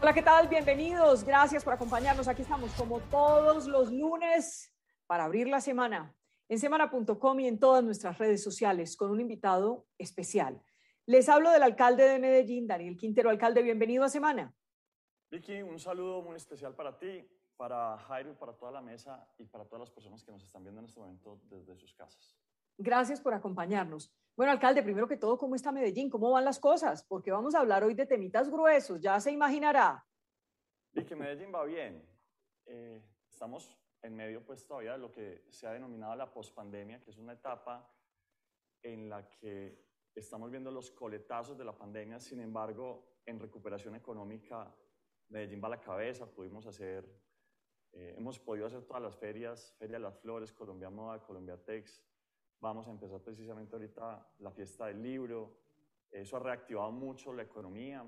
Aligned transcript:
Hola, 0.00 0.14
¿qué 0.14 0.22
tal? 0.22 0.46
Bienvenidos. 0.46 1.24
Gracias 1.24 1.64
por 1.64 1.72
acompañarnos. 1.72 2.28
Aquí 2.28 2.42
estamos 2.42 2.70
como 2.74 3.00
todos 3.00 3.66
los 3.66 3.92
lunes 3.92 4.72
para 5.08 5.24
abrir 5.24 5.48
la 5.48 5.60
semana 5.60 6.14
en 6.48 6.60
semana.com 6.60 7.40
y 7.40 7.48
en 7.48 7.58
todas 7.58 7.82
nuestras 7.82 8.16
redes 8.16 8.40
sociales 8.40 8.96
con 8.96 9.10
un 9.10 9.20
invitado 9.20 9.88
especial. 9.98 10.62
Les 11.04 11.28
hablo 11.28 11.50
del 11.50 11.64
alcalde 11.64 12.04
de 12.04 12.20
Medellín, 12.20 12.68
Daniel 12.68 12.96
Quintero. 12.96 13.28
Alcalde, 13.28 13.60
bienvenido 13.60 14.04
a 14.04 14.08
Semana. 14.08 14.54
Vicky, 15.32 15.62
un 15.62 15.80
saludo 15.80 16.22
muy 16.22 16.36
especial 16.36 16.76
para 16.76 16.96
ti, 16.96 17.28
para 17.56 17.98
Jairo, 17.98 18.38
para 18.38 18.52
toda 18.52 18.70
la 18.70 18.80
mesa 18.80 19.28
y 19.36 19.46
para 19.46 19.64
todas 19.64 19.80
las 19.80 19.90
personas 19.90 20.22
que 20.22 20.30
nos 20.30 20.44
están 20.44 20.62
viendo 20.62 20.80
en 20.80 20.86
este 20.86 21.00
momento 21.00 21.40
desde 21.50 21.74
sus 21.74 21.92
casas. 21.94 22.38
Gracias 22.78 23.20
por 23.20 23.34
acompañarnos. 23.34 24.14
Bueno, 24.36 24.52
alcalde, 24.52 24.84
primero 24.84 25.08
que 25.08 25.16
todo, 25.16 25.36
¿cómo 25.36 25.56
está 25.56 25.72
Medellín? 25.72 26.08
¿Cómo 26.08 26.30
van 26.30 26.44
las 26.44 26.60
cosas? 26.60 27.02
Porque 27.02 27.32
vamos 27.32 27.56
a 27.56 27.58
hablar 27.58 27.82
hoy 27.82 27.94
de 27.94 28.06
temitas 28.06 28.48
gruesos, 28.48 29.00
ya 29.00 29.18
se 29.18 29.32
imaginará. 29.32 30.06
Y 30.92 31.04
que 31.04 31.16
Medellín 31.16 31.52
va 31.52 31.64
bien. 31.64 32.08
Eh, 32.66 33.02
estamos 33.28 33.76
en 34.00 34.14
medio, 34.14 34.44
pues, 34.44 34.64
todavía 34.64 34.92
de 34.92 34.98
lo 34.98 35.10
que 35.10 35.44
se 35.50 35.66
ha 35.66 35.72
denominado 35.72 36.14
la 36.14 36.32
pospandemia, 36.32 37.00
que 37.02 37.10
es 37.10 37.18
una 37.18 37.32
etapa 37.32 37.92
en 38.80 39.08
la 39.08 39.28
que 39.28 39.84
estamos 40.14 40.48
viendo 40.48 40.70
los 40.70 40.92
coletazos 40.92 41.58
de 41.58 41.64
la 41.64 41.76
pandemia, 41.76 42.20
sin 42.20 42.40
embargo, 42.40 43.18
en 43.26 43.40
recuperación 43.40 43.96
económica, 43.96 44.72
Medellín 45.30 45.60
va 45.60 45.66
a 45.66 45.70
la 45.70 45.80
cabeza, 45.80 46.30
pudimos 46.30 46.64
hacer, 46.66 47.04
eh, 47.92 48.14
hemos 48.16 48.38
podido 48.38 48.66
hacer 48.66 48.84
todas 48.84 49.02
las 49.02 49.16
ferias, 49.16 49.74
Feria 49.78 49.96
de 49.96 50.04
las 50.04 50.18
Flores, 50.20 50.52
Colombia 50.52 50.90
Moda, 50.90 51.20
Colombia 51.20 51.56
Tex, 51.56 52.04
Vamos 52.60 52.88
a 52.88 52.90
empezar 52.90 53.20
precisamente 53.20 53.76
ahorita 53.76 54.26
la 54.40 54.50
fiesta 54.50 54.86
del 54.86 55.00
libro. 55.00 55.58
Eso 56.10 56.36
ha 56.36 56.40
reactivado 56.40 56.90
mucho 56.90 57.32
la 57.32 57.42
economía, 57.42 58.04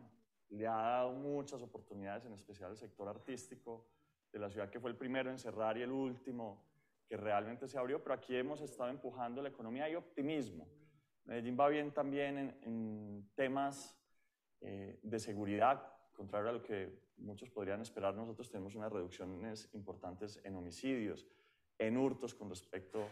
le 0.48 0.66
ha 0.66 0.74
dado 0.74 1.12
muchas 1.12 1.62
oportunidades, 1.62 2.24
en 2.24 2.32
especial 2.32 2.70
al 2.70 2.76
sector 2.76 3.08
artístico 3.08 3.86
de 4.32 4.38
la 4.40 4.50
ciudad, 4.50 4.68
que 4.68 4.80
fue 4.80 4.90
el 4.90 4.96
primero 4.96 5.30
en 5.30 5.38
cerrar 5.38 5.76
y 5.78 5.82
el 5.82 5.92
último 5.92 6.64
que 7.06 7.16
realmente 7.16 7.68
se 7.68 7.78
abrió, 7.78 8.02
pero 8.02 8.14
aquí 8.14 8.36
hemos 8.36 8.60
estado 8.60 8.90
empujando 8.90 9.42
la 9.42 9.50
economía 9.50 9.88
y 9.88 9.94
optimismo. 9.94 10.68
Medellín 11.24 11.56
va 11.58 11.68
bien 11.68 11.92
también 11.92 12.58
en, 12.62 13.30
temas 13.36 13.96
eh, 14.60 14.98
de 15.02 15.18
seguridad, 15.18 15.92
contrario 16.12 16.50
a 16.50 16.52
lo 16.52 16.62
que 16.62 17.10
muchos 17.18 17.50
podrían 17.50 17.80
esperar, 17.82 18.14
nosotros 18.14 18.50
tenemos 18.50 18.74
unas 18.74 18.92
reducciones 18.92 19.68
importantes 19.74 20.40
en 20.44 20.56
homicidios, 20.56 21.28
en 21.78 21.96
hurtos 21.96 22.34
con 22.34 22.48
respecto 22.48 23.06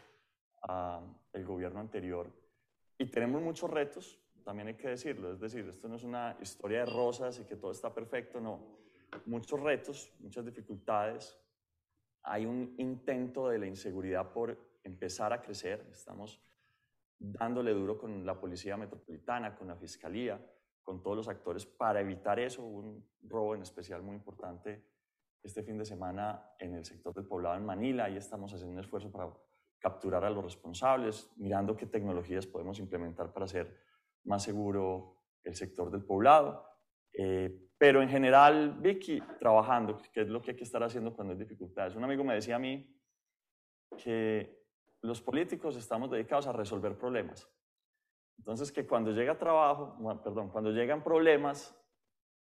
el 1.33 1.45
gobierno 1.45 1.81
anterior. 1.81 2.31
Y 2.98 3.06
tenemos 3.06 3.41
muchos 3.42 3.70
retos, 3.70 4.19
también 4.45 4.69
hay 4.69 4.75
que 4.75 4.89
decirlo, 4.89 5.33
es 5.33 5.41
decir, 5.41 5.69
esto 5.69 5.89
no 5.89 5.97
es 5.97 6.05
una 6.05 6.37
historia 6.41 6.81
de 6.81 6.87
rosas 6.87 7.39
y 7.39 7.45
que 7.45 7.56
todo 7.56 7.70
está 7.70 7.92
perfecto, 7.92 8.41
no. 8.41 8.78
Muchos 9.27 9.61
retos, 9.61 10.12
muchas 10.20 10.45
dificultades. 10.45 11.39
Hay 12.23 12.47
un 12.47 12.75
intento 12.78 13.48
de 13.48 13.59
la 13.59 13.67
inseguridad 13.67 14.33
por 14.33 14.59
empezar 14.84 15.33
a 15.33 15.41
crecer. 15.41 15.87
Estamos 15.91 16.42
dándole 17.19 17.72
duro 17.72 17.98
con 17.98 18.25
la 18.25 18.39
Policía 18.39 18.77
Metropolitana, 18.77 19.55
con 19.55 19.69
la 19.69 19.77
Fiscalía, 19.77 20.41
con 20.83 21.03
todos 21.03 21.17
los 21.17 21.28
actores 21.28 21.67
para 21.67 22.00
evitar 22.00 22.39
eso. 22.39 22.62
Un 22.62 23.06
robo 23.22 23.55
en 23.55 23.62
especial 23.62 24.03
muy 24.03 24.17
importante 24.17 24.83
este 25.43 25.62
fin 25.62 25.78
de 25.78 25.84
semana 25.84 26.53
en 26.59 26.75
el 26.75 26.84
sector 26.84 27.15
del 27.15 27.27
poblado 27.27 27.56
en 27.56 27.65
Manila. 27.65 28.09
y 28.11 28.17
estamos 28.17 28.53
haciendo 28.53 28.72
un 28.72 28.81
esfuerzo 28.81 29.11
para 29.11 29.31
capturar 29.79 30.25
a 30.25 30.31
los 30.31 30.45
responsables, 30.45 31.31
mirando 31.37 31.77
qué 31.77 31.87
tecnologías 31.87 32.47
podemos 32.47 32.79
implementar 32.79 33.33
para 33.33 33.45
hacer 33.45 33.79
más 34.25 34.43
seguro 34.43 35.17
el 35.45 35.55
sector 35.55 35.91
del 35.91 36.05
poblado. 36.05 36.65
Eh, 37.12 37.71
pero 37.79 38.03
en 38.03 38.09
general, 38.09 38.77
Vicky, 38.81 39.21
trabajando, 39.39 39.99
que 40.12 40.23
es 40.23 40.29
lo 40.29 40.43
que 40.43 40.50
hay 40.50 40.56
que 40.56 40.65
estar 40.65 40.83
haciendo 40.83 41.15
cuando 41.15 41.33
hay 41.33 41.38
dificultades. 41.38 41.94
Un 41.94 42.05
amigo 42.05 42.25
me 42.25 42.34
decía 42.34 42.56
a 42.56 42.59
mí 42.59 42.93
que 43.97 44.67
los 45.03 45.22
políticos 45.22 45.77
estamos 45.77 46.11
dedicados 46.11 46.47
a 46.49 46.53
resolver 46.53 46.99
problemas. 46.99 47.49
Entonces, 48.37 48.72
que 48.72 48.87
cuando 48.87 49.12
llega 49.12 49.38
trabajo, 49.38 49.97
perdón, 50.22 50.49
cuando 50.50 50.71
llegan 50.71 51.03
problemas, 51.03 51.75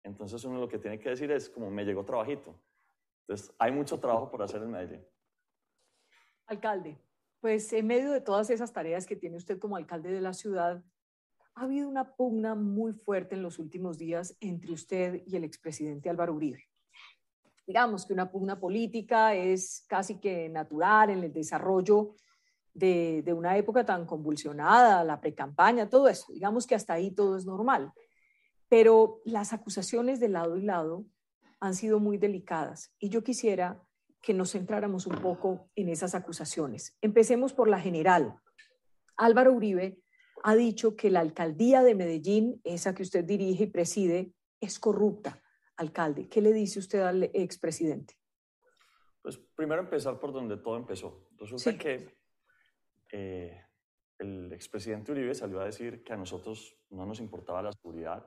entonces 0.02 0.42
uno 0.44 0.60
lo 0.60 0.68
que 0.68 0.78
tiene 0.78 0.98
que 0.98 1.10
decir 1.10 1.30
es 1.30 1.48
como 1.50 1.70
me 1.70 1.84
llegó 1.84 2.04
trabajito. 2.04 2.54
Entonces, 3.20 3.54
hay 3.58 3.72
mucho 3.72 4.00
trabajo 4.00 4.30
por 4.30 4.42
hacer 4.42 4.62
en 4.62 4.70
Medellín. 4.70 5.06
Alcalde, 6.46 6.98
pues 7.40 7.72
en 7.72 7.86
medio 7.86 8.12
de 8.12 8.20
todas 8.20 8.50
esas 8.50 8.72
tareas 8.72 9.06
que 9.06 9.16
tiene 9.16 9.36
usted 9.36 9.58
como 9.58 9.76
alcalde 9.76 10.10
de 10.10 10.20
la 10.20 10.32
ciudad, 10.32 10.82
ha 11.54 11.62
habido 11.62 11.88
una 11.88 12.14
pugna 12.14 12.54
muy 12.54 12.92
fuerte 12.92 13.34
en 13.34 13.42
los 13.42 13.58
últimos 13.58 13.98
días 13.98 14.36
entre 14.40 14.72
usted 14.72 15.22
y 15.26 15.36
el 15.36 15.44
expresidente 15.44 16.08
Álvaro 16.08 16.34
Uribe. 16.34 16.64
Digamos 17.66 18.06
que 18.06 18.12
una 18.12 18.30
pugna 18.30 18.58
política 18.58 19.34
es 19.34 19.84
casi 19.88 20.18
que 20.18 20.48
natural 20.48 21.10
en 21.10 21.24
el 21.24 21.32
desarrollo 21.32 22.14
de, 22.72 23.22
de 23.24 23.32
una 23.32 23.56
época 23.56 23.84
tan 23.84 24.06
convulsionada, 24.06 25.04
la 25.04 25.20
precampaña, 25.20 25.88
todo 25.88 26.08
eso. 26.08 26.32
Digamos 26.32 26.66
que 26.66 26.74
hasta 26.74 26.94
ahí 26.94 27.10
todo 27.10 27.36
es 27.36 27.44
normal. 27.44 27.92
Pero 28.68 29.20
las 29.24 29.52
acusaciones 29.52 30.20
de 30.20 30.28
lado 30.28 30.56
y 30.56 30.62
lado 30.62 31.04
han 31.60 31.74
sido 31.74 31.98
muy 31.98 32.18
delicadas 32.18 32.94
y 32.98 33.08
yo 33.08 33.24
quisiera 33.24 33.82
que 34.20 34.34
nos 34.34 34.52
centráramos 34.52 35.06
un 35.06 35.16
poco 35.20 35.70
en 35.74 35.88
esas 35.88 36.14
acusaciones. 36.14 36.96
Empecemos 37.00 37.52
por 37.52 37.68
la 37.68 37.80
general. 37.80 38.38
Álvaro 39.16 39.52
Uribe 39.52 40.02
ha 40.42 40.54
dicho 40.54 40.96
que 40.96 41.10
la 41.10 41.20
alcaldía 41.20 41.82
de 41.82 41.94
Medellín, 41.94 42.60
esa 42.64 42.94
que 42.94 43.02
usted 43.02 43.24
dirige 43.24 43.64
y 43.64 43.66
preside, 43.68 44.32
es 44.60 44.78
corrupta. 44.78 45.42
Alcalde, 45.76 46.28
¿qué 46.28 46.40
le 46.40 46.52
dice 46.52 46.78
usted 46.78 47.00
al 47.00 47.24
expresidente? 47.34 48.14
Pues 49.22 49.38
primero 49.38 49.80
empezar 49.80 50.18
por 50.18 50.32
donde 50.32 50.56
todo 50.56 50.76
empezó. 50.76 51.28
Resulta 51.36 51.76
que 51.76 52.18
eh, 53.12 53.62
el 54.18 54.52
expresidente 54.52 55.12
Uribe 55.12 55.34
salió 55.34 55.60
a 55.60 55.64
decir 55.64 56.02
que 56.02 56.12
a 56.12 56.16
nosotros 56.16 56.76
no 56.90 57.06
nos 57.06 57.20
importaba 57.20 57.62
la 57.62 57.72
seguridad 57.72 58.26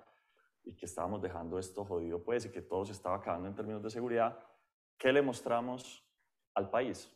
y 0.63 0.75
que 0.75 0.85
estábamos 0.85 1.21
dejando 1.21 1.59
esto 1.59 1.83
jodido, 1.83 2.23
pues, 2.23 2.45
y 2.45 2.51
que 2.51 2.61
todo 2.61 2.85
se 2.85 2.93
estaba 2.93 3.17
acabando 3.17 3.47
en 3.47 3.55
términos 3.55 3.83
de 3.83 3.89
seguridad 3.89 4.37
¿Qué 5.01 5.11
le 5.11 5.23
mostramos 5.23 6.07
al 6.53 6.69
país? 6.69 7.11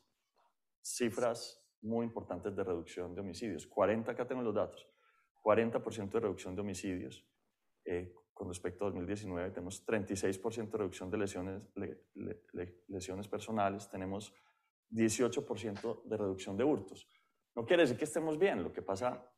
Cifras 0.81 1.63
muy 1.83 2.07
importantes 2.07 2.55
de 2.55 2.63
reducción 2.63 3.13
de 3.13 3.21
homicidios. 3.21 3.67
40, 3.67 4.11
acá 4.11 4.25
tengo 4.25 4.41
los 4.41 4.55
datos. 4.55 4.89
40% 5.43 6.09
de 6.09 6.19
reducción 6.19 6.55
de 6.55 6.61
homicidios. 6.61 7.23
Eh, 7.85 8.11
con 8.33 8.47
respecto 8.47 8.85
a 8.85 8.87
2019 8.87 9.51
tenemos 9.51 9.85
36% 9.85 10.71
de 10.71 10.77
reducción 10.79 11.11
de 11.11 11.17
lesiones, 11.19 11.61
lesiones 12.87 13.27
personales, 13.27 13.87
tenemos 13.87 14.33
18% 14.89 16.05
de 16.05 16.17
reducción 16.17 16.57
de 16.57 16.63
hurtos. 16.63 17.07
No 17.55 17.67
quiere 17.67 17.83
decir 17.83 17.99
que 17.99 18.05
estemos 18.05 18.39
bien, 18.39 18.63
lo 18.63 18.73
que 18.73 18.81
pasa 18.81 19.31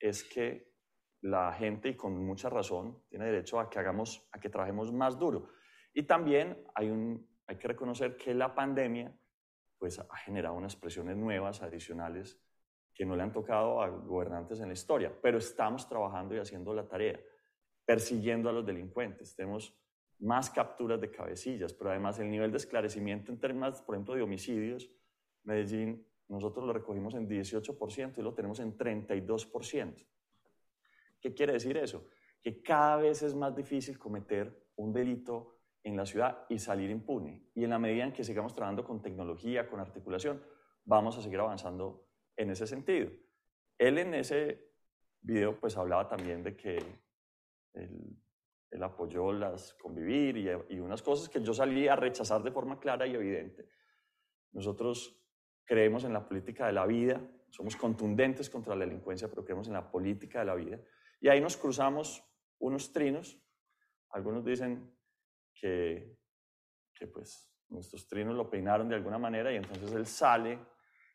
es 0.00 0.24
que 0.24 0.74
la 1.20 1.52
gente, 1.52 1.90
y 1.90 1.96
con 1.96 2.16
mucha 2.26 2.50
razón, 2.50 3.04
tiene 3.08 3.26
derecho 3.26 3.60
a 3.60 3.70
que 3.70 3.78
hagamos, 3.78 4.28
a 4.32 4.40
que 4.40 4.48
trabajemos 4.48 4.92
más 4.92 5.16
duro. 5.16 5.50
Y 5.94 6.02
también 6.02 6.64
hay 6.74 6.90
un 6.90 7.31
hay 7.52 7.58
que 7.58 7.68
reconocer 7.68 8.16
que 8.16 8.34
la 8.34 8.54
pandemia 8.54 9.14
pues, 9.78 9.98
ha 9.98 10.16
generado 10.16 10.54
unas 10.54 10.76
presiones 10.76 11.16
nuevas, 11.16 11.62
adicionales, 11.62 12.40
que 12.94 13.04
no 13.04 13.16
le 13.16 13.22
han 13.22 13.32
tocado 13.32 13.80
a 13.80 13.88
gobernantes 13.88 14.60
en 14.60 14.68
la 14.68 14.74
historia, 14.74 15.12
pero 15.20 15.38
estamos 15.38 15.88
trabajando 15.88 16.34
y 16.34 16.38
haciendo 16.38 16.74
la 16.74 16.86
tarea, 16.86 17.18
persiguiendo 17.84 18.48
a 18.48 18.52
los 18.52 18.66
delincuentes. 18.66 19.34
Tenemos 19.34 19.74
más 20.18 20.50
capturas 20.50 21.00
de 21.00 21.10
cabecillas, 21.10 21.72
pero 21.72 21.90
además 21.90 22.18
el 22.18 22.30
nivel 22.30 22.50
de 22.50 22.58
esclarecimiento 22.58 23.32
en 23.32 23.40
términos, 23.40 23.82
por 23.82 23.94
ejemplo, 23.94 24.14
de 24.14 24.22
homicidios, 24.22 24.90
Medellín, 25.44 26.06
nosotros 26.28 26.64
lo 26.64 26.72
recogimos 26.72 27.14
en 27.14 27.28
18% 27.28 28.18
y 28.18 28.22
lo 28.22 28.32
tenemos 28.32 28.60
en 28.60 28.76
32%. 28.76 30.06
¿Qué 31.20 31.34
quiere 31.34 31.54
decir 31.54 31.76
eso? 31.76 32.06
Que 32.42 32.62
cada 32.62 32.96
vez 32.96 33.22
es 33.22 33.34
más 33.34 33.54
difícil 33.54 33.98
cometer 33.98 34.64
un 34.76 34.92
delito 34.92 35.61
en 35.84 35.96
la 35.96 36.06
ciudad 36.06 36.46
y 36.48 36.58
salir 36.58 36.90
impune. 36.90 37.50
Y 37.54 37.64
en 37.64 37.70
la 37.70 37.78
medida 37.78 38.04
en 38.04 38.12
que 38.12 38.24
sigamos 38.24 38.54
trabajando 38.54 38.84
con 38.84 39.02
tecnología, 39.02 39.68
con 39.68 39.80
articulación, 39.80 40.42
vamos 40.84 41.18
a 41.18 41.22
seguir 41.22 41.40
avanzando 41.40 42.08
en 42.36 42.50
ese 42.50 42.66
sentido. 42.66 43.10
Él 43.78 43.98
en 43.98 44.14
ese 44.14 44.72
video 45.20 45.58
pues 45.58 45.76
hablaba 45.76 46.08
también 46.08 46.42
de 46.42 46.56
que 46.56 46.78
él, 47.74 48.18
apoyó 48.82 49.32
las 49.32 49.74
convivir 49.74 50.36
y, 50.36 50.48
y, 50.74 50.80
unas 50.80 51.02
cosas 51.02 51.28
que 51.28 51.40
yo 51.40 51.54
salí 51.54 51.86
a 51.86 51.94
rechazar 51.94 52.42
de 52.42 52.50
forma 52.50 52.80
clara 52.80 53.06
y 53.06 53.14
evidente. 53.14 53.68
Nosotros 54.52 55.22
creemos 55.64 56.04
en 56.04 56.12
la 56.12 56.26
política 56.26 56.66
de 56.66 56.72
la 56.72 56.86
vida, 56.86 57.20
somos 57.50 57.76
contundentes 57.76 58.50
contra 58.50 58.74
la 58.74 58.84
delincuencia, 58.84 59.28
pero 59.28 59.44
creemos 59.44 59.68
en 59.68 59.74
la 59.74 59.90
política 59.90 60.40
de 60.40 60.46
la 60.46 60.54
vida. 60.54 60.80
Y 61.20 61.28
ahí 61.28 61.40
nos 61.40 61.56
cruzamos 61.56 62.24
unos 62.58 62.92
trinos. 62.92 63.38
Algunos 64.10 64.44
dicen 64.44 64.90
que, 65.54 66.18
pues 67.12 67.52
nuestros 67.68 68.06
trinos 68.06 68.36
lo 68.36 68.48
peinaron 68.48 68.88
de 68.88 68.94
alguna 68.94 69.18
manera 69.18 69.52
y 69.52 69.56
entonces 69.56 69.92
él 69.92 70.06
sale 70.06 70.58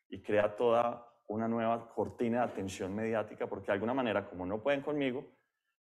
y 0.08 0.20
crea 0.20 0.54
toda 0.54 1.06
una 1.28 1.48
nueva 1.48 1.88
cortina 1.94 2.38
de 2.38 2.52
atención 2.52 2.94
mediática 2.94 3.46
porque 3.46 3.68
de 3.68 3.72
alguna 3.72 3.94
manera 3.94 4.28
como 4.28 4.44
no 4.44 4.62
pueden 4.62 4.82
conmigo, 4.82 5.24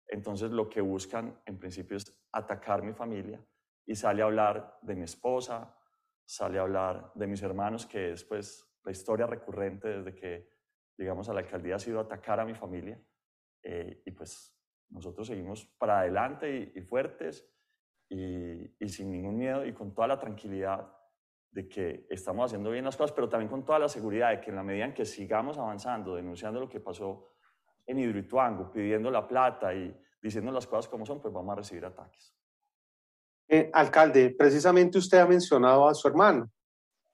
entonces 0.07 0.49
lo 0.51 0.69
que 0.69 0.81
buscan 0.81 1.39
en 1.45 1.59
principio 1.59 1.97
es 1.97 2.19
atacar 2.31 2.81
mi 2.81 2.93
familia, 2.93 3.39
y 3.85 3.95
sale 3.95 4.21
a 4.21 4.25
hablar 4.25 4.77
de 4.81 4.95
mi 4.95 5.03
esposa, 5.03 5.75
sale 6.23 6.59
a 6.59 6.61
hablar 6.61 7.11
de 7.15 7.27
mis 7.27 7.41
hermanos, 7.41 7.85
que 7.85 8.13
es 8.13 8.23
pues 8.23 8.65
la 8.83 8.91
historia 8.91 9.27
recurrente 9.27 9.87
desde 9.87 10.15
que 10.15 10.49
llegamos 10.97 11.29
a 11.29 11.33
la 11.33 11.41
alcaldía 11.41 11.75
ha 11.75 11.79
sido 11.79 11.99
atacar 11.99 12.39
a 12.39 12.45
mi 12.45 12.53
familia. 12.53 13.01
Eh, 13.63 14.01
y 14.05 14.11
pues 14.11 14.57
nosotros 14.89 15.27
seguimos 15.27 15.65
para 15.77 15.99
adelante 15.99 16.71
y, 16.73 16.81
fuertes 16.81 17.47
y, 18.11 18.75
y, 18.77 18.89
sin 18.89 19.09
ningún 19.09 19.37
miedo 19.37 19.65
y 19.65 19.73
con 19.73 19.93
toda 19.93 20.07
la 20.07 20.19
tranquilidad 20.19 20.85
de 21.49 21.67
que 21.67 22.05
estamos 22.09 22.45
haciendo 22.45 22.69
bien 22.69 22.83
las 22.83 22.97
cosas, 22.97 23.13
pero 23.13 23.29
también 23.29 23.49
con 23.49 23.63
toda 23.63 23.79
la 23.79 23.87
seguridad 23.87 24.31
de 24.31 24.41
que 24.41 24.49
en 24.49 24.57
la 24.57 24.63
medida 24.63 24.85
en 24.85 24.93
que 24.93 25.05
sigamos 25.05 25.57
avanzando, 25.57 26.15
denunciando 26.15 26.59
lo 26.59 26.67
que 26.67 26.81
pasó 26.81 27.35
en 27.85 27.99
Hidroituango, 27.99 28.71
pidiendo 28.71 29.09
la 29.09 29.27
plata 29.27 29.73
y 29.73 29.95
diciendo 30.21 30.51
las 30.51 30.67
cosas 30.67 30.89
como 30.89 31.05
son, 31.05 31.21
pues 31.21 31.33
vamos 31.33 31.53
a 31.53 31.55
recibir 31.55 31.85
ataques. 31.85 32.33
Eh, 33.47 33.69
alcalde, 33.73 34.35
precisamente 34.37 34.97
usted 34.97 35.17
ha 35.17 35.27
mencionado 35.27 35.87
a 35.87 35.93
su 35.93 36.07
hermano, 36.07 36.49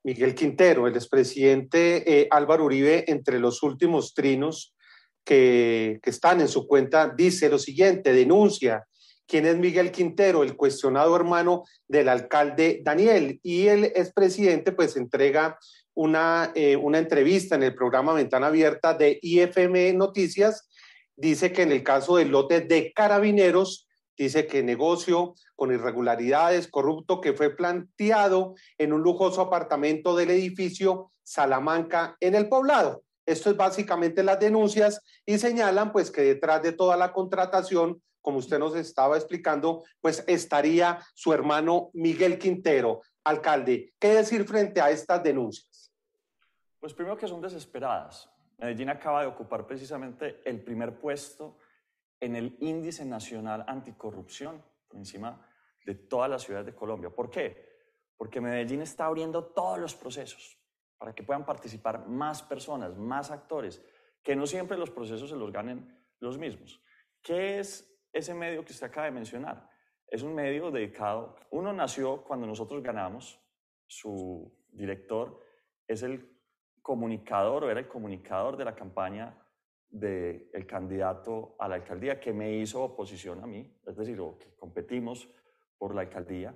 Miguel 0.03 0.35
Quintero, 0.35 0.87
el 0.87 0.95
expresidente 0.95 2.21
eh, 2.21 2.27
Álvaro 2.31 2.65
Uribe, 2.65 3.05
entre 3.07 3.39
los 3.39 3.61
últimos 3.63 4.13
trinos 4.13 4.75
que, 5.23 5.99
que 6.01 6.09
están 6.09 6.41
en 6.41 6.47
su 6.47 6.67
cuenta, 6.67 7.09
dice 7.09 7.49
lo 7.49 7.59
siguiente, 7.59 8.13
denuncia 8.13 8.87
quién 9.27 9.45
es 9.45 9.57
Miguel 9.57 9.91
Quintero, 9.91 10.43
el 10.43 10.55
cuestionado 10.55 11.15
hermano 11.15 11.65
del 11.87 12.09
alcalde 12.09 12.81
Daniel. 12.83 13.39
Y 13.43 13.67
el 13.67 13.85
expresidente 13.85 14.71
pues 14.71 14.95
entrega 14.95 15.59
una, 15.93 16.51
eh, 16.55 16.75
una 16.75 16.99
entrevista 16.99 17.55
en 17.55 17.63
el 17.63 17.75
programa 17.75 18.13
Ventana 18.13 18.47
Abierta 18.47 18.93
de 18.93 19.19
IFM 19.21 19.93
Noticias. 19.93 20.69
Dice 21.15 21.51
que 21.51 21.63
en 21.63 21.71
el 21.71 21.83
caso 21.83 22.17
del 22.17 22.29
lote 22.29 22.61
de 22.61 22.93
carabineros, 22.93 23.87
dice 24.17 24.47
que 24.47 24.63
negocio 24.63 25.35
con 25.55 25.71
irregularidades, 25.71 26.67
corrupto, 26.67 27.19
que 27.19 27.33
fue 27.33 27.55
planteado 27.55 28.55
en 28.77 28.93
un 28.93 29.01
lujoso 29.01 29.41
apartamento 29.41 30.15
del 30.15 30.31
edificio 30.31 31.11
Salamanca 31.23 32.15
en 32.19 32.35
el 32.35 32.47
poblado. 32.47 33.03
Esto 33.25 33.49
es 33.49 33.57
básicamente 33.57 34.23
las 34.23 34.39
denuncias 34.39 35.01
y 35.25 35.37
señalan 35.37 35.91
pues 35.91 36.11
que 36.11 36.21
detrás 36.21 36.63
de 36.63 36.71
toda 36.71 36.95
la 36.95 37.11
contratación 37.11 38.01
como 38.27 38.39
usted 38.39 38.59
nos 38.59 38.75
estaba 38.75 39.15
explicando, 39.15 39.85
pues 40.01 40.21
estaría 40.27 40.99
su 41.13 41.31
hermano 41.31 41.91
Miguel 41.93 42.37
Quintero. 42.37 42.99
Alcalde, 43.23 43.93
¿qué 43.97 44.09
decir 44.09 44.43
frente 44.43 44.81
a 44.81 44.89
estas 44.89 45.23
denuncias? 45.23 45.93
Pues 46.77 46.93
primero 46.93 47.15
que 47.15 47.25
son 47.25 47.39
desesperadas. 47.39 48.29
Medellín 48.57 48.89
acaba 48.89 49.21
de 49.21 49.27
ocupar 49.27 49.65
precisamente 49.65 50.41
el 50.43 50.61
primer 50.61 50.99
puesto 50.99 51.57
en 52.19 52.35
el 52.35 52.57
índice 52.59 53.05
nacional 53.05 53.63
anticorrupción, 53.65 54.61
por 54.89 54.97
encima 54.97 55.49
de 55.85 55.95
todas 55.95 56.29
las 56.29 56.41
ciudades 56.41 56.65
de 56.65 56.75
Colombia. 56.75 57.09
¿Por 57.09 57.29
qué? 57.29 57.65
Porque 58.17 58.41
Medellín 58.41 58.81
está 58.81 59.05
abriendo 59.05 59.45
todos 59.45 59.79
los 59.79 59.95
procesos 59.95 60.59
para 60.97 61.15
que 61.15 61.23
puedan 61.23 61.45
participar 61.45 62.05
más 62.09 62.43
personas, 62.43 62.97
más 62.97 63.31
actores, 63.31 63.81
que 64.21 64.35
no 64.35 64.45
siempre 64.45 64.77
los 64.77 64.91
procesos 64.91 65.29
se 65.29 65.37
los 65.37 65.53
ganen 65.53 65.97
los 66.19 66.37
mismos. 66.37 66.81
¿Qué 67.21 67.59
es 67.59 67.96
ese 68.11 68.33
medio 68.33 68.63
que 68.63 68.71
usted 68.71 68.87
acaba 68.87 69.05
de 69.05 69.11
mencionar. 69.11 69.69
Es 70.07 70.23
un 70.23 70.33
medio 70.33 70.71
dedicado, 70.71 71.35
uno 71.51 71.73
nació 71.73 72.23
cuando 72.23 72.47
nosotros 72.47 72.81
ganamos, 72.81 73.39
su 73.85 74.51
director 74.71 75.41
es 75.87 76.03
el 76.03 76.37
comunicador 76.81 77.63
o 77.63 77.69
era 77.69 77.79
el 77.79 77.87
comunicador 77.87 78.55
de 78.55 78.65
la 78.65 78.75
campaña 78.75 79.37
del 79.89 80.65
candidato 80.65 81.55
a 81.59 81.67
la 81.67 81.75
alcaldía 81.75 82.19
que 82.19 82.33
me 82.33 82.57
hizo 82.57 82.83
oposición 82.83 83.43
a 83.43 83.47
mí, 83.47 83.77
es 83.85 83.95
decir, 83.95 84.17
que 84.39 84.55
competimos 84.55 85.29
por 85.77 85.95
la 85.95 86.01
alcaldía. 86.01 86.53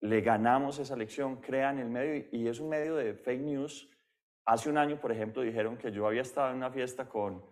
Le 0.00 0.20
ganamos 0.20 0.78
esa 0.78 0.94
elección, 0.94 1.36
crean 1.36 1.78
el 1.78 1.88
medio 1.88 2.26
y 2.32 2.48
es 2.48 2.60
un 2.60 2.68
medio 2.68 2.96
de 2.96 3.14
fake 3.14 3.40
news. 3.40 3.90
Hace 4.44 4.68
un 4.70 4.78
año, 4.78 5.00
por 5.00 5.10
ejemplo, 5.10 5.42
dijeron 5.42 5.76
que 5.76 5.90
yo 5.90 6.06
había 6.06 6.22
estado 6.22 6.50
en 6.50 6.56
una 6.56 6.70
fiesta 6.70 7.08
con 7.08 7.42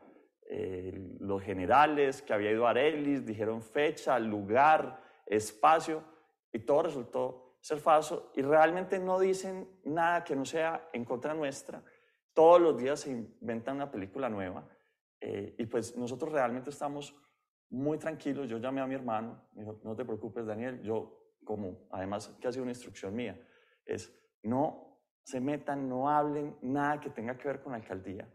eh, 0.57 1.17
los 1.19 1.43
generales, 1.43 2.23
que 2.23 2.33
había 2.33 2.53
ido 2.53 2.65
a 2.65 2.71
Arelis, 2.71 3.27
dijeron 3.27 3.61
fecha, 3.61 4.17
lugar, 4.21 5.03
espacio, 5.27 6.05
y 6.53 6.61
todo 6.61 6.85
resultó 6.85 7.57
ser 7.61 7.81
falso, 7.81 8.31
y 8.37 8.43
realmente 8.43 9.01
no 9.01 9.19
dicen 9.19 9.69
nada 9.83 10.23
que 10.23 10.37
no 10.37 10.45
sea 10.45 10.91
en 10.93 11.05
contra 11.05 11.35
nuestra. 11.35 11.83
Todos 12.33 12.61
los 12.61 12.79
días 12.79 13.01
se 13.01 13.11
inventan 13.11 13.75
una 13.77 13.91
película 13.91 14.29
nueva, 14.29 14.65
eh, 15.21 15.57
y 15.59 15.67
pues 15.67 15.97
nosotros 15.97 16.31
realmente 16.31 16.71
estamos 16.71 17.17
muy 17.71 17.99
tranquilos. 17.99 18.49
Yo 18.49 18.59
llamé 18.59 18.81
a 18.81 18.87
mi 18.87 18.95
hermano, 18.95 19.49
me 19.55 19.63
dijo, 19.63 19.81
no 19.83 19.97
te 19.97 20.05
preocupes, 20.05 20.47
Daniel, 20.47 20.81
yo 20.83 21.33
como, 21.43 21.89
además 21.91 22.29
que 22.41 22.47
ha 22.47 22.53
sido 22.53 22.63
una 22.63 22.71
instrucción 22.71 23.13
mía, 23.13 23.37
es 23.85 24.17
no 24.45 25.01
se 25.25 25.41
metan, 25.41 25.89
no 25.89 26.09
hablen 26.09 26.57
nada 26.63 27.01
que 27.01 27.11
tenga 27.11 27.37
que 27.37 27.49
ver 27.49 27.61
con 27.61 27.73
la 27.73 27.79
alcaldía, 27.79 28.33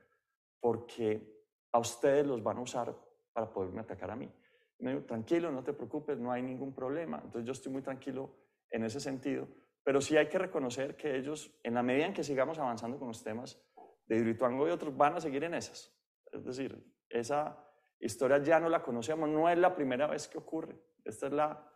porque 0.59 1.38
a 1.71 1.79
ustedes 1.79 2.25
los 2.25 2.41
van 2.43 2.57
a 2.57 2.61
usar 2.61 2.95
para 3.33 3.51
poderme 3.51 3.81
atacar 3.81 4.11
a 4.11 4.15
mí. 4.15 4.31
Me 4.79 4.91
dijo, 4.91 5.05
tranquilo, 5.05 5.51
no 5.51 5.63
te 5.63 5.73
preocupes, 5.73 6.17
no 6.17 6.31
hay 6.31 6.41
ningún 6.41 6.73
problema. 6.73 7.17
Entonces 7.23 7.45
yo 7.45 7.51
estoy 7.51 7.71
muy 7.71 7.81
tranquilo 7.81 8.35
en 8.69 8.83
ese 8.83 8.99
sentido, 8.99 9.47
pero 9.83 10.01
sí 10.01 10.15
hay 10.15 10.27
que 10.27 10.37
reconocer 10.37 10.95
que 10.95 11.15
ellos, 11.15 11.51
en 11.63 11.73
la 11.73 11.83
medida 11.83 12.05
en 12.05 12.13
que 12.13 12.23
sigamos 12.23 12.59
avanzando 12.59 12.97
con 12.97 13.09
los 13.09 13.23
temas 13.23 13.61
de 14.07 14.17
Hidroituango 14.17 14.67
y 14.67 14.71
otros, 14.71 14.95
van 14.95 15.15
a 15.15 15.21
seguir 15.21 15.43
en 15.43 15.53
esas. 15.53 15.95
Es 16.31 16.43
decir, 16.45 16.81
esa 17.09 17.57
historia 17.99 18.37
ya 18.37 18.59
no 18.59 18.69
la 18.69 18.81
conocemos, 18.81 19.27
no 19.27 19.49
es 19.49 19.57
la 19.57 19.75
primera 19.75 20.07
vez 20.07 20.27
que 20.27 20.37
ocurre. 20.37 20.79
Esta 21.03 21.27
es 21.27 21.33
la 21.33 21.69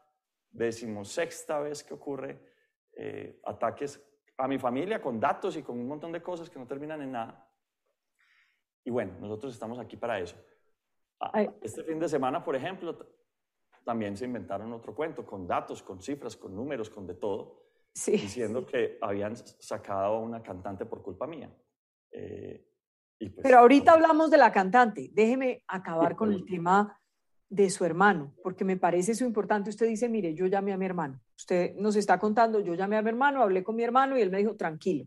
decimosexta 0.52 1.60
vez 1.60 1.84
que 1.84 1.94
ocurre 1.94 2.40
eh, 2.96 3.42
ataques 3.46 4.02
a 4.38 4.48
mi 4.48 4.60
familia 4.60 5.02
con 5.02 5.20
datos 5.20 5.58
y 5.58 5.64
con 5.64 5.80
un 5.80 5.88
montón 5.88 6.12
de 6.12 6.22
cosas 6.22 6.50
que 6.50 6.60
no 6.60 6.68
terminan 6.68 7.02
en 7.02 7.12
nada. 7.12 7.50
Y 8.86 8.92
bueno, 8.92 9.14
nosotros 9.20 9.54
estamos 9.54 9.80
aquí 9.80 9.98
para 9.98 10.20
eso. 10.20 10.36
Ah, 11.20 11.46
este 11.62 11.84
fin 11.84 12.00
de 12.00 12.10
semana, 12.10 12.44
por 12.44 12.56
ejemplo, 12.56 12.98
también 13.84 14.18
se 14.18 14.26
inventaron 14.26 14.72
otro 14.74 14.94
cuento 14.94 15.26
con 15.26 15.48
datos, 15.48 15.82
con 15.82 16.02
cifras, 16.02 16.36
con 16.36 16.56
números, 16.56 16.90
con 16.90 17.08
de 17.08 17.16
todo, 17.16 17.64
diciendo 17.94 18.66
que 18.66 18.98
habían 19.02 19.36
sacado 19.36 20.16
a 20.16 20.20
una 20.20 20.42
cantante 20.42 20.86
por 20.86 21.02
culpa 21.02 21.28
mía. 21.28 21.50
Eh, 22.12 22.66
pues, 23.18 23.32
Pero 23.42 23.60
ahorita 23.60 23.94
hablamos 23.94 24.30
de 24.32 24.38
la 24.38 24.52
cantante. 24.52 25.10
Déjeme 25.14 25.64
acabar 25.68 26.16
con 26.16 26.34
el 26.34 26.46
tema 26.46 27.00
de 27.50 27.70
su 27.70 27.86
hermano, 27.86 28.34
porque 28.42 28.66
me 28.66 28.78
parece 28.78 29.12
eso 29.12 29.26
importante. 29.26 29.70
Usted 29.70 29.88
dice, 29.88 30.10
mire, 30.10 30.34
yo 30.34 30.48
llamé 30.48 30.74
a 30.74 30.78
mi 30.78 30.86
hermano. 30.86 31.22
Usted 31.38 31.76
nos 31.76 31.96
está 31.96 32.20
contando, 32.20 32.60
yo 32.60 32.74
llamé 32.74 32.98
a 32.98 33.02
mi 33.02 33.10
hermano, 33.10 33.42
hablé 33.42 33.64
con 33.64 33.76
mi 33.76 33.84
hermano 33.84 34.18
y 34.18 34.22
él 34.22 34.32
me 34.32 34.40
dijo, 34.40 34.56
tranquilo. 34.56 35.06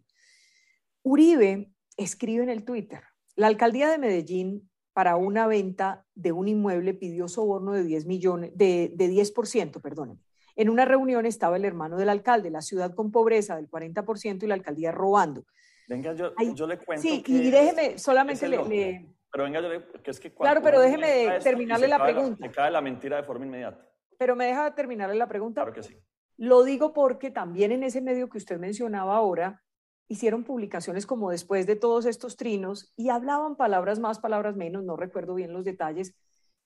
Uribe 1.03 1.73
escribe 1.97 2.45
en 2.45 2.51
el 2.51 2.65
Twitter, 2.65 3.03
la 3.37 3.47
alcaldía 3.47 3.89
de 3.89 3.99
Medellín 3.99 4.69
para 4.93 5.17
una 5.17 5.47
venta 5.47 6.05
de 6.15 6.33
un 6.33 6.49
inmueble 6.49 6.95
pidió 6.95 7.29
soborno 7.29 7.73
de 7.73 7.85
10 7.85 8.07
millones, 8.07 8.53
de, 8.57 8.91
de 8.95 9.09
10%, 9.09 9.81
perdónenme. 9.81 10.23
En 10.57 10.71
una 10.71 10.87
reunión 10.87 11.27
estaba 11.27 11.57
el 11.57 11.67
hermano 11.67 11.99
del 11.99 12.09
alcalde, 12.09 12.51
la 12.51 12.63
ciudad 12.63 12.95
con 12.95 13.13
pobreza 13.13 13.57
del 13.57 13.69
40% 13.69 14.43
y 14.43 14.47
la 14.47 14.55
alcaldía 14.55 14.91
robando. 14.91 15.45
Venga, 15.87 16.15
yo, 16.15 16.33
yo 16.55 16.67
le 16.67 16.79
cuento. 16.79 17.03
Sí, 17.03 17.23
y 17.27 17.51
déjeme, 17.51 17.99
solamente 17.99 18.49
le, 18.49 19.07
Pero 19.31 19.45
venga, 19.45 19.61
yo 19.61 19.69
le, 19.69 19.85
que 20.03 20.11
es 20.11 20.19
que 20.19 20.33
Claro, 20.33 20.63
pero 20.63 20.81
déjeme 20.81 21.39
terminarle 21.43 21.89
la 21.89 22.03
pregunta. 22.03 22.47
Se 22.47 22.53
cae 22.53 22.71
la 22.71 22.81
mentira 22.81 23.19
de 23.19 23.23
forma 23.23 23.45
inmediata. 23.45 23.87
Pero 24.19 24.35
me 24.35 24.47
deja 24.47 24.75
terminarle 24.75 25.15
la 25.15 25.29
pregunta. 25.29 25.61
Claro 25.61 25.75
que 25.75 25.83
sí. 25.83 25.95
Lo 26.39 26.65
digo 26.65 26.95
porque 26.95 27.31
también 27.31 27.71
en 27.71 27.83
ese 27.83 28.01
medio 28.01 28.31
que 28.31 28.39
usted 28.39 28.59
mencionaba 28.59 29.17
ahora, 29.17 29.63
hicieron 30.09 30.45
publicaciones 30.45 31.07
como 31.07 31.31
después 31.31 31.67
de 31.67 31.77
todos 31.77 32.07
estos 32.07 32.37
trinos 32.37 32.93
y 32.97 33.09
hablaban 33.09 33.57
palabras 33.57 33.99
más, 33.99 34.19
palabras 34.19 34.57
menos, 34.57 34.85
no 34.85 34.97
recuerdo 34.97 35.35
bien 35.35 35.53
los 35.53 35.65
detalles, 35.65 36.15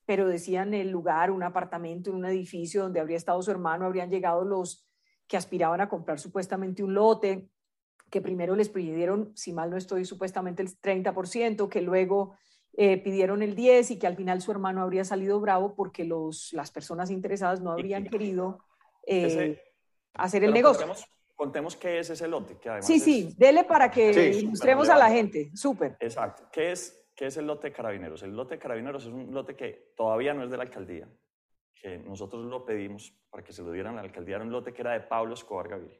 pero 0.05 0.27
decían 0.27 0.73
el 0.73 0.89
lugar, 0.89 1.31
un 1.31 1.43
apartamento, 1.43 2.11
un 2.11 2.25
edificio 2.25 2.83
donde 2.83 2.99
habría 2.99 3.17
estado 3.17 3.41
su 3.41 3.51
hermano, 3.51 3.85
habrían 3.85 4.09
llegado 4.09 4.43
los 4.43 4.87
que 5.27 5.37
aspiraban 5.37 5.81
a 5.81 5.89
comprar 5.89 6.19
supuestamente 6.19 6.83
un 6.83 6.93
lote, 6.93 7.49
que 8.09 8.21
primero 8.21 8.55
les 8.55 8.69
pidieron, 8.69 9.31
si 9.35 9.53
mal 9.53 9.69
no 9.69 9.77
estoy, 9.77 10.03
supuestamente 10.05 10.61
el 10.61 10.69
30%, 10.69 11.69
que 11.69 11.81
luego 11.81 12.35
eh, 12.73 12.97
pidieron 12.97 13.41
el 13.41 13.55
10% 13.55 13.91
y 13.91 13.99
que 13.99 14.07
al 14.07 14.17
final 14.17 14.41
su 14.41 14.51
hermano 14.51 14.81
habría 14.81 15.05
salido 15.05 15.39
bravo 15.39 15.75
porque 15.75 16.03
los, 16.03 16.51
las 16.51 16.71
personas 16.71 17.09
interesadas 17.09 17.61
no 17.61 17.71
habrían 17.71 18.03
querido 18.03 18.59
eh, 19.07 19.61
hacer 20.13 20.43
el 20.43 20.53
negocio 20.53 20.87
contemos 21.41 21.75
qué 21.75 21.97
es 21.97 22.07
ese 22.11 22.27
lote. 22.27 22.59
Que 22.59 22.69
además 22.69 22.85
sí, 22.85 22.99
sí, 22.99 23.33
dele 23.35 23.63
para 23.63 23.89
que 23.89 24.11
ilustremos 24.29 24.89
a 24.89 24.95
la 24.95 25.09
gente. 25.09 25.49
Súper. 25.55 25.97
Exacto. 25.99 26.47
¿Qué 26.51 26.71
es, 26.71 27.03
¿Qué 27.15 27.25
es 27.25 27.37
el 27.37 27.47
lote 27.47 27.69
de 27.69 27.73
carabineros? 27.73 28.21
El 28.21 28.35
lote 28.35 28.55
de 28.55 28.59
carabineros 28.59 29.05
es 29.05 29.11
un 29.11 29.33
lote 29.33 29.55
que 29.55 29.91
todavía 29.97 30.35
no 30.35 30.43
es 30.43 30.51
de 30.51 30.57
la 30.57 30.63
alcaldía, 30.63 31.09
que 31.73 31.97
nosotros 31.97 32.45
lo 32.45 32.63
pedimos 32.63 33.11
para 33.31 33.43
que 33.43 33.53
se 33.53 33.63
lo 33.63 33.71
dieran 33.71 33.93
a 33.93 34.03
la 34.03 34.09
alcaldía. 34.09 34.35
Era 34.35 34.45
un 34.45 34.51
lote 34.51 34.71
que 34.71 34.83
era 34.83 34.93
de 34.93 34.99
Pablo 34.99 35.33
Escobar 35.33 35.67
Gaviria. 35.67 35.99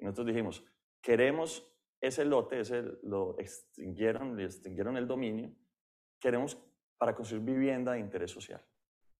Y 0.00 0.04
nosotros 0.04 0.26
dijimos, 0.26 0.64
queremos 1.00 1.72
ese 2.00 2.24
lote, 2.24 2.58
ese 2.58 2.82
lo 3.04 3.38
extinguieron, 3.38 4.36
le 4.36 4.46
extinguieron 4.46 4.96
el 4.96 5.06
dominio, 5.06 5.54
queremos 6.18 6.60
para 6.98 7.14
construir 7.14 7.44
vivienda 7.44 7.92
de 7.92 8.00
interés 8.00 8.32
social. 8.32 8.60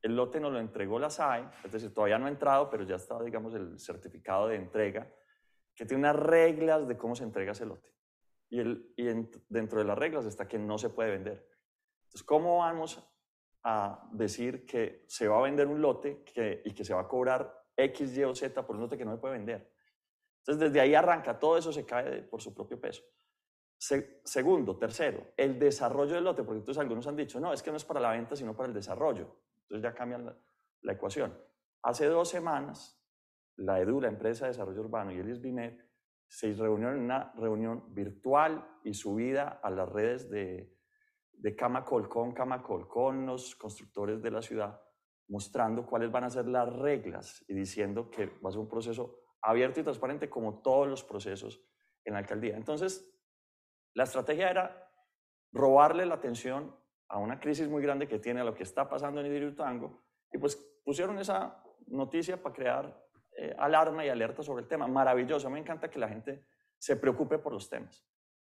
El 0.03 0.17
lote 0.17 0.41
nos 0.41 0.53
lo 0.53 0.59
entregó 0.59 0.99
la 0.99 1.11
SAE, 1.11 1.45
es 1.65 1.73
decir, 1.73 1.93
todavía 1.93 2.19
no 2.19 2.27
ha 2.27 2.31
entrado, 2.31 2.71
pero 2.71 2.85
ya 2.85 2.97
está, 2.97 3.23
digamos, 3.23 3.55
el 3.55 3.79
certificado 3.79 4.49
de 4.49 4.57
entrega, 4.57 5.13
que 5.75 5.85
tiene 5.85 6.03
unas 6.03 6.17
reglas 6.17 6.89
de 6.89 6.97
cómo 6.97 7.15
se 7.15 7.25
entrega 7.25 7.53
ese 7.53 7.67
lote. 7.67 7.91
Y, 8.49 8.61
el, 8.61 8.93
y 8.97 9.05
dentro 9.49 9.79
de 9.79 9.85
las 9.85 9.99
reglas 9.99 10.25
está 10.25 10.49
que 10.49 10.59
no 10.59 10.79
se 10.79 10.91
puede 10.91 11.11
vender. 11.11 11.47
Entonces, 12.03 12.23
¿cómo 12.25 12.59
vamos 12.59 13.07
a 13.63 14.09
decir 14.13 14.67
que 14.67 15.05
se 15.07 15.29
va 15.29 15.39
a 15.39 15.43
vender 15.43 15.67
un 15.67 15.81
lote 15.81 16.23
que, 16.25 16.63
y 16.65 16.73
que 16.73 16.85
se 16.85 16.95
va 16.95 17.03
a 17.03 17.09
cobrar 17.09 17.65
X, 17.77 18.17
Y 18.17 18.25
o 18.25 18.35
Z 18.35 18.67
por 18.67 18.77
un 18.77 18.83
lote 18.83 18.99
que 18.99 19.05
no 19.05 19.13
se 19.13 19.19
puede 19.19 19.35
vender? 19.35 19.73
Entonces, 20.39 20.61
desde 20.61 20.81
ahí 20.81 20.95
arranca, 20.95 21.39
todo 21.39 21.59
eso 21.59 21.73
se 21.73 21.85
cae 21.85 22.23
por 22.23 22.41
su 22.41 22.55
propio 22.55 22.81
peso. 22.81 23.03
segundo, 24.25 24.77
tercero, 24.77 25.33
el 25.37 25.59
desarrollo 25.59 26.15
del 26.15 26.25
lote, 26.25 26.43
porque 26.43 26.59
entonces 26.59 26.81
algunos 26.81 27.07
han 27.07 27.17
dicho, 27.17 27.39
no, 27.39 27.53
es 27.53 27.63
que 27.63 27.71
no 27.71 27.77
es 27.77 27.85
para 27.85 28.01
la 28.01 28.11
venta, 28.13 28.35
sino 28.35 28.57
para 28.57 28.69
el 28.69 28.75
desarrollo. 28.75 29.37
Entonces 29.71 29.89
ya 29.89 29.97
cambian 29.97 30.27
la, 30.83 30.93
ecuación. 30.93 31.33
Hace 31.83 32.07
dos 32.07 32.29
semanas, 32.29 33.01
la 33.57 33.81
EDU, 33.81 34.01
la 34.01 34.09
empresa 34.09 34.47
de 34.47 34.51
desarrollo 34.51 34.81
urbano, 34.81 35.13
y 35.13 35.19
el 35.19 35.31
ISBINET 35.31 35.89
se 36.27 36.53
reunieron 36.55 36.97
en 36.97 37.05
una 37.05 37.33
reunión 37.37 37.95
virtual 37.95 38.81
y 38.83 38.95
subida 38.95 39.61
a 39.63 39.71
las 39.71 39.89
redes 39.89 40.29
de, 40.29 40.77
de 41.33 41.55
Camacol 41.55 42.09
con 42.09 42.33
Camacol, 42.33 42.89
con 42.89 43.27
los 43.27 43.55
constructores 43.55 44.21
de 44.21 44.31
la 44.33 44.43
ciudad, 44.43 44.81
mostrando 45.29 45.87
cuáles 45.87 46.11
van 46.11 46.25
a 46.25 46.31
ser 46.31 46.47
las 46.47 46.69
reglas 46.73 47.45
y 47.47 47.55
diciendo 47.55 48.11
que 48.11 48.27
va 48.27 48.49
a 48.49 48.53
ser 48.53 48.61
un 48.61 48.69
proceso 48.69 49.21
abierto 49.41 49.79
y 49.79 49.85
transparente 49.85 50.29
como 50.29 50.63
todos 50.63 50.89
los 50.89 51.05
procesos 51.05 51.65
en 52.05 52.15
la 52.15 52.19
alcaldía. 52.19 52.57
Entonces, 52.57 53.09
la 53.95 54.03
estrategia 54.03 54.51
era 54.51 54.93
robarle 55.53 56.07
la 56.07 56.17
atención 56.17 56.80
a 57.11 57.19
una 57.19 57.41
crisis 57.41 57.69
muy 57.69 57.83
grande 57.83 58.07
que 58.07 58.19
tiene 58.19 58.41
a 58.41 58.45
lo 58.45 58.55
que 58.55 58.63
está 58.63 58.89
pasando 58.89 59.21
en 59.21 59.57
Tango 59.57 60.01
y 60.33 60.39
pues 60.39 60.57
pusieron 60.85 61.19
esa 61.19 61.63
noticia 61.89 62.41
para 62.41 62.55
crear 62.55 63.07
eh, 63.37 63.55
alarma 63.59 64.07
y 64.07 64.09
alerta 64.09 64.43
sobre 64.45 64.63
el 64.63 64.69
tema. 64.69 64.87
Maravilloso, 64.87 65.51
me 65.51 65.59
encanta 65.59 65.91
que 65.91 65.99
la 65.99 66.09
gente 66.09 66.47
se 66.79 66.97
preocupe 66.97 67.39
por 67.39 67.53
los 67.53 67.69
temas. 67.69 68.07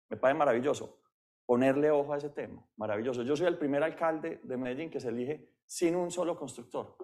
Me 0.09 0.17
parece 0.17 0.39
maravilloso 0.39 1.03
ponerle 1.47 1.91
ojo 1.93 2.13
a 2.13 2.17
ese 2.17 2.31
tema. 2.31 2.69
Maravilloso. 2.77 3.23
Yo 3.23 3.37
soy 3.37 3.47
el 3.47 3.59
primer 3.59 3.83
alcalde 3.85 4.41
de 4.43 4.57
Medellín 4.57 4.91
que 4.91 5.01
se 5.01 5.09
elige 5.09 5.49
sin 5.65 5.95
un 5.95 6.11
solo 6.11 6.37
constructor, 6.37 6.97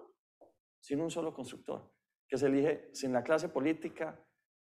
sin 0.81 0.99
un 0.99 1.09
solo 1.09 1.33
constructor, 1.33 1.89
que 2.27 2.37
se 2.37 2.47
elige 2.47 2.89
sin 2.93 3.13
la 3.13 3.23
clase 3.23 3.47
política, 3.47 4.19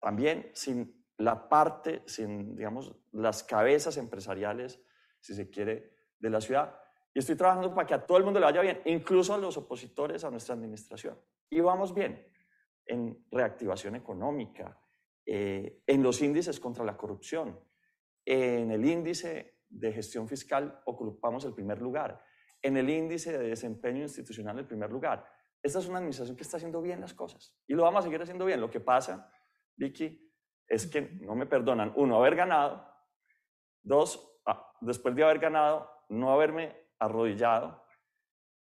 también 0.01 0.51
sin 0.53 1.03
la 1.17 1.49
parte, 1.49 2.03
sin, 2.07 2.57
digamos, 2.57 2.95
las 3.13 3.43
cabezas 3.43 3.97
empresariales, 3.97 4.85
si 5.21 5.35
se 5.35 5.49
quiere, 5.49 5.95
de 6.19 6.31
la 6.31 6.41
ciudad. 6.41 6.79
Y 7.13 7.21
estoy 7.21 7.37
trabajando 7.37 7.75
para 7.75 7.87
que 7.87 7.95
a 7.95 8.05
todo 8.05 8.19
el 8.19 8.25
mundo 8.25 8.41
le 8.41 8.47
vaya 8.47 8.61
bien, 8.61 8.81
incluso 8.87 9.35
a 9.35 9.39
los 9.39 9.57
opositores 9.57 10.25
a 10.25 10.31
nuestra 10.31 10.55
administración. 10.55 11.19
Y 11.49 11.61
vamos 11.61 11.95
bien 11.95 12.27
en 12.87 13.27
reactivación 13.31 13.97
económica, 13.97 14.79
eh, 15.25 15.83
en 15.87 16.03
los 16.03 16.21
índices 16.21 16.61
contra 16.61 16.85
la 16.85 16.97
corrupción, 16.97 17.59
en 18.25 18.71
el 18.71 18.85
índice 18.85 19.61
de 19.69 19.93
gestión 19.93 20.29
fiscal 20.29 20.83
ocupamos 20.87 21.45
el 21.45 21.55
primer 21.55 21.81
lugar, 21.81 22.23
en 22.63 22.77
el 22.77 22.89
índice 22.89 23.37
de 23.37 23.49
desempeño 23.49 24.03
institucional 24.03 24.59
el 24.59 24.67
primer 24.67 24.91
lugar. 24.91 25.27
Esta 25.63 25.79
es 25.79 25.89
una 25.89 25.99
administración 25.99 26.37
que 26.37 26.43
está 26.43 26.59
haciendo 26.59 26.83
bien 26.83 27.01
las 27.01 27.15
cosas 27.15 27.57
y 27.67 27.75
lo 27.75 27.83
vamos 27.83 28.01
a 28.01 28.03
seguir 28.05 28.21
haciendo 28.21 28.45
bien. 28.45 28.61
Lo 28.61 28.71
que 28.71 28.81
pasa, 28.81 29.31
Vicky, 29.77 30.31
es 30.67 30.87
que 30.87 31.03
no 31.21 31.35
me 31.35 31.47
perdonan, 31.47 31.93
uno, 31.97 32.17
haber 32.17 32.37
ganado, 32.37 32.87
dos, 33.83 34.41
ah, 34.47 34.73
después 34.81 35.15
de 35.15 35.25
haber 35.25 35.39
ganado, 35.39 35.91
no 36.09 36.33
haberme 36.33 36.77
arrodillado. 36.99 37.85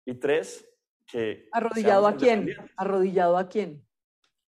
Y 0.04 0.14
tres, 0.14 0.66
que... 1.06 1.48
¿Arrodillado 1.52 2.06
a 2.06 2.16
quién? 2.16 2.48
¿Arrodillado 2.76 3.36
a 3.36 3.48
quién? 3.48 3.86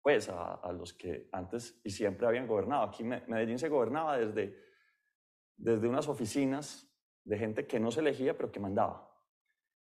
Pues 0.02 0.28
a, 0.28 0.72
los 0.72 0.92
que 0.92 1.28
antes 1.32 1.80
y 1.82 1.90
siempre 1.90 2.26
habían 2.26 2.46
gobernado. 2.46 2.82
Aquí 2.82 3.04
Medellín 3.04 3.58
se 3.58 3.68
gobernaba 3.68 4.18
desde, 4.18 4.58
desde 5.56 5.88
unas 5.88 6.08
oficinas 6.08 6.90
de 7.24 7.38
gente 7.38 7.66
que 7.66 7.80
no 7.80 7.90
se 7.90 8.00
elegía, 8.00 8.36
pero 8.36 8.52
que 8.52 8.60
mandaba, 8.60 9.10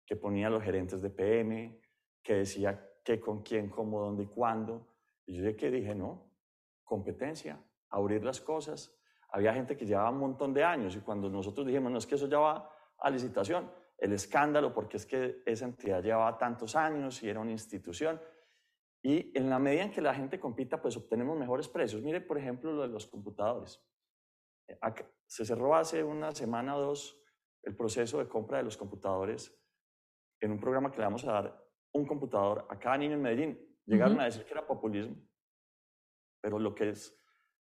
que 0.06 0.16
ponía 0.16 0.50
los 0.50 0.64
gerentes 0.64 1.02
de 1.02 1.10
PM, 1.10 1.82
que 2.24 2.36
decía 2.36 2.92
qué, 3.04 3.20
con 3.20 3.44
quién, 3.44 3.70
cómo, 3.70 4.00
dónde 4.00 4.24
y 4.24 4.28
cuándo. 4.28 4.88
Y 5.26 5.42
yo 5.42 5.56
que 5.58 5.70
dije, 5.70 5.94
no, 5.94 6.32
competencia, 6.84 7.62
abrir 7.90 8.24
las 8.24 8.40
cosas. 8.40 8.98
Había 9.30 9.54
gente 9.54 9.76
que 9.76 9.86
llevaba 9.86 10.12
un 10.12 10.20
montón 10.20 10.54
de 10.54 10.64
años 10.64 10.96
y 10.96 11.02
cuando 11.02 11.30
nosotros 11.30 11.68
dijimos, 11.68 11.92
no, 11.92 11.98
es 11.98 12.06
que 12.06 12.16
eso 12.16 12.28
ya 12.28 12.40
va 12.40 12.70
a 13.06 13.10
licitación, 13.12 13.72
el 14.00 14.14
escándalo, 14.14 14.74
porque 14.74 14.98
es 14.98 15.06
que 15.06 15.44
esa 15.46 15.66
entidad 15.66 16.02
llevaba 16.02 16.40
tantos 16.40 16.76
años 16.76 17.22
y 17.22 17.30
era 17.30 17.40
una 17.40 17.52
institución. 17.52 18.20
Y 19.04 19.32
en 19.38 19.48
la 19.48 19.60
medida 19.60 19.84
en 19.84 19.92
que 19.92 20.02
la 20.02 20.16
gente 20.16 20.40
compita, 20.40 20.82
pues 20.82 20.98
obtenemos 20.98 21.38
mejores 21.38 21.68
precios. 21.70 22.02
Mire, 22.02 22.22
por 22.22 22.40
ejemplo, 22.40 22.74
lo 22.74 22.82
de 22.82 22.88
los 22.88 23.06
computadores. 23.06 23.80
Se 25.28 25.46
cerró 25.46 25.76
hace 25.76 26.04
una 26.04 26.32
semana 26.32 26.76
o 26.76 26.82
dos 26.82 27.22
el 27.62 27.76
proceso 27.76 28.18
de 28.18 28.28
compra 28.28 28.58
de 28.58 28.64
los 28.64 28.76
computadores 28.76 29.56
en 30.40 30.52
un 30.52 30.60
programa 30.60 30.92
que 30.92 30.98
le 30.98 31.04
vamos 31.04 31.24
a 31.26 31.34
dar 31.34 31.70
un 31.94 32.08
computador 32.08 32.66
a 32.70 32.80
cada 32.80 32.98
niño 32.98 33.14
en 33.14 33.22
Medellín. 33.22 33.80
Llegaron 33.86 34.20
a 34.20 34.26
decir 34.26 34.44
que 34.46 34.54
era 34.54 34.66
populismo, 34.66 35.16
pero 36.42 36.58
lo 36.58 36.74
que 36.74 36.90
es, 36.90 37.16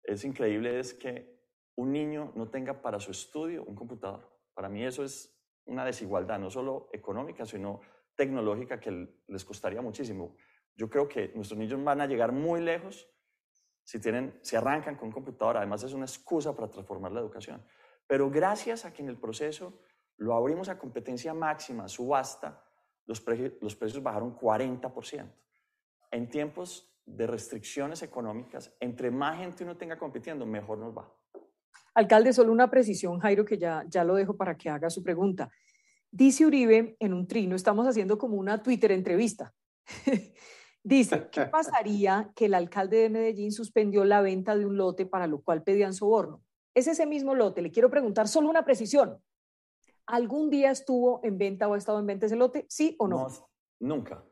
es 0.05 0.25
increíble 0.25 0.79
es 0.79 0.95
que 0.95 1.35
un 1.77 1.91
niño 1.91 2.33
no 2.37 2.49
tenga 2.49 2.81
para 2.81 3.01
su 3.01 3.11
estudio 3.11 3.65
un 3.65 3.75
computador. 3.75 4.34
Para 4.55 4.69
mí 4.69 4.85
eso 4.85 5.05
es 5.05 5.35
una 5.67 5.85
desigualdad, 5.85 6.39
no 6.39 6.51
solo 6.51 6.89
económica, 6.93 7.45
sino 7.45 7.81
tecnológica, 8.15 8.79
que 8.79 9.21
les 9.27 9.45
costaría 9.45 9.83
muchísimo. 9.83 10.37
Yo 10.77 10.89
creo 10.89 11.09
que 11.09 11.33
nuestros 11.35 11.59
niños 11.59 11.83
van 11.83 12.01
a 12.01 12.07
llegar 12.07 12.33
muy 12.33 12.61
lejos 12.61 13.09
si, 13.83 14.01
tienen, 14.01 14.39
si 14.43 14.57
arrancan 14.57 14.97
con 14.97 15.11
computadora. 15.11 15.61
Además, 15.61 15.83
es 15.83 15.93
una 15.93 16.05
excusa 16.05 16.55
para 16.55 16.69
transformar 16.69 17.13
la 17.13 17.21
educación. 17.21 17.65
Pero 18.07 18.31
gracias 18.31 18.85
a 18.85 18.93
que 18.93 19.03
en 19.03 19.09
el 19.09 19.19
proceso 19.19 19.81
lo 20.17 20.35
abrimos 20.35 20.69
a 20.69 20.79
competencia 20.79 21.35
máxima, 21.35 21.89
subasta, 21.89 22.65
los, 23.07 23.23
los 23.61 23.77
precios 23.77 24.03
bajaron 24.03 24.37
40%. 24.37 25.33
En 26.11 26.29
tiempos 26.29 26.95
de 27.05 27.27
restricciones 27.27 28.03
económicas, 28.03 28.75
entre 28.81 29.11
más 29.11 29.39
gente 29.39 29.65
uno 29.65 29.77
tenga 29.77 29.99
compitiendo, 29.99 30.47
mejor 30.47 30.79
nos 30.79 30.97
va. 30.97 31.13
Alcalde, 31.95 32.33
solo 32.33 32.53
una 32.53 32.71
precisión, 32.71 33.21
Jairo, 33.21 33.45
que 33.45 33.57
ya, 33.57 33.85
ya 33.89 34.05
lo 34.05 34.17
dejo 34.17 34.37
para 34.37 34.57
que 34.57 34.69
haga 34.69 34.91
su 34.91 35.03
pregunta. 35.03 35.51
Dice 36.11 36.45
Uribe 36.45 36.97
en 36.99 37.15
un 37.15 37.27
trino, 37.27 37.57
estamos 37.57 37.87
haciendo 37.87 38.19
como 38.19 38.37
una 38.37 38.63
Twitter 38.63 38.93
entrevista. 38.93 39.55
Dice, 40.83 41.29
¿qué 41.33 41.47
pasaría 41.53 42.31
que 42.35 42.47
el 42.47 42.55
alcalde 42.55 42.99
de 42.99 43.11
Medellín 43.11 43.53
suspendió 43.53 44.05
la 44.05 44.21
venta 44.21 44.57
de 44.57 44.67
un 44.67 44.77
lote 44.77 45.07
para 45.07 45.27
lo 45.27 45.41
cual 45.41 45.63
pedían 45.63 45.95
soborno? 45.95 46.43
Es 46.75 46.87
ese 46.89 47.07
mismo 47.07 47.35
lote. 47.35 47.63
Le 47.63 47.71
quiero 47.71 47.91
preguntar 47.91 48.29
solo 48.29 48.51
una 48.51 48.65
precisión. 48.65 49.19
¿Algún 50.07 50.51
día 50.51 50.71
estuvo 50.71 51.21
en 51.25 51.39
venta 51.39 51.69
o 51.69 51.75
ha 51.75 51.79
estado 51.79 52.01
en 52.01 52.07
venta 52.07 52.27
ese 52.27 52.37
lote? 52.37 52.67
¿Sí 52.69 52.97
o 52.99 53.09
no? 53.09 53.29
nunca. 53.81 54.25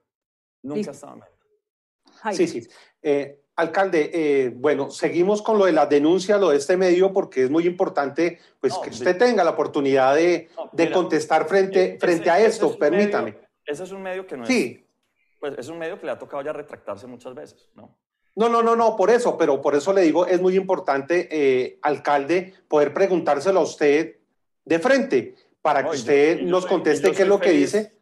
Nunca 0.63 0.91
ha 0.91 0.93
estado 0.93 1.15
en 1.15 1.21
venta. 1.21 2.33
Sí, 2.33 2.47
sí. 2.47 2.69
Eh, 3.01 3.42
Alcalde, 3.55 4.11
eh, 4.15 4.51
bueno, 4.55 4.91
seguimos 4.91 5.43
con 5.43 5.59
lo 5.59 5.67
de 5.67 5.73
la 5.73 5.87
denuncia, 5.87 6.39
lo 6.39 6.51
de 6.51 6.57
este 6.57 6.77
medio, 6.77 7.13
porque 7.13 7.45
es 7.45 7.51
muy 7.51 7.67
importante 7.67 8.39
pues, 8.61 8.77
que 8.79 8.91
usted 8.91 9.17
tenga 9.19 9.45
la 9.45 9.51
oportunidad 9.51 10.15
de, 10.15 10.49
contestar 10.93 11.47
frente, 11.47 11.99
frente 12.01 12.31
a 12.31 12.41
esto, 12.41 12.79
permítame. 12.79 13.37
ese 13.67 13.85
es 13.85 13.93
un 13.93 14.03
medio 14.03 14.27
que 14.27 14.37
no 14.37 14.47
sí. 14.47 14.79
es... 14.79 14.93
Pues 15.39 15.55
es 15.59 15.69
un 15.69 15.79
medio 15.79 15.99
que 15.99 16.07
le 16.07 16.13
ha 16.13 16.19
tocado 16.19 16.43
ya 16.43 16.53
retractarse 16.53 17.07
muchas 17.07 17.35
veces, 17.35 17.69
¿no? 17.75 17.99
No, 18.35 18.49
no, 18.49 18.63
no, 18.63 18.75
no, 18.75 18.97
por 18.97 19.11
eso, 19.11 19.37
pero 19.37 19.61
por 19.61 19.75
eso 19.75 19.93
le 19.93 20.01
digo, 20.03 20.25
es 20.27 20.41
muy 20.41 20.57
importante, 20.57 21.29
eh, 21.31 21.79
alcalde, 21.83 22.55
poder 22.67 22.95
preguntárselo 22.95 23.61
a 23.61 23.65
usted 23.65 24.17
de 24.65 24.79
frente, 24.79 25.35
para 25.61 25.85
que 25.85 25.97
usted 25.97 26.41
nos 26.43 26.65
conteste 26.65 27.13
qué 27.13 27.23
es 27.23 27.29
lo 27.29 27.39
que 27.39 27.51
dice. 27.51 27.93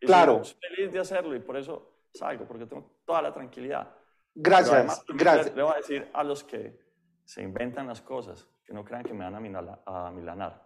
Claro. 0.00 0.42
Soy 0.44 0.56
feliz 0.60 0.92
de 0.92 0.98
hacerlo 0.98 1.36
y 1.36 1.40
por 1.40 1.56
eso 1.56 1.92
salgo, 2.12 2.44
porque 2.46 2.66
tengo 2.66 2.90
toda 3.04 3.22
la 3.22 3.32
tranquilidad. 3.32 3.94
Gracias, 4.38 5.02
gracias. 5.08 5.56
Le 5.56 5.62
voy 5.62 5.72
a 5.72 5.76
decir 5.76 6.08
a 6.12 6.22
los 6.22 6.44
que 6.44 6.78
se 7.24 7.42
inventan 7.42 7.86
las 7.86 8.02
cosas, 8.02 8.46
que 8.64 8.74
no 8.74 8.84
crean 8.84 9.02
que 9.02 9.14
me 9.14 9.24
van 9.24 9.34
a, 9.34 10.10
milanar. 10.10 10.62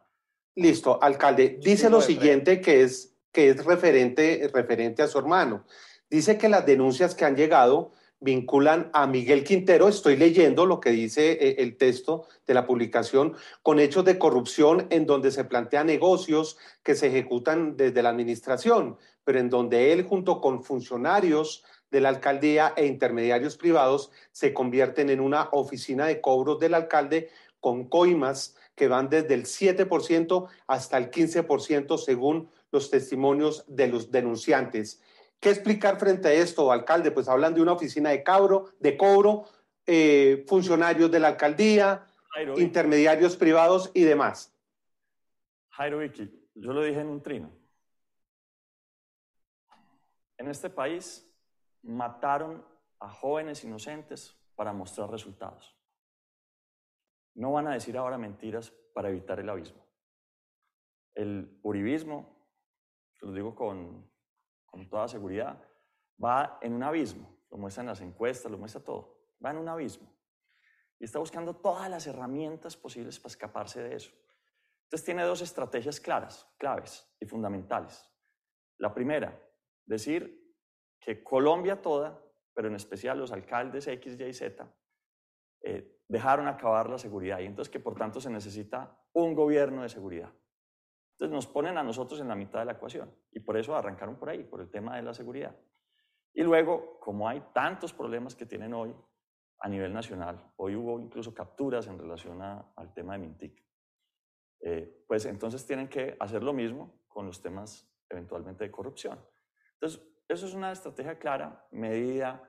Listo, 0.56 1.00
alcalde. 1.00 1.60
Dice 1.62 1.88
lo 1.88 2.00
siguiente 2.00 2.60
que 2.60 2.82
es, 2.82 3.16
que 3.30 3.50
es 3.50 3.64
referente, 3.64 4.50
referente 4.52 5.02
a 5.02 5.06
su 5.06 5.18
hermano. 5.18 5.64
Dice 6.10 6.36
que 6.36 6.48
las 6.48 6.66
denuncias 6.66 7.14
que 7.14 7.24
han 7.24 7.36
llegado 7.36 7.92
vinculan 8.18 8.90
a 8.92 9.06
Miguel 9.06 9.44
Quintero, 9.44 9.88
estoy 9.88 10.16
leyendo 10.16 10.66
lo 10.66 10.80
que 10.80 10.90
dice 10.90 11.32
eh, 11.32 11.56
el 11.58 11.76
texto 11.76 12.26
de 12.48 12.54
la 12.54 12.66
publicación, 12.66 13.34
con 13.62 13.78
hechos 13.78 14.04
de 14.04 14.18
corrupción 14.18 14.88
en 14.90 15.06
donde 15.06 15.30
se 15.30 15.44
plantean 15.44 15.86
negocios 15.86 16.58
que 16.82 16.96
se 16.96 17.06
ejecutan 17.06 17.76
desde 17.76 18.02
la 18.02 18.10
administración, 18.10 18.98
pero 19.22 19.38
en 19.38 19.48
donde 19.48 19.92
él 19.92 20.04
junto 20.04 20.40
con 20.40 20.64
funcionarios 20.64 21.64
de 21.90 22.00
la 22.00 22.08
alcaldía 22.08 22.72
e 22.76 22.86
intermediarios 22.86 23.56
privados 23.56 24.10
se 24.32 24.54
convierten 24.54 25.10
en 25.10 25.20
una 25.20 25.48
oficina 25.52 26.06
de 26.06 26.20
cobros 26.20 26.58
del 26.58 26.74
alcalde 26.74 27.30
con 27.60 27.88
coimas 27.88 28.56
que 28.74 28.88
van 28.88 29.10
desde 29.10 29.34
el 29.34 29.44
7% 29.44 30.48
hasta 30.66 30.98
el 30.98 31.10
15% 31.10 31.98
según 31.98 32.50
los 32.70 32.90
testimonios 32.90 33.64
de 33.66 33.88
los 33.88 34.10
denunciantes. 34.10 35.02
¿Qué 35.40 35.50
explicar 35.50 35.98
frente 35.98 36.28
a 36.28 36.32
esto, 36.32 36.70
alcalde? 36.70 37.10
Pues 37.10 37.28
hablan 37.28 37.54
de 37.54 37.62
una 37.62 37.72
oficina 37.72 38.10
de, 38.10 38.22
cabro, 38.22 38.72
de 38.78 38.96
cobro, 38.96 39.44
eh, 39.86 40.44
funcionarios 40.46 41.10
de 41.10 41.18
la 41.18 41.28
alcaldía, 41.28 42.06
intermediarios 42.56 43.36
privados 43.36 43.90
y 43.94 44.02
demás. 44.02 44.54
Jairo 45.70 45.98
Vicky, 45.98 46.30
yo 46.54 46.72
lo 46.72 46.82
dije 46.82 47.00
en 47.00 47.08
un 47.08 47.22
trino. 47.22 47.50
En 50.36 50.48
este 50.48 50.70
país 50.70 51.29
mataron 51.82 52.64
a 52.98 53.08
jóvenes 53.08 53.64
inocentes 53.64 54.36
para 54.54 54.72
mostrar 54.72 55.10
resultados. 55.10 55.76
No 57.34 57.52
van 57.52 57.68
a 57.68 57.72
decir 57.72 57.96
ahora 57.96 58.18
mentiras 58.18 58.70
para 58.94 59.08
evitar 59.08 59.40
el 59.40 59.48
abismo. 59.48 59.86
El 61.14 61.58
uribismo, 61.62 62.36
lo 63.20 63.32
digo 63.32 63.54
con, 63.54 64.10
con 64.66 64.88
toda 64.88 65.08
seguridad, 65.08 65.62
va 66.22 66.58
en 66.60 66.74
un 66.74 66.82
abismo. 66.82 67.38
Lo 67.50 67.58
muestran 67.58 67.86
las 67.86 68.00
encuestas, 68.00 68.50
lo 68.50 68.58
muestra 68.58 68.82
todo. 68.82 69.18
Va 69.44 69.50
en 69.50 69.58
un 69.58 69.68
abismo. 69.68 70.08
Y 70.98 71.04
está 71.04 71.18
buscando 71.18 71.56
todas 71.56 71.88
las 71.88 72.06
herramientas 72.06 72.76
posibles 72.76 73.18
para 73.18 73.30
escaparse 73.30 73.82
de 73.82 73.96
eso. 73.96 74.12
Entonces 74.84 75.04
tiene 75.04 75.22
dos 75.22 75.40
estrategias 75.40 76.00
claras, 76.00 76.46
claves 76.58 77.08
y 77.20 77.26
fundamentales. 77.26 78.06
La 78.76 78.92
primera, 78.92 79.40
decir 79.86 80.39
que 81.00 81.24
Colombia 81.24 81.80
toda, 81.80 82.22
pero 82.54 82.68
en 82.68 82.74
especial 82.74 83.18
los 83.18 83.32
alcaldes 83.32 83.86
X, 83.86 84.20
Y, 84.20 84.32
Z, 84.32 84.70
eh, 85.62 86.00
dejaron 86.08 86.48
acabar 86.48 86.90
la 86.90 86.98
seguridad 86.98 87.40
y 87.40 87.46
entonces 87.46 87.70
que 87.70 87.80
por 87.80 87.94
tanto 87.94 88.20
se 88.20 88.30
necesita 88.30 88.98
un 89.12 89.34
gobierno 89.34 89.82
de 89.82 89.88
seguridad. 89.88 90.32
Entonces 91.12 91.34
nos 91.34 91.46
ponen 91.46 91.76
a 91.78 91.82
nosotros 91.82 92.20
en 92.20 92.28
la 92.28 92.34
mitad 92.34 92.60
de 92.60 92.64
la 92.64 92.72
ecuación 92.72 93.14
y 93.30 93.40
por 93.40 93.56
eso 93.56 93.76
arrancaron 93.76 94.16
por 94.16 94.30
ahí, 94.30 94.42
por 94.42 94.60
el 94.60 94.70
tema 94.70 94.96
de 94.96 95.02
la 95.02 95.14
seguridad. 95.14 95.56
Y 96.32 96.42
luego, 96.42 96.98
como 97.00 97.28
hay 97.28 97.42
tantos 97.52 97.92
problemas 97.92 98.34
que 98.34 98.46
tienen 98.46 98.72
hoy 98.72 98.94
a 99.58 99.68
nivel 99.68 99.92
nacional, 99.92 100.52
hoy 100.56 100.76
hubo 100.76 100.98
incluso 100.98 101.34
capturas 101.34 101.86
en 101.86 101.98
relación 101.98 102.40
al 102.40 102.94
tema 102.94 103.14
de 103.14 103.18
Mintic, 103.18 103.64
eh, 104.60 105.04
pues 105.06 105.26
entonces 105.26 105.66
tienen 105.66 105.88
que 105.88 106.16
hacer 106.20 106.42
lo 106.42 106.52
mismo 106.52 107.02
con 107.08 107.26
los 107.26 107.42
temas 107.42 107.90
eventualmente 108.08 108.64
de 108.64 108.70
corrupción. 108.70 109.18
Entonces, 109.74 110.02
eso 110.34 110.46
es 110.46 110.54
una 110.54 110.72
estrategia 110.72 111.18
clara, 111.18 111.66
medida, 111.72 112.48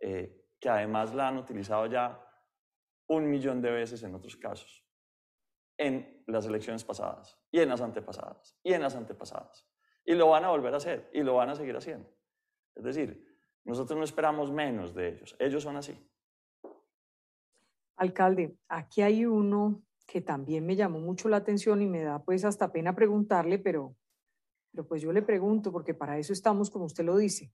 eh, 0.00 0.46
que 0.58 0.68
además 0.68 1.14
la 1.14 1.28
han 1.28 1.38
utilizado 1.38 1.86
ya 1.86 2.24
un 3.08 3.28
millón 3.28 3.60
de 3.60 3.70
veces 3.70 4.02
en 4.02 4.14
otros 4.14 4.36
casos, 4.36 4.86
en 5.78 6.24
las 6.26 6.46
elecciones 6.46 6.84
pasadas, 6.84 7.38
y 7.50 7.60
en 7.60 7.68
las 7.68 7.80
antepasadas, 7.80 8.58
y 8.62 8.72
en 8.72 8.82
las 8.82 8.96
antepasadas. 8.96 9.68
Y 10.04 10.14
lo 10.14 10.28
van 10.28 10.44
a 10.44 10.50
volver 10.50 10.74
a 10.74 10.78
hacer, 10.78 11.10
y 11.12 11.22
lo 11.22 11.34
van 11.34 11.50
a 11.50 11.54
seguir 11.54 11.76
haciendo. 11.76 12.10
Es 12.74 12.84
decir, 12.84 13.26
nosotros 13.64 13.98
no 13.98 14.04
esperamos 14.04 14.50
menos 14.50 14.94
de 14.94 15.08
ellos, 15.08 15.36
ellos 15.38 15.62
son 15.62 15.76
así. 15.76 16.10
Alcalde, 17.96 18.56
aquí 18.68 19.02
hay 19.02 19.26
uno 19.26 19.82
que 20.06 20.22
también 20.22 20.64
me 20.64 20.76
llamó 20.76 21.00
mucho 21.00 21.28
la 21.28 21.36
atención 21.36 21.82
y 21.82 21.86
me 21.86 22.02
da 22.02 22.24
pues 22.24 22.44
hasta 22.46 22.72
pena 22.72 22.94
preguntarle, 22.94 23.58
pero, 23.58 23.97
pero 24.78 24.86
pues 24.86 25.02
yo 25.02 25.12
le 25.12 25.22
pregunto, 25.22 25.72
porque 25.72 25.92
para 25.92 26.18
eso 26.18 26.32
estamos, 26.32 26.70
como 26.70 26.84
usted 26.84 27.02
lo 27.02 27.16
dice. 27.16 27.52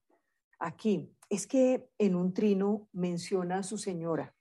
Aquí, 0.59 1.11
es 1.27 1.47
que 1.47 1.89
en 1.97 2.13
un 2.13 2.35
trino 2.35 2.87
menciona 2.93 3.57
a 3.57 3.63
su 3.63 3.79
señora, 3.79 4.35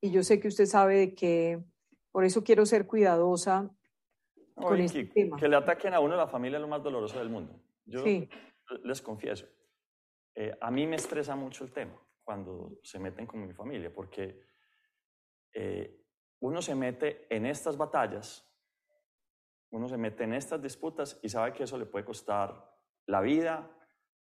y 0.00 0.12
yo 0.12 0.22
sé 0.22 0.38
que 0.38 0.46
usted 0.46 0.66
sabe 0.66 0.96
de 0.96 1.14
que, 1.16 1.64
por 2.12 2.24
eso 2.24 2.44
quiero 2.44 2.66
ser 2.66 2.86
cuidadosa 2.86 3.68
con 4.54 4.80
este 4.80 5.06
tema. 5.06 5.36
Que 5.38 5.48
le 5.48 5.56
ataquen 5.56 5.92
a 5.92 5.98
uno 5.98 6.14
la 6.14 6.28
familia 6.28 6.58
es 6.58 6.62
lo 6.62 6.68
más 6.68 6.84
doloroso 6.84 7.18
del 7.18 7.30
mundo. 7.30 7.60
Yo 7.84 8.04
les 8.84 9.02
confieso, 9.02 9.48
eh, 10.36 10.56
a 10.60 10.70
mí 10.70 10.86
me 10.86 10.94
estresa 10.94 11.34
mucho 11.34 11.64
el 11.64 11.72
tema 11.72 12.00
cuando 12.22 12.78
se 12.84 13.00
meten 13.00 13.26
con 13.26 13.44
mi 13.44 13.52
familia, 13.52 13.92
porque 13.92 14.40
eh, 15.52 16.00
uno 16.38 16.62
se 16.62 16.76
mete 16.76 17.26
en 17.28 17.44
estas 17.44 17.76
batallas, 17.76 18.48
uno 19.74 19.88
se 19.88 19.96
mete 19.96 20.22
en 20.22 20.34
estas 20.34 20.62
disputas 20.62 21.18
y 21.20 21.28
sabe 21.28 21.52
que 21.52 21.64
eso 21.64 21.76
le 21.76 21.86
puede 21.86 22.04
costar 22.04 22.72
la 23.06 23.20
vida, 23.20 23.68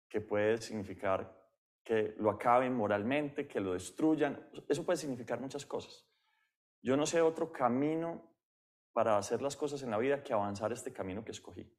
que 0.09 0.21
puede 0.21 0.57
significar 0.57 1.37
que 1.83 2.15
lo 2.19 2.29
acaben 2.29 2.73
moralmente, 2.73 3.49
que 3.49 3.59
lo 3.59 3.73
destruyan. 3.73 4.49
Eso 4.69 4.85
puede 4.85 4.95
significar 4.95 5.41
muchas 5.41 5.65
cosas. 5.65 6.07
Yo 6.81 6.95
no 6.95 7.05
sé 7.05 7.21
otro 7.21 7.51
camino 7.51 8.33
para 8.93 9.17
hacer 9.17 9.41
las 9.41 9.57
cosas 9.57 9.83
en 9.83 9.91
la 9.91 9.97
vida 9.97 10.23
que 10.23 10.31
avanzar 10.31 10.71
este 10.71 10.93
camino 10.93 11.25
que 11.25 11.31
escogí. 11.31 11.69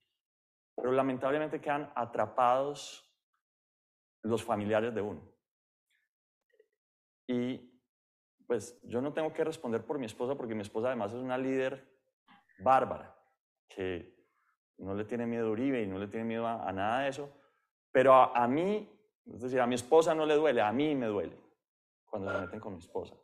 Pero 0.77 0.93
lamentablemente 0.93 1.61
quedan 1.63 1.91
atrapados 1.95 3.11
los 4.23 4.45
familiares 4.45 4.95
de 4.95 5.01
uno. 5.01 5.23
Y 7.27 7.73
pues 8.47 8.79
yo 8.83 9.01
no 9.01 9.15
tengo 9.15 9.33
que 9.33 9.45
responder 9.45 9.87
por 9.87 9.99
mi 9.99 10.05
esposa 10.05 10.35
porque 10.35 10.55
mi 10.55 10.61
esposa 10.61 10.89
además 10.89 11.15
es 11.15 11.21
una 11.21 11.39
líder 11.39 11.91
bárbara, 12.59 13.17
que 13.75 14.13
no 14.79 14.95
le 14.95 15.05
tiene 15.05 15.27
miedo 15.27 15.49
a 15.49 15.51
Uribe 15.51 15.83
y 15.83 15.87
no 15.87 15.99
le 15.99 16.09
tiene 16.09 16.25
miedo 16.25 16.47
a, 16.47 16.71
nada 16.73 17.03
de 17.03 17.09
eso, 17.09 17.31
pero 17.91 18.15
a, 18.15 18.47
mí, 18.49 18.89
es 19.27 19.43
decir, 19.43 19.61
a 19.61 19.67
mi 19.67 19.75
esposa 19.75 20.15
no 20.15 20.27
le 20.27 20.35
duele, 20.35 20.61
a 20.61 20.73
mí 20.73 20.95
me 20.95 21.07
duele 21.07 21.37
cuando 22.05 22.31
se 22.33 22.41
meten 22.41 22.61
con 22.61 22.75
mi 22.75 22.79
esposa. 22.79 23.15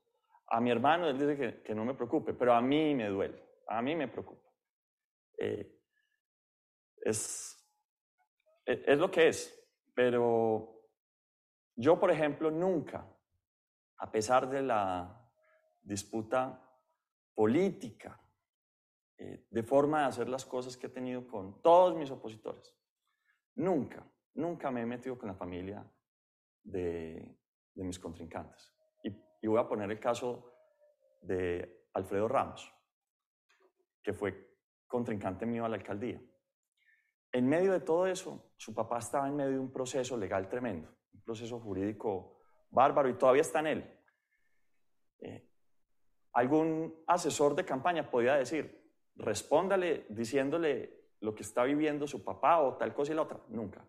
A 0.50 0.61
mi 0.61 0.70
hermano 0.70 1.08
él 1.08 1.18
dice 1.18 1.62
que, 1.62 1.74
no 1.74 1.84
me 1.84 1.94
preocupe, 1.94 2.32
pero 2.32 2.54
a 2.54 2.61
mí 2.61 2.94
me 2.94 3.08
duele, 3.08 3.42
a 3.66 3.82
mí 3.82 3.94
me 3.94 4.08
preocupa. 4.08 4.48
Eh, 5.37 5.78
es, 7.02 7.58
e, 8.64 8.84
es 8.87 8.98
lo 8.98 9.11
que 9.11 9.28
es, 9.28 9.54
pero 9.94 10.78
yo, 11.74 11.98
por 11.98 12.11
ejemplo, 12.11 12.50
nunca, 12.50 13.06
a 13.98 14.11
pesar 14.11 14.48
de 14.48 14.62
la 14.62 15.30
disputa 15.82 16.61
política, 17.34 18.20
eh, 19.18 19.46
de 19.50 19.62
forma 19.64 20.02
de 20.02 20.07
hacer 20.07 20.28
las 20.28 20.46
cosas 20.46 20.76
que 20.76 20.87
he 20.87 20.90
tenido 20.90 21.26
con 21.26 21.61
todos 21.61 21.96
mis 21.96 22.09
opositores. 22.11 22.72
Nunca, 23.57 24.07
nunca 24.35 24.70
me 24.70 24.83
he 24.83 24.87
metido 24.87 25.18
con 25.18 25.28
la 25.28 25.35
familia 25.35 25.85
de, 26.62 27.37
mis 27.74 27.98
contrincantes. 27.98 28.72
Y, 29.02 29.09
y, 29.42 29.46
voy 29.48 29.59
a 29.59 29.68
poner 29.68 29.90
el 29.90 29.98
caso 29.98 30.52
de 31.20 31.88
Alfredo 31.94 32.28
Ramos, 32.28 32.72
que 34.02 34.12
fue 34.12 34.57
contrincante 34.87 35.46
mío 35.46 35.64
a 35.64 35.68
la 35.68 35.76
alcaldía. 35.76 36.22
En 37.33 37.48
medio 37.48 37.72
de 37.72 37.81
todo 37.81 38.07
eso, 38.07 38.52
su 38.57 38.72
papá 38.72 38.98
estaba 38.98 39.26
en 39.26 39.35
medio 39.35 39.50
de 39.50 39.59
un 39.59 39.72
proceso 39.72 40.16
legal 40.16 40.48
tremendo, 40.48 40.88
un 41.12 41.22
proceso 41.22 41.59
jurídico 41.59 42.40
bárbaro 42.70 43.09
y 43.09 43.14
todavía 43.14 43.42
está 43.42 43.61
en 43.61 43.66
él. 43.66 44.00
Eh, 45.20 45.48
algún 46.33 47.02
asesor 47.09 47.57
de 47.57 47.64
campaña 47.64 48.09
podía 48.09 48.35
decir, 48.37 48.77
respóndale 49.18 50.07
diciéndole 50.09 50.98
lo 51.20 51.35
que 51.35 51.42
está 51.42 51.64
viviendo 51.64 52.07
su 52.07 52.24
papá 52.24 52.61
o 52.61 52.76
tal 52.76 52.94
cosa 52.94 53.12
y 53.12 53.16
la 53.16 53.22
otra. 53.22 53.40
Nunca. 53.48 53.87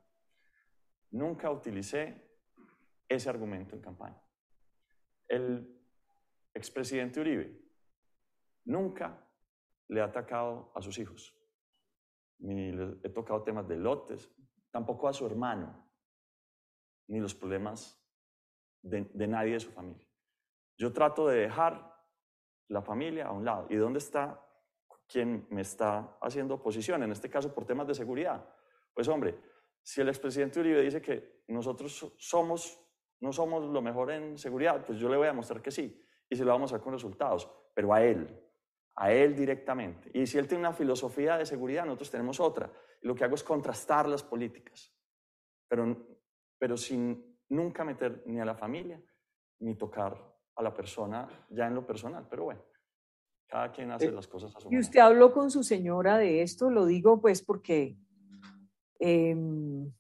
Nunca 1.12 1.52
utilicé 1.52 2.30
ese 3.08 3.30
argumento 3.30 3.76
en 3.76 3.82
campaña. 3.82 4.22
El 5.28 5.80
expresidente 6.54 7.20
Uribe 7.20 7.62
nunca 8.66 9.26
le 9.88 10.02
ha 10.02 10.06
atacado 10.06 10.72
a 10.76 10.82
sus 10.82 10.98
hijos, 11.00 11.36
ni 12.40 12.72
le 12.72 12.98
he 13.04 13.10
tocado 13.10 13.44
temas 13.44 13.68
de 13.68 13.78
lotes, 13.78 14.32
tampoco 14.72 15.08
a 15.08 15.14
su 15.14 15.26
hermano, 15.26 15.90
ni 17.08 17.20
los 17.20 17.34
problemas 17.34 18.00
de, 18.82 19.10
de 19.14 19.28
nadie 19.28 19.54
de 19.54 19.60
su 19.60 19.72
familia. 19.72 20.06
Yo 20.78 20.94
trato 20.94 21.28
de 21.28 21.40
dejar 21.42 21.90
la 22.68 22.82
familia 22.82 23.28
a 23.28 23.32
un 23.32 23.44
lado. 23.44 23.68
¿Y 23.70 23.76
dónde 23.76 24.00
está 24.00 24.40
quien 25.10 25.48
me 25.50 25.62
está 25.62 26.18
haciendo 26.22 26.56
oposición? 26.56 27.04
En 27.04 27.12
este 27.12 27.30
caso, 27.30 27.54
por 27.54 27.66
temas 27.66 27.88
de 27.88 27.96
seguridad. 27.96 28.48
Pues 28.94 29.08
hombre, 29.08 29.38
si 29.82 30.02
el 30.02 30.10
expresidente 30.10 30.60
Uribe 30.60 30.82
dice 30.82 31.02
que 31.02 31.44
nosotros 31.48 32.14
somos, 32.18 32.80
no 33.22 33.34
somos 33.34 33.66
lo 33.66 33.82
mejor 33.82 34.12
en 34.12 34.38
seguridad, 34.38 34.86
pues 34.86 35.00
yo 35.00 35.10
le 35.10 35.18
voy 35.18 35.28
a 35.28 35.34
mostrar 35.34 35.62
que 35.62 35.72
sí. 35.72 36.02
Y 36.30 36.36
se 36.36 36.46
lo 36.46 36.52
vamos 36.52 36.72
a 36.72 36.76
hacer 36.76 36.84
con 36.84 36.94
resultados, 36.94 37.50
pero 37.74 37.94
a 37.94 38.04
él, 38.04 38.28
a 38.96 39.12
él 39.12 39.36
directamente. 39.36 40.12
Y 40.14 40.28
si 40.28 40.38
él 40.38 40.48
tiene 40.48 40.62
una 40.62 40.74
filosofía 40.74 41.38
de 41.38 41.46
seguridad, 41.46 41.86
nosotros 41.86 42.12
tenemos 42.12 42.40
otra. 42.40 42.72
Y 43.02 43.08
lo 43.08 43.16
que 43.16 43.24
hago 43.24 43.36
es 43.36 43.44
contrastar 43.44 44.08
las 44.08 44.22
políticas, 44.22 44.94
pero, 45.68 45.98
pero 46.58 46.78
sin 46.78 47.40
nunca 47.50 47.84
meter 47.84 48.22
ni 48.28 48.40
a 48.40 48.46
la 48.46 48.54
familia 48.54 49.02
ni 49.60 49.76
tocar 49.76 50.18
a 50.56 50.62
la 50.62 50.74
persona 50.74 51.28
ya 51.50 51.68
en 51.68 51.76
lo 51.76 51.86
personal, 51.86 52.28
pero 52.30 52.44
bueno, 52.44 52.62
cada 53.50 53.72
quien 53.72 53.92
hace 53.92 54.06
eh, 54.06 54.12
las 54.12 54.28
cosas 54.28 54.56
a 54.56 54.60
su 54.60 54.68
manera. 54.68 54.78
¿Y 54.78 54.80
usted 54.80 55.00
habló 55.00 55.34
con 55.34 55.52
su 55.52 55.64
señora 55.64 56.18
de 56.18 56.42
esto? 56.42 56.70
Lo 56.70 56.86
digo 56.86 57.20
pues 57.20 57.42
porque 57.42 57.98
em, 59.00 59.92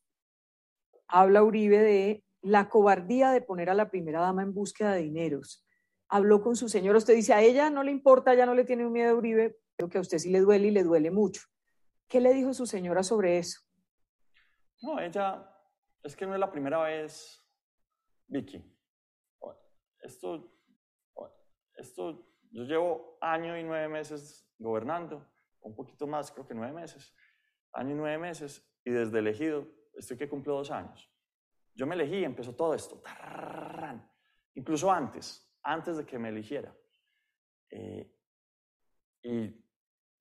habla 1.07 1.43
Uribe 1.43 1.79
de 1.79 2.23
la 2.41 2.69
cobardía 2.69 3.31
de 3.31 3.41
poner 3.41 3.69
a 3.69 3.73
la 3.73 3.89
primera 3.89 4.21
dama 4.21 4.43
en 4.43 4.53
búsqueda 4.53 4.93
de 4.93 5.01
dineros. 5.01 5.65
Habló 6.07 6.41
con 6.41 6.55
su 6.55 6.69
señora, 6.69 6.97
usted 6.97 7.15
dice, 7.15 7.33
a 7.33 7.41
ella 7.41 7.69
no 7.69 7.83
le 7.83 7.91
importa, 7.91 8.33
ya 8.33 8.45
no 8.45 8.53
le 8.53 8.63
tiene 8.63 8.87
miedo 8.89 9.11
a 9.11 9.15
Uribe, 9.15 9.59
pero 9.75 9.89
que 9.89 9.97
a 9.97 10.01
usted 10.01 10.19
sí 10.19 10.29
le 10.29 10.39
duele 10.39 10.67
y 10.67 10.71
le 10.71 10.83
duele 10.83 11.11
mucho. 11.11 11.41
¿Qué 12.07 12.21
le 12.21 12.33
dijo 12.33 12.53
su 12.53 12.65
señora 12.65 13.03
sobre 13.03 13.37
eso? 13.37 13.61
No, 14.81 14.99
ella, 14.99 15.47
es 16.03 16.15
que 16.15 16.25
no 16.25 16.33
es 16.33 16.39
la 16.39 16.51
primera 16.51 16.81
vez, 16.81 17.43
Vicky. 18.27 18.63
Esto, 20.01 20.51
esto, 21.75 22.25
yo 22.49 22.63
llevo 22.63 23.17
año 23.21 23.57
y 23.57 23.63
nueve 23.63 23.87
meses 23.87 24.47
gobernando, 24.57 25.25
un 25.61 25.75
poquito 25.75 26.07
más, 26.07 26.31
creo 26.31 26.47
que 26.47 26.53
nueve 26.53 26.73
meses, 26.73 27.13
año 27.73 27.91
y 27.91 27.95
nueve 27.95 28.17
meses, 28.17 28.65
y 28.83 28.91
desde 28.91 29.19
elegido 29.19 29.67
estoy 29.93 30.17
que 30.17 30.29
cumplo 30.29 30.55
dos 30.55 30.71
años. 30.71 31.11
Yo 31.75 31.85
me 31.85 31.95
elegí 31.95 32.17
y 32.17 32.23
empezó 32.23 32.55
todo 32.55 32.73
esto, 32.73 33.01
incluso 34.55 34.91
antes, 34.91 35.49
antes 35.63 35.97
de 35.97 36.05
que 36.05 36.17
me 36.17 36.29
eligiera. 36.29 36.75
Eh, 37.69 38.11
y, 39.21 39.43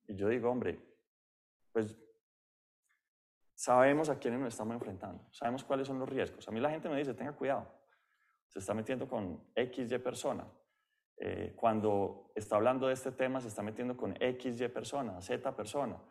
y 0.07 0.15
yo 0.15 0.27
digo, 0.29 0.49
hombre, 0.49 0.79
pues 1.71 1.97
sabemos 3.55 4.09
a 4.09 4.19
quiénes 4.19 4.39
nos 4.39 4.53
estamos 4.53 4.75
enfrentando, 4.75 5.27
sabemos 5.31 5.63
cuáles 5.63 5.87
son 5.87 5.99
los 5.99 6.07
riesgos. 6.07 6.47
A 6.47 6.51
mí 6.51 6.59
la 6.59 6.69
gente 6.69 6.87
me 6.87 6.97
dice, 6.97 7.13
tenga 7.13 7.33
cuidado, 7.33 7.67
se 8.47 8.59
está 8.59 8.73
metiendo 8.73 9.07
con 9.07 9.51
X, 9.55 9.91
Y 9.91 9.97
persona. 9.97 10.47
Eh, 11.21 11.53
cuando 11.55 12.31
está 12.33 12.55
hablando 12.55 12.87
de 12.87 12.93
este 12.93 13.11
tema, 13.11 13.41
se 13.41 13.49
está 13.49 13.61
metiendo 13.61 13.97
con 13.97 14.15
X, 14.21 14.59
Y 14.59 14.67
persona, 14.69 15.21
Z 15.21 15.55
persona. 15.55 16.01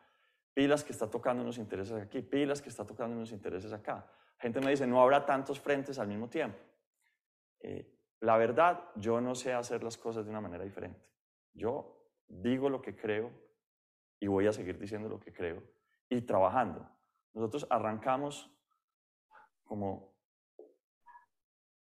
Pilas 0.53 0.85
que 0.85 0.93
está 0.93 1.09
tocando 1.09 1.43
unos 1.43 1.57
intereses 1.57 1.95
aquí, 1.95 2.21
pilas 2.21 2.61
que 2.61 2.69
está 2.69 2.85
tocando 2.85 3.17
unos 3.17 3.33
intereses 3.33 3.73
acá. 3.73 4.07
Gente 4.39 4.61
me 4.61 4.71
dice, 4.71 4.87
no 4.87 5.01
habrá 5.01 5.25
tantos 5.25 5.59
frentes 5.61 5.99
al 5.99 6.09
mismo 6.09 6.29
tiempo. 6.29 6.59
Eh, 7.61 7.99
la 8.21 8.37
verdad, 8.37 8.85
yo 8.97 9.21
no 9.21 9.35
sé 9.35 9.53
hacer 9.53 9.83
las 9.83 9.97
cosas 9.97 10.25
de 10.25 10.31
una 10.31 10.41
manera 10.41 10.65
diferente. 10.65 11.01
Yo 11.55 12.13
digo 12.27 12.69
lo 12.69 12.83
que 12.83 12.95
creo 12.95 13.31
y 14.21 14.27
voy 14.27 14.47
a 14.47 14.53
seguir 14.53 14.79
diciendo 14.79 15.09
lo 15.09 15.21
que 15.21 15.33
creo 15.33 15.63
y 16.09 16.21
trabajando. 16.23 16.89
Nosotros 17.33 17.67
arrancamos 17.71 18.51
como, 19.65 20.18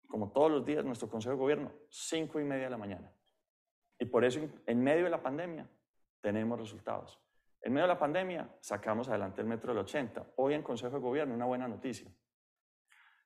como 0.07 0.31
todos 0.31 0.51
los 0.51 0.65
días 0.65 0.83
nuestro 0.85 1.09
Consejo 1.09 1.33
de 1.33 1.39
Gobierno, 1.39 1.73
cinco 1.89 2.39
y 2.39 2.43
media 2.43 2.65
de 2.65 2.69
la 2.69 2.77
mañana. 2.77 3.11
Y 3.99 4.05
por 4.05 4.23
eso 4.23 4.39
en 4.65 4.83
medio 4.83 5.05
de 5.05 5.09
la 5.09 5.21
pandemia 5.21 5.69
tenemos 6.21 6.59
resultados. 6.59 7.19
En 7.61 7.73
medio 7.73 7.87
de 7.87 7.93
la 7.93 7.99
pandemia 7.99 8.55
sacamos 8.61 9.09
adelante 9.09 9.41
el 9.41 9.47
metro 9.47 9.73
del 9.73 9.83
80. 9.83 10.33
Hoy 10.37 10.53
en 10.53 10.63
Consejo 10.63 10.95
de 10.95 11.01
Gobierno 11.01 11.33
una 11.33 11.45
buena 11.45 11.67
noticia. 11.67 12.09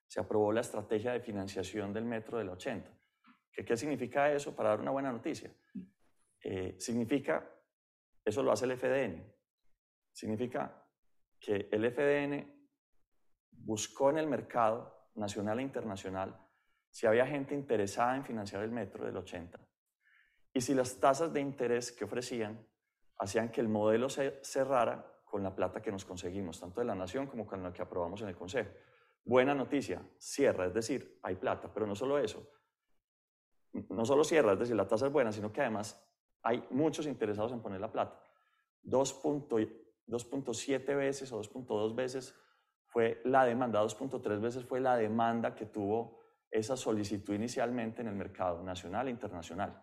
Se 0.08 0.20
aprobó 0.20 0.52
la 0.52 0.62
estrategia 0.62 1.14
de 1.14 1.20
financiación 1.20 1.94
del 1.94 2.06
metro 2.06 2.38
del 2.38 2.50
80. 2.50 2.90
¿Qué, 3.52 3.66
qué 3.66 3.78
significa 3.78 4.32
eso 4.32 4.56
para 4.56 4.70
dar 4.70 4.82
una 4.82 4.92
buena 4.92 5.12
noticia? 5.12 5.54
Eh, 6.44 6.76
significa, 6.80 7.48
eso 8.26 8.42
lo 8.42 8.52
hace 8.52 8.66
el 8.66 8.78
FDN, 8.78 9.24
significa 10.12 10.86
que 11.40 11.70
el 11.72 11.92
FDN 11.92 12.62
buscó 13.52 14.10
en 14.10 14.18
el 14.18 14.28
mercado 14.28 15.10
nacional 15.16 15.60
e 15.60 15.64
internacional 15.64 16.36
si 16.92 17.08
había 17.08 17.26
gente 17.26 17.56
interesada 17.56 18.16
en 18.16 18.24
financiar 18.24 18.62
el 18.64 18.72
metro 18.72 19.06
del 19.06 19.18
80 19.18 19.60
y 20.54 20.62
si 20.62 20.76
las 20.76 21.00
tasas 21.00 21.34
de 21.34 21.40
interés 21.40 21.92
que 21.92 22.04
ofrecían 22.04 22.64
hacían 23.18 23.50
que 23.50 23.62
el 23.62 23.70
modelo 23.70 24.10
se 24.10 24.40
cerrara 24.44 25.08
con 25.24 25.42
la 25.44 25.56
plata 25.56 25.82
que 25.82 25.92
nos 25.92 26.04
conseguimos, 26.04 26.60
tanto 26.60 26.82
de 26.82 26.86
la 26.86 26.96
nación 26.96 27.28
como 27.28 27.48
con 27.48 27.64
la 27.64 27.72
que 27.72 27.82
aprobamos 27.82 28.22
en 28.22 28.28
el 28.28 28.36
Consejo. 28.36 28.70
Buena 29.24 29.56
noticia, 29.56 30.06
cierra, 30.18 30.66
es 30.66 30.74
decir, 30.74 31.18
hay 31.24 31.36
plata, 31.36 31.72
pero 31.74 31.88
no 31.88 31.96
solo 31.96 32.20
eso, 32.20 32.46
no 33.90 34.04
solo 34.04 34.26
cierra, 34.26 34.52
es 34.54 34.60
decir, 34.60 34.76
la 34.76 34.88
tasa 34.88 35.06
es 35.08 35.14
buena, 35.14 35.32
sino 35.32 35.54
que 35.54 35.62
además 35.62 36.06
hay 36.42 36.68
muchos 36.72 37.06
interesados 37.06 37.52
en 37.54 37.62
poner 37.62 37.80
la 37.80 37.92
plata. 37.92 38.22
2.7 38.84 40.96
veces 40.98 41.32
o 41.32 41.42
2.2 41.42 41.96
veces 41.96 42.36
fue 42.88 43.22
la 43.24 43.46
demanda, 43.46 43.82
2.3 43.82 44.42
veces 44.42 44.66
fue 44.66 44.82
la 44.82 44.98
demanda 44.98 45.56
que 45.56 45.68
tuvo 45.68 46.21
esa 46.52 46.76
solicitud 46.76 47.34
inicialmente 47.34 48.02
en 48.02 48.10
el 48.10 48.16
mercado 48.16 48.62
nacional 48.62 49.08
e 49.08 49.12
internacional. 49.12 49.82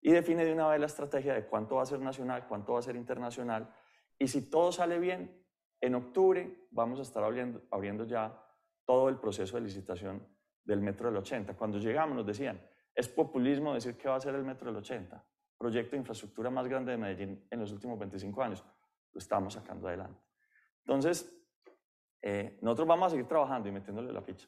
Y 0.00 0.12
define 0.12 0.44
de 0.44 0.52
una 0.52 0.68
vez 0.68 0.80
la 0.80 0.86
estrategia 0.86 1.34
de 1.34 1.46
cuánto 1.46 1.76
va 1.76 1.82
a 1.82 1.86
ser 1.86 2.00
nacional, 2.00 2.46
cuánto 2.48 2.72
va 2.72 2.78
a 2.78 2.82
ser 2.82 2.96
internacional. 2.96 3.72
Y 4.18 4.28
si 4.28 4.48
todo 4.48 4.72
sale 4.72 4.98
bien, 4.98 5.44
en 5.80 5.94
octubre 5.94 6.68
vamos 6.70 6.98
a 6.98 7.02
estar 7.02 7.22
abriendo, 7.22 8.04
ya 8.06 8.42
todo 8.84 9.08
el 9.08 9.18
proceso 9.18 9.56
de 9.56 9.62
licitación 9.62 10.26
del 10.64 10.80
metro 10.80 11.08
del 11.08 11.18
80. 11.18 11.54
Cuando 11.54 11.78
llegamos 11.78 12.16
nos 12.16 12.26
decían, 12.26 12.60
es 12.94 13.08
populismo 13.08 13.74
decir 13.74 13.96
que 13.96 14.08
va 14.08 14.16
a 14.16 14.20
ser 14.20 14.34
el 14.34 14.44
metro 14.44 14.68
del 14.68 14.76
80, 14.76 15.22
proyecto 15.58 15.92
de 15.92 15.98
infraestructura 15.98 16.50
más 16.50 16.66
grande 16.66 16.92
de 16.92 16.98
Medellín 16.98 17.46
en 17.50 17.60
los 17.60 17.70
últimos 17.72 17.98
25 17.98 18.42
años 18.42 18.64
lo 19.16 19.18
estamos 19.18 19.54
sacando 19.54 19.88
adelante. 19.88 20.20
Entonces, 20.84 21.34
eh, 22.20 22.58
nosotros 22.60 22.86
vamos 22.86 23.06
a 23.06 23.10
seguir 23.10 23.26
trabajando 23.26 23.68
y 23.68 23.72
metiéndole 23.72 24.12
la 24.12 24.20
ficha. 24.20 24.46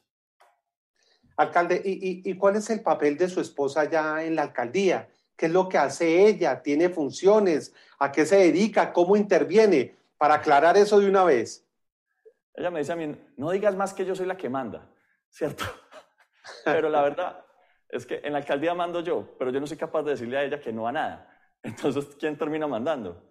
Alcalde, 1.39 1.81
¿y, 1.85 2.37
cuál 2.37 2.57
es 2.57 2.69
el 2.69 2.81
papel 2.81 3.17
de 3.17 3.29
su 3.29 3.39
esposa 3.39 3.89
ya 3.89 4.23
en 4.23 4.35
la 4.35 4.43
alcaldía? 4.43 5.09
¿Qué 5.35 5.45
es 5.45 5.51
lo 5.51 5.69
que 5.69 5.77
hace 5.77 6.27
ella? 6.27 6.61
¿Tiene 6.61 6.89
funciones? 6.89 7.73
¿A 7.97 8.11
qué 8.11 8.25
se 8.25 8.35
dedica? 8.35 8.91
¿Cómo 8.91 9.15
interviene? 9.15 9.95
Para 10.17 10.35
aclarar 10.35 10.75
eso 10.75 10.99
de 10.99 11.07
una 11.07 11.23
vez. 11.23 11.65
Ella 12.53 12.69
me 12.69 12.79
dice 12.79 12.91
a 12.91 12.97
mí, 12.97 13.15
no 13.37 13.51
digas 13.51 13.73
más 13.75 13.93
que 13.93 14.05
yo 14.05 14.15
soy 14.15 14.25
la 14.25 14.35
que 14.35 14.49
manda, 14.49 14.91
¿cierto? 15.29 15.63
Pero 16.65 16.89
la 16.89 17.01
verdad 17.01 17.45
es 17.87 18.05
que 18.05 18.19
en 18.23 18.33
la 18.33 18.39
alcaldía 18.39 18.73
mando 18.73 18.99
yo, 18.99 19.35
pero 19.39 19.49
yo 19.49 19.59
no 19.59 19.65
soy 19.65 19.77
capaz 19.77 20.03
de 20.03 20.11
decirle 20.11 20.37
a 20.37 20.43
ella 20.43 20.59
que 20.59 20.73
no 20.73 20.87
a 20.87 20.91
nada. 20.91 21.27
Entonces, 21.63 22.15
¿quién 22.19 22.37
termina 22.37 22.67
mandando? 22.67 23.23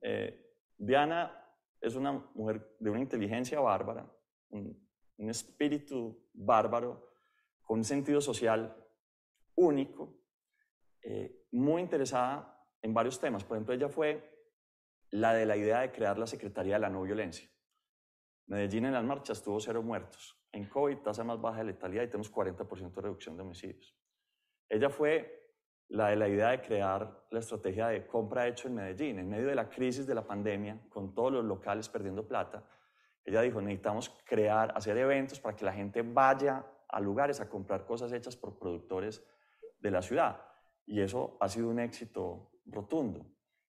Eh, 0.00 0.42
Diana 0.78 1.38
es 1.80 1.94
una 1.96 2.12
mujer 2.12 2.76
de 2.80 2.90
una 2.90 3.00
inteligencia 3.00 3.60
bárbara, 3.60 4.10
un, 4.50 4.80
espíritu 5.18 6.20
bárbaro, 6.32 7.11
con 7.72 7.78
un 7.78 7.84
sentido 7.86 8.20
social 8.20 8.76
único, 9.54 10.14
eh, 11.00 11.46
muy 11.52 11.80
interesada 11.80 12.62
en 12.82 12.92
varios 12.92 13.18
temas. 13.18 13.44
Por 13.44 13.56
ejemplo, 13.56 13.72
ella 13.72 13.88
fue 13.88 14.30
la 15.08 15.32
de 15.32 15.46
la 15.46 15.56
idea 15.56 15.80
de 15.80 15.90
crear 15.90 16.18
la 16.18 16.26
Secretaría 16.26 16.74
de 16.74 16.80
la 16.80 16.90
No 16.90 17.00
Violencia. 17.00 17.48
Medellín 18.44 18.84
en 18.84 18.92
las 18.92 19.02
marchas 19.02 19.42
tuvo 19.42 19.58
cero 19.58 19.82
muertos. 19.82 20.38
En 20.52 20.68
COVID, 20.68 20.98
tasa 20.98 21.24
más 21.24 21.40
baja 21.40 21.60
de 21.60 21.64
letalidad 21.64 22.02
y 22.02 22.08
tenemos 22.08 22.30
40% 22.30 22.92
de 22.92 23.00
reducción 23.00 23.38
de 23.38 23.42
homicidios. 23.42 23.96
Ella 24.68 24.90
fue 24.90 25.54
la 25.88 26.08
de 26.08 26.16
la 26.16 26.28
idea 26.28 26.50
de 26.50 26.60
crear 26.60 27.24
la 27.30 27.38
estrategia 27.38 27.88
de 27.88 28.06
compra 28.06 28.48
hecho 28.48 28.68
en 28.68 28.74
Medellín, 28.74 29.18
en 29.18 29.30
medio 29.30 29.46
de 29.46 29.54
la 29.54 29.70
crisis 29.70 30.06
de 30.06 30.14
la 30.14 30.26
pandemia, 30.26 30.78
con 30.90 31.14
todos 31.14 31.32
los 31.32 31.44
locales 31.46 31.88
perdiendo 31.88 32.28
plata. 32.28 32.68
Ella 33.24 33.40
dijo, 33.40 33.62
necesitamos 33.62 34.10
crear, 34.26 34.76
hacer 34.76 34.98
eventos 34.98 35.40
para 35.40 35.56
que 35.56 35.64
la 35.64 35.72
gente 35.72 36.02
vaya 36.02 36.66
a 36.92 37.00
lugares 37.00 37.40
a 37.40 37.48
comprar 37.48 37.84
cosas 37.84 38.12
hechas 38.12 38.36
por 38.36 38.58
productores 38.58 39.26
de 39.80 39.90
la 39.90 40.02
ciudad. 40.02 40.40
Y 40.86 41.00
eso 41.00 41.36
ha 41.40 41.48
sido 41.48 41.68
un 41.68 41.80
éxito 41.80 42.52
rotundo. 42.66 43.26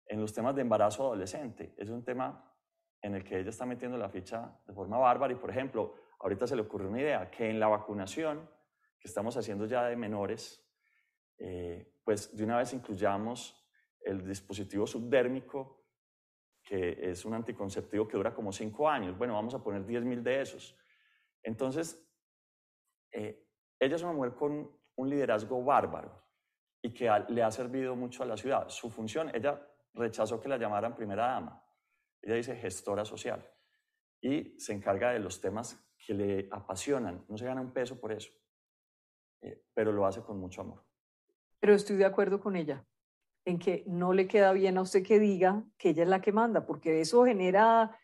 En 0.06 0.22
los 0.22 0.34
temas 0.34 0.56
de 0.56 0.62
embarazo 0.62 1.08
adolescente, 1.08 1.74
es 1.78 1.90
un 1.90 2.04
tema 2.04 2.54
en 3.02 3.16
el 3.16 3.24
que 3.24 3.40
ella 3.40 3.50
está 3.50 3.66
metiendo 3.66 3.98
la 3.98 4.10
ficha 4.10 4.60
de 4.66 4.74
forma 4.74 4.98
bárbara 4.98 5.34
y, 5.34 5.36
por 5.36 5.50
ejemplo, 5.50 5.96
ahorita 6.20 6.48
se 6.48 6.56
le 6.56 6.62
ocurrió 6.62 6.90
una 6.90 7.02
idea, 7.02 7.30
que 7.30 7.50
en 7.50 7.60
la 7.60 7.68
vacunación 7.68 8.50
que 9.00 9.08
estamos 9.08 9.36
haciendo 9.36 9.66
ya 9.66 9.86
de 9.86 9.96
menores, 9.96 10.66
eh, 11.38 11.94
pues 12.04 12.36
de 12.36 12.44
una 12.44 12.58
vez 12.58 12.74
incluyamos 12.74 13.68
el 14.02 14.26
dispositivo 14.26 14.88
subdérmico, 14.88 15.86
que 16.64 17.10
es 17.12 17.26
un 17.26 17.34
anticonceptivo 17.34 18.08
que 18.08 18.18
dura 18.18 18.34
como 18.34 18.52
cinco 18.52 18.90
años. 18.90 19.18
Bueno, 19.18 19.34
vamos 19.34 19.54
a 19.54 19.64
poner 19.64 19.86
10.000 19.86 20.22
de 20.22 20.42
esos. 20.42 20.78
Entonces, 21.44 22.07
eh, 23.12 23.48
ella 23.80 23.96
es 23.96 24.04
una 24.04 24.14
mujer 24.14 24.36
con 24.36 24.72
un 24.96 25.10
liderazgo 25.10 25.64
bárbaro 25.64 26.24
y 26.82 26.94
que 26.94 27.12
le 27.30 27.44
ha 27.44 27.52
servido 27.52 27.96
mucho 27.96 28.24
a 28.24 28.26
la 28.26 28.38
ciudad. 28.38 28.70
Su 28.70 28.90
función, 28.90 29.30
ella 29.36 29.62
rechazó 29.94 30.40
que 30.40 30.50
la 30.50 30.58
llamaran 30.58 30.96
primera 30.96 31.28
dama. 31.28 31.64
Ella 32.22 32.36
dice 32.36 32.56
gestora 32.56 33.06
social 33.06 33.46
y 34.22 34.60
se 34.60 34.74
encarga 34.74 35.12
de 35.12 35.20
los 35.20 35.40
temas 35.40 35.80
que 35.98 36.14
le 36.14 36.48
apasionan. 36.52 37.26
No 37.28 37.38
se 37.38 37.46
gana 37.46 37.62
un 37.62 37.72
peso 37.72 38.00
por 38.00 38.12
eso, 38.12 38.32
eh, 39.42 39.66
pero 39.74 39.92
lo 39.92 40.06
hace 40.06 40.22
con 40.22 40.40
mucho 40.40 40.62
amor 40.62 40.88
pero 41.60 41.74
estoy 41.74 41.98
de 41.98 42.06
acuerdo 42.06 42.40
con 42.40 42.56
ella 42.56 42.86
en 43.46 43.60
que 43.60 43.84
no 43.88 44.14
le 44.14 44.28
queda 44.28 44.52
bien 44.52 44.78
a 44.78 44.82
usted 44.82 45.04
que 45.04 45.20
diga 45.20 45.64
que 45.78 45.90
ella 45.90 46.04
es 46.04 46.10
la 46.10 46.22
que 46.22 46.34
manda, 46.34 46.66
porque 46.66 47.00
eso 47.00 47.26
genera 47.26 47.98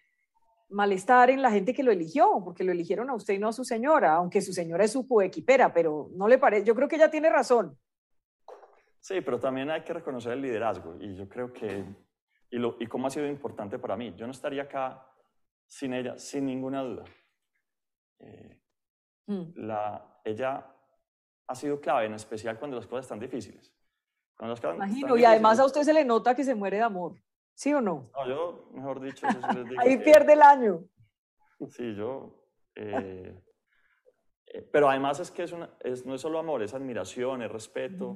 malestar 0.73 1.29
en 1.29 1.41
la 1.41 1.51
gente 1.51 1.73
que 1.73 1.83
lo 1.83 1.91
eligió, 1.91 2.41
porque 2.43 2.63
lo 2.63 2.71
eligieron 2.71 3.09
a 3.09 3.15
usted 3.15 3.35
y 3.35 3.39
no 3.39 3.49
a 3.49 3.53
su 3.53 3.63
señora, 3.63 4.15
aunque 4.15 4.41
su 4.41 4.53
señora 4.53 4.83
es 4.83 4.91
su 4.91 5.07
coequipera, 5.07 5.71
pero 5.71 6.09
no 6.15 6.27
le 6.27 6.37
parece, 6.37 6.65
yo 6.65 6.75
creo 6.75 6.87
que 6.87 6.95
ella 6.95 7.11
tiene 7.11 7.29
razón. 7.29 7.77
Sí, 8.99 9.21
pero 9.21 9.39
también 9.39 9.69
hay 9.69 9.83
que 9.83 9.93
reconocer 9.93 10.33
el 10.33 10.41
liderazgo 10.41 10.95
y 10.99 11.15
yo 11.15 11.29
creo 11.29 11.53
que, 11.53 11.85
y, 12.49 12.57
lo, 12.57 12.77
y 12.79 12.87
cómo 12.87 13.07
ha 13.07 13.09
sido 13.09 13.27
importante 13.27 13.77
para 13.77 13.95
mí, 13.95 14.13
yo 14.17 14.25
no 14.25 14.31
estaría 14.31 14.63
acá 14.63 15.05
sin 15.67 15.93
ella, 15.93 16.17
sin 16.17 16.45
ninguna 16.45 16.81
duda. 16.81 17.03
Eh, 18.19 18.61
mm. 19.27 19.43
la, 19.55 20.19
ella 20.23 20.65
ha 21.47 21.55
sido 21.55 21.79
clave, 21.79 22.05
en 22.07 22.13
especial 22.13 22.57
cuando 22.57 22.77
las 22.77 22.87
cosas 22.87 23.05
están 23.05 23.19
difíciles. 23.19 23.73
Cuando 24.35 24.55
las 24.55 24.75
Imagino, 24.75 25.15
y 25.17 25.25
además 25.25 25.59
a 25.59 25.65
usted 25.65 25.83
se 25.83 25.93
le 25.93 26.03
nota 26.03 26.33
que 26.33 26.43
se 26.43 26.55
muere 26.55 26.77
de 26.77 26.83
amor, 26.83 27.15
¿sí 27.53 27.73
o 27.73 27.81
no? 27.81 28.09
No, 28.13 28.27
yo, 28.27 28.69
mejor 28.73 29.01
dicho, 29.01 29.27
eso 29.27 29.39
les 29.53 29.69
digo 29.69 29.81
Ahí 29.81 29.97
pierde 29.97 30.33
el 30.33 30.41
año. 30.41 30.83
Sí, 31.69 31.95
yo, 31.95 32.45
eh, 32.75 33.39
Eh, 34.53 34.61
pero 34.71 34.87
además 34.87 35.19
es 35.19 35.31
que 35.31 35.43
es 35.43 35.51
una, 35.51 35.75
es, 35.79 36.05
no 36.05 36.13
es 36.13 36.21
solo 36.21 36.37
amor, 36.39 36.61
es 36.61 36.73
admiración, 36.73 37.41
es 37.41 37.51
respeto. 37.51 38.15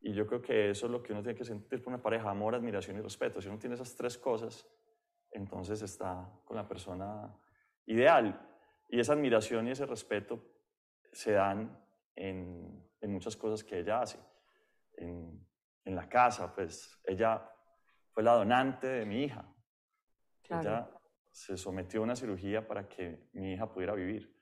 Y 0.00 0.14
yo 0.14 0.26
creo 0.26 0.40
que 0.40 0.70
eso 0.70 0.86
es 0.86 0.92
lo 0.92 1.02
que 1.02 1.12
uno 1.12 1.22
tiene 1.22 1.36
que 1.36 1.44
sentir 1.44 1.82
por 1.82 1.92
una 1.92 2.02
pareja, 2.02 2.30
amor, 2.30 2.54
admiración 2.54 2.96
y 2.96 3.00
respeto. 3.00 3.40
Si 3.40 3.48
uno 3.48 3.58
tiene 3.58 3.74
esas 3.74 3.96
tres 3.96 4.16
cosas, 4.16 4.64
entonces 5.32 5.82
está 5.82 6.30
con 6.44 6.56
la 6.56 6.68
persona 6.68 7.36
ideal. 7.86 8.40
Y 8.88 9.00
esa 9.00 9.14
admiración 9.14 9.66
y 9.66 9.72
ese 9.72 9.84
respeto 9.84 10.40
se 11.12 11.32
dan 11.32 11.76
en, 12.14 12.88
en 13.00 13.12
muchas 13.12 13.36
cosas 13.36 13.64
que 13.64 13.80
ella 13.80 14.00
hace. 14.00 14.20
En, 14.96 15.44
en, 15.84 15.94
la 15.96 16.08
casa, 16.08 16.54
pues 16.54 17.00
ella 17.04 17.50
fue 18.18 18.24
la 18.24 18.34
donante 18.34 18.88
de 18.88 19.06
mi 19.06 19.22
hija. 19.22 19.48
Ella 20.50 20.90
se 21.30 21.56
sometió 21.56 22.00
a 22.00 22.02
una 22.02 22.16
cirugía 22.16 22.66
para 22.66 22.88
que 22.88 23.28
mi 23.34 23.52
hija 23.52 23.72
pudiera 23.72 23.94
vivir 23.94 24.36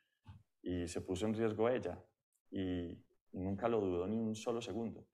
y 0.63 0.89
se 0.89 1.03
puso 1.03 1.27
en 1.27 1.35
riesgo 1.35 1.69
ella 1.69 2.03
y 2.51 2.99
nunca 3.33 3.69
lo 3.69 3.83
dudó 3.83 4.07
ni 4.07 4.17
un 4.17 4.35
solo 4.35 4.63
segundo. 4.63 5.07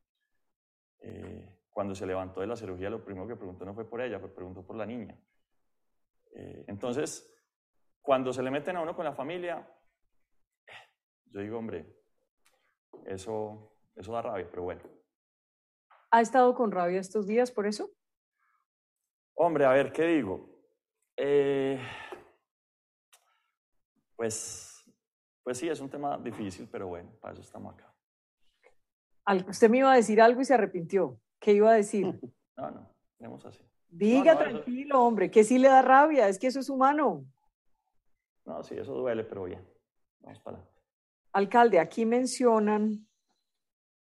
Eh, 1.01 1.59
cuando 1.71 1.93
se 1.97 2.07
levantó 2.07 2.41
de 2.41 2.47
la 2.47 2.55
cirugía, 2.55 2.89
lo 2.89 3.05
primero 3.05 3.27
que 3.27 3.35
preguntó 3.35 3.65
no 3.65 3.75
fue 3.75 3.91
por 3.91 4.01
ella, 4.01 4.21
preguntó 4.21 4.65
por 4.65 4.77
la 4.77 4.87
niña. 4.87 5.21
Eh, 6.33 6.65
entonces, 6.69 7.35
cuando 8.01 8.33
se 8.33 8.45
le 8.45 8.53
meten 8.53 8.77
a 8.77 8.83
uno 8.83 8.95
con 8.95 9.05
la 9.05 9.13
familia, 9.13 9.69
yo 11.33 11.41
digo, 11.41 11.59
hombre, 11.59 11.97
eso, 13.07 13.75
eso 13.97 14.13
da 14.13 14.23
rabia, 14.23 14.47
pero 14.49 14.63
bueno. 14.63 14.83
¿Ha 16.13 16.21
estado 16.21 16.55
con 16.55 16.71
rabia 16.71 17.01
estos 17.01 17.27
días 17.27 17.51
por 17.51 17.67
eso? 17.67 17.91
Hombre, 19.35 19.65
a 19.65 19.71
ver, 19.71 19.93
¿qué 19.93 20.07
digo? 20.07 20.49
Eh, 21.17 21.81
pues, 24.17 24.85
pues 25.43 25.59
sí, 25.59 25.69
es 25.69 25.81
un 25.81 25.91
tema 25.91 26.19
difícil, 26.19 26.69
pero 26.71 26.89
bueno, 26.89 27.11
para 27.21 27.35
eso 27.35 27.43
estamos 27.43 27.75
acá. 27.75 27.93
Usted 29.49 29.71
me 29.71 29.79
iba 29.79 29.93
a 29.93 29.97
decir 29.97 30.21
algo 30.21 30.41
y 30.41 30.45
se 30.45 30.55
arrepintió. 30.55 31.21
¿Qué 31.39 31.53
iba 31.53 31.71
a 31.71 31.75
decir? 31.75 32.07
No, 32.55 32.71
no, 32.71 32.95
vemos 33.19 33.47
así. 33.47 33.65
Diga 33.89 34.37
tranquilo, 34.37 35.03
hombre, 35.03 35.31
que 35.31 35.43
sí 35.43 35.59
le 35.59 35.69
da 35.69 35.81
rabia, 35.81 36.29
es 36.29 36.39
que 36.39 36.49
eso 36.49 36.61
es 36.61 36.69
humano. 36.69 37.25
No, 38.45 38.63
sí, 38.63 38.77
eso 38.77 38.93
duele, 38.93 39.25
pero 39.25 39.45
bien. 39.45 39.67
Vamos 40.21 40.39
para 40.41 40.59
adelante. 40.59 40.81
Alcalde, 41.33 41.79
aquí 41.81 42.05
mencionan 42.05 43.09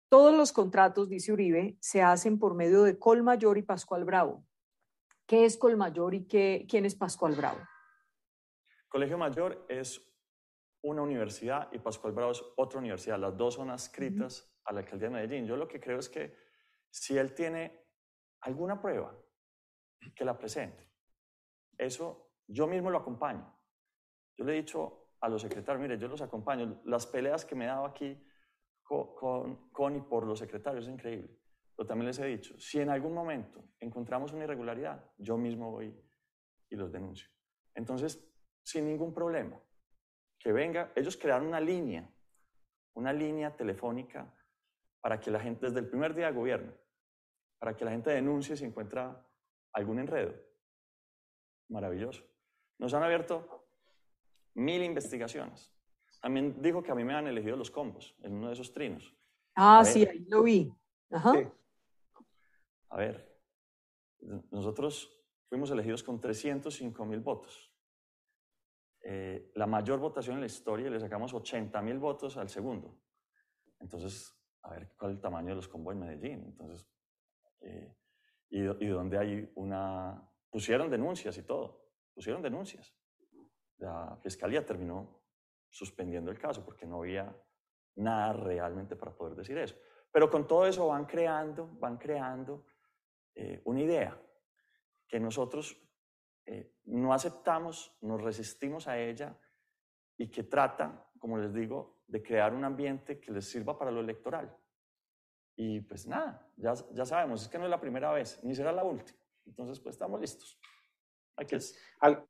todos 0.08 0.36
los 0.36 0.52
contratos, 0.52 1.08
dice 1.08 1.32
Uribe, 1.32 1.76
se 1.80 2.02
hacen 2.02 2.38
por 2.40 2.54
medio 2.54 2.82
de 2.82 2.98
Colmayor 2.98 3.56
y 3.58 3.62
Pascual 3.62 4.04
Bravo. 4.04 4.44
¿Qué 5.26 5.44
es 5.44 5.56
Colmayor 5.56 6.14
y 6.14 6.26
qué, 6.26 6.66
quién 6.68 6.84
es 6.84 6.94
Pascual 6.94 7.34
Bravo? 7.34 7.60
Colegio 8.88 9.16
Mayor 9.16 9.64
es 9.68 10.00
una 10.82 11.02
universidad 11.02 11.72
y 11.72 11.78
Pascual 11.78 12.12
Bravo 12.12 12.32
es 12.32 12.44
otra 12.56 12.78
universidad. 12.78 13.18
Las 13.18 13.36
dos 13.36 13.54
son 13.54 13.70
adscritas 13.70 14.54
a 14.64 14.72
la 14.72 14.80
alcaldía 14.80 15.08
de 15.08 15.14
Medellín. 15.14 15.46
Yo 15.46 15.56
lo 15.56 15.68
que 15.68 15.80
creo 15.80 15.98
es 15.98 16.08
que 16.08 16.36
si 16.90 17.16
él 17.16 17.34
tiene 17.34 17.86
alguna 18.40 18.80
prueba, 18.80 19.16
que 20.14 20.24
la 20.24 20.36
presente. 20.36 20.90
Eso 21.78 22.32
yo 22.46 22.66
mismo 22.66 22.90
lo 22.90 22.98
acompaño. 22.98 23.56
Yo 24.36 24.44
le 24.44 24.52
he 24.52 24.56
dicho 24.56 25.14
a 25.20 25.28
los 25.28 25.42
secretarios, 25.42 25.80
mire, 25.80 25.98
yo 25.98 26.08
los 26.08 26.20
acompaño. 26.20 26.82
Las 26.84 27.06
peleas 27.06 27.44
que 27.44 27.54
me 27.54 27.64
he 27.64 27.68
dado 27.68 27.84
aquí 27.84 28.20
con, 28.82 29.70
con, 29.70 29.96
y 29.96 30.00
por 30.00 30.26
los 30.26 30.38
secretarios 30.38 30.86
es 30.86 30.92
increíble. 30.92 31.38
Pero 31.76 31.86
también 31.86 32.06
les 32.06 32.18
he 32.18 32.26
dicho, 32.26 32.58
si 32.58 32.80
en 32.80 32.90
algún 32.90 33.14
momento 33.14 33.64
encontramos 33.80 34.32
una 34.32 34.44
irregularidad, 34.44 35.04
yo 35.18 35.36
mismo 35.36 35.70
voy 35.70 35.94
y 36.68 36.76
los 36.76 36.92
denuncio. 36.92 37.28
Entonces, 37.74 38.22
sin 38.62 38.86
ningún 38.86 39.12
problema, 39.12 39.60
que 40.38 40.52
venga, 40.52 40.92
ellos 40.94 41.16
crearon 41.16 41.46
una 41.46 41.60
línea, 41.60 42.08
una 42.94 43.12
línea 43.12 43.56
telefónica 43.56 44.32
para 45.00 45.18
que 45.18 45.30
la 45.30 45.40
gente, 45.40 45.66
desde 45.66 45.80
el 45.80 45.88
primer 45.88 46.14
día 46.14 46.26
de 46.26 46.32
gobierno, 46.32 46.72
para 47.58 47.76
que 47.76 47.84
la 47.84 47.90
gente 47.90 48.10
denuncie 48.10 48.56
si 48.56 48.64
encuentra 48.64 49.24
algún 49.72 49.98
enredo. 49.98 50.34
Maravilloso. 51.68 52.24
Nos 52.78 52.92
han 52.94 53.02
abierto 53.02 53.66
mil 54.54 54.82
investigaciones. 54.82 55.72
También 56.20 56.60
dijo 56.60 56.82
que 56.82 56.92
a 56.92 56.94
mí 56.94 57.04
me 57.04 57.14
han 57.14 57.26
elegido 57.26 57.56
los 57.56 57.70
combos 57.70 58.16
en 58.22 58.34
uno 58.34 58.48
de 58.48 58.52
esos 58.52 58.72
trinos. 58.72 59.14
Ah, 59.54 59.84
sí, 59.84 60.06
ahí 60.06 60.24
lo 60.28 60.42
vi. 60.42 60.72
Ajá. 61.10 61.32
A 62.92 62.96
ver, 62.98 63.40
nosotros 64.50 65.10
fuimos 65.48 65.70
elegidos 65.70 66.02
con 66.02 66.20
305 66.20 67.06
mil 67.06 67.20
votos. 67.20 67.74
Eh, 69.02 69.50
la 69.54 69.66
mayor 69.66 69.98
votación 69.98 70.34
en 70.34 70.40
la 70.40 70.46
historia, 70.46 70.90
le 70.90 71.00
sacamos 71.00 71.32
80 71.32 71.80
mil 71.80 71.98
votos 71.98 72.36
al 72.36 72.50
segundo. 72.50 73.00
Entonces, 73.80 74.38
a 74.62 74.74
ver 74.74 74.92
cuál 74.98 75.12
es 75.12 75.16
el 75.16 75.22
tamaño 75.22 75.48
de 75.48 75.54
los 75.54 75.68
combos 75.68 75.94
en 75.94 76.00
Medellín. 76.00 76.44
Entonces, 76.44 76.86
eh, 77.62 77.96
y, 78.50 78.60
y 78.60 78.88
donde 78.88 79.18
hay 79.18 79.50
una... 79.54 80.30
Pusieron 80.50 80.90
denuncias 80.90 81.38
y 81.38 81.44
todo, 81.44 81.94
pusieron 82.12 82.42
denuncias. 82.42 82.94
La 83.78 84.18
fiscalía 84.22 84.66
terminó 84.66 85.24
suspendiendo 85.70 86.30
el 86.30 86.38
caso 86.38 86.62
porque 86.62 86.84
no 86.84 86.98
había 86.98 87.34
nada 87.94 88.34
realmente 88.34 88.96
para 88.96 89.16
poder 89.16 89.34
decir 89.34 89.56
eso. 89.56 89.76
Pero 90.12 90.28
con 90.28 90.46
todo 90.46 90.66
eso 90.66 90.88
van 90.88 91.06
creando, 91.06 91.70
van 91.80 91.96
creando 91.96 92.66
eh, 93.34 93.60
una 93.64 93.80
idea 93.80 94.20
que 95.08 95.20
nosotros 95.20 95.80
eh, 96.46 96.74
no 96.84 97.12
aceptamos, 97.12 97.96
nos 98.00 98.20
resistimos 98.20 98.88
a 98.88 98.98
ella 98.98 99.38
y 100.16 100.30
que 100.30 100.44
trata, 100.44 101.08
como 101.18 101.38
les 101.38 101.52
digo, 101.52 102.02
de 102.06 102.22
crear 102.22 102.54
un 102.54 102.64
ambiente 102.64 103.20
que 103.20 103.32
les 103.32 103.48
sirva 103.48 103.78
para 103.78 103.90
lo 103.90 104.00
electoral. 104.00 104.56
Y 105.56 105.80
pues 105.80 106.06
nada, 106.06 106.50
ya, 106.56 106.74
ya 106.92 107.04
sabemos, 107.04 107.42
es 107.42 107.48
que 107.48 107.58
no 107.58 107.64
es 107.64 107.70
la 107.70 107.80
primera 107.80 108.12
vez, 108.12 108.42
ni 108.42 108.54
será 108.54 108.72
la 108.72 108.84
última. 108.84 109.18
Entonces, 109.46 109.80
pues 109.80 109.94
estamos 109.94 110.20
listos. 110.20 110.58
Aquí 111.36 111.56
es. 111.56 111.78
Al, 112.00 112.26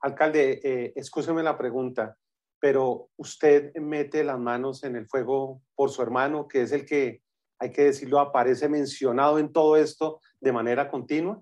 alcalde, 0.00 0.60
eh, 0.62 0.92
escúcheme 0.96 1.42
la 1.42 1.56
pregunta, 1.56 2.16
pero 2.58 3.10
usted 3.16 3.74
mete 3.76 4.24
las 4.24 4.38
manos 4.38 4.84
en 4.84 4.96
el 4.96 5.06
fuego 5.06 5.62
por 5.74 5.90
su 5.90 6.02
hermano, 6.02 6.46
que 6.46 6.62
es 6.62 6.72
el 6.72 6.84
que, 6.84 7.22
hay 7.60 7.70
que 7.70 7.84
decirlo, 7.84 8.18
aparece 8.18 8.68
mencionado 8.68 9.38
en 9.38 9.52
todo 9.52 9.76
esto 9.76 10.20
de 10.40 10.50
manera 10.50 10.90
continua. 10.90 11.40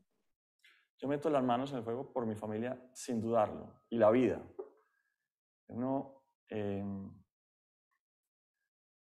Yo 0.98 1.07
meto 1.07 1.31
las 1.31 1.44
manos 1.44 1.70
en 1.70 1.78
el 1.78 1.85
fuego 1.85 2.12
por 2.12 2.26
mi 2.26 2.35
familia 2.35 2.76
sin 2.92 3.20
dudarlo 3.20 3.83
y 3.88 3.98
la 3.98 4.11
vida. 4.11 4.44
Uno, 5.68 6.24
eh, 6.48 6.85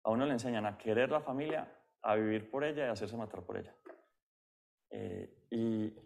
a 0.03 0.11
uno 0.11 0.27
le 0.27 0.33
enseñan 0.33 0.67
a 0.67 0.77
querer 0.77 1.11
la 1.11 1.21
familia, 1.21 1.73
a 2.03 2.17
vivir 2.17 2.51
por 2.51 2.65
ella 2.65 2.85
y 2.85 2.89
a 2.89 2.93
hacerse 2.93 3.17
matar 3.17 3.45
por 3.45 3.59
ella. 3.59 3.77
Eh, 4.91 5.47
y, 5.51 5.97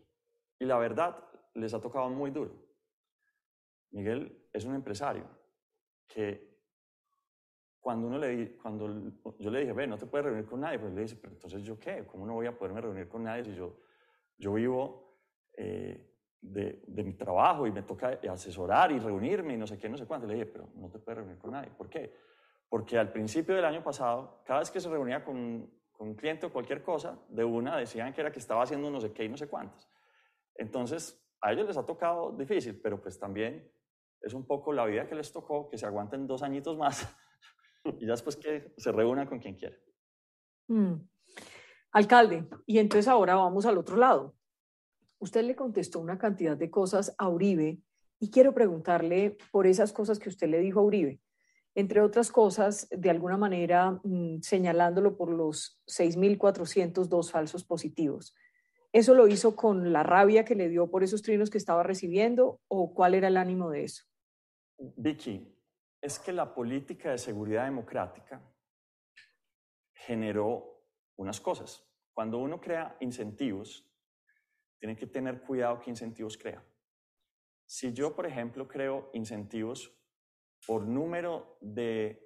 y 0.58 0.64
la 0.66 0.76
verdad, 0.76 1.24
les 1.54 1.72
ha 1.72 1.80
tocado 1.80 2.10
muy 2.10 2.30
duro. 2.30 2.52
Miguel 3.92 4.46
es 4.52 4.66
un 4.66 4.74
empresario 4.74 5.26
que 6.06 6.47
cuando, 7.88 8.06
uno 8.06 8.18
le, 8.18 8.58
cuando 8.58 8.86
yo 9.38 9.50
le 9.50 9.60
dije, 9.60 9.72
ve, 9.72 9.86
no 9.86 9.96
te 9.96 10.04
puedes 10.04 10.26
reunir 10.26 10.44
con 10.44 10.60
nadie, 10.60 10.78
pues 10.78 10.92
le 10.92 11.00
dice, 11.00 11.16
pero 11.16 11.32
entonces 11.32 11.62
yo 11.62 11.78
qué, 11.78 12.04
¿cómo 12.06 12.26
no 12.26 12.34
voy 12.34 12.46
a 12.46 12.52
poderme 12.52 12.82
reunir 12.82 13.08
con 13.08 13.22
nadie 13.22 13.44
si 13.44 13.54
yo, 13.54 13.78
yo 14.36 14.52
vivo 14.52 15.16
eh, 15.56 16.06
de, 16.38 16.82
de, 16.86 17.02
mi 17.02 17.14
trabajo 17.14 17.66
y 17.66 17.72
me 17.72 17.82
toca 17.84 18.20
asesorar 18.30 18.92
y 18.92 18.98
reunirme 18.98 19.54
y 19.54 19.56
no 19.56 19.66
sé 19.66 19.78
qué, 19.78 19.88
no 19.88 19.96
sé 19.96 20.04
cuánto? 20.04 20.26
Le 20.26 20.34
dije, 20.34 20.44
pero 20.44 20.68
no 20.74 20.90
te 20.90 20.98
puedes 20.98 21.16
reunir 21.20 21.38
con 21.38 21.52
nadie. 21.52 21.70
¿Por 21.70 21.88
qué? 21.88 22.14
Porque 22.68 22.98
al 22.98 23.10
principio 23.10 23.54
del 23.54 23.64
año 23.64 23.82
pasado, 23.82 24.42
cada 24.44 24.58
vez 24.58 24.70
que 24.70 24.80
se 24.80 24.90
reunía 24.90 25.24
con, 25.24 25.70
con 25.90 26.08
un 26.08 26.14
cliente 26.14 26.44
o 26.44 26.52
cualquier 26.52 26.82
cosa, 26.82 27.18
de 27.30 27.42
una 27.42 27.78
decían 27.78 28.12
que 28.12 28.20
era 28.20 28.30
que 28.30 28.38
estaba 28.38 28.64
haciendo 28.64 28.90
no 28.90 29.00
sé 29.00 29.14
qué 29.14 29.24
y 29.24 29.30
no 29.30 29.38
sé 29.38 29.48
cuántos. 29.48 29.88
Entonces, 30.56 31.26
a 31.40 31.54
ellos 31.54 31.66
les 31.66 31.78
ha 31.78 31.86
tocado 31.86 32.32
difícil, 32.32 32.78
pero 32.82 33.00
pues 33.00 33.18
también 33.18 33.72
es 34.20 34.34
un 34.34 34.44
poco 34.44 34.74
la 34.74 34.84
vida 34.84 35.08
que 35.08 35.14
les 35.14 35.32
tocó, 35.32 35.70
que 35.70 35.78
se 35.78 35.86
aguanten 35.86 36.26
dos 36.26 36.42
añitos 36.42 36.76
más 36.76 37.16
y 37.84 38.06
ya 38.06 38.12
después 38.12 38.36
que 38.36 38.72
se 38.76 38.92
reúnan 38.92 39.26
con 39.26 39.38
quien 39.38 39.56
quiera. 39.56 39.76
Mm. 40.68 40.94
Alcalde, 41.92 42.46
y 42.66 42.78
entonces 42.78 43.08
ahora 43.08 43.34
vamos 43.34 43.66
al 43.66 43.78
otro 43.78 43.96
lado. 43.96 44.34
Usted 45.18 45.42
le 45.44 45.56
contestó 45.56 46.00
una 46.00 46.18
cantidad 46.18 46.56
de 46.56 46.70
cosas 46.70 47.14
a 47.18 47.28
Uribe 47.28 47.80
y 48.20 48.30
quiero 48.30 48.54
preguntarle 48.54 49.36
por 49.50 49.66
esas 49.66 49.92
cosas 49.92 50.18
que 50.18 50.28
usted 50.28 50.48
le 50.48 50.60
dijo 50.60 50.80
a 50.80 50.84
Uribe 50.84 51.20
entre 51.78 52.00
otras 52.00 52.32
cosas, 52.32 52.88
de 52.90 53.08
alguna 53.08 53.36
manera 53.36 54.00
mmm, 54.02 54.40
señalándolo 54.40 55.16
por 55.16 55.30
los 55.30 55.80
6.402 55.86 57.30
falsos 57.30 57.62
positivos. 57.62 58.34
¿Eso 58.92 59.14
lo 59.14 59.28
hizo 59.28 59.54
con 59.54 59.92
la 59.92 60.02
rabia 60.02 60.44
que 60.44 60.56
le 60.56 60.68
dio 60.68 60.90
por 60.90 61.04
esos 61.04 61.22
trinos 61.22 61.50
que 61.50 61.58
estaba 61.58 61.84
recibiendo 61.84 62.60
o 62.66 62.94
cuál 62.94 63.14
era 63.14 63.28
el 63.28 63.36
ánimo 63.36 63.70
de 63.70 63.84
eso? 63.84 64.02
Vicky, 64.96 65.54
es 66.00 66.18
que 66.18 66.32
la 66.32 66.54
política 66.54 67.10
de 67.10 67.18
seguridad 67.18 67.64
democrática 67.64 68.40
generó 69.92 70.84
unas 71.16 71.40
cosas. 71.40 71.84
Cuando 72.12 72.38
uno 72.38 72.60
crea 72.60 72.96
incentivos, 73.00 73.84
tiene 74.78 74.96
que 74.96 75.06
tener 75.06 75.42
cuidado 75.42 75.80
qué 75.80 75.90
incentivos 75.90 76.38
crea. 76.38 76.64
Si 77.66 77.92
yo, 77.92 78.14
por 78.14 78.26
ejemplo, 78.26 78.66
creo 78.66 79.10
incentivos 79.12 79.94
por 80.66 80.86
número 80.86 81.58
de 81.60 82.24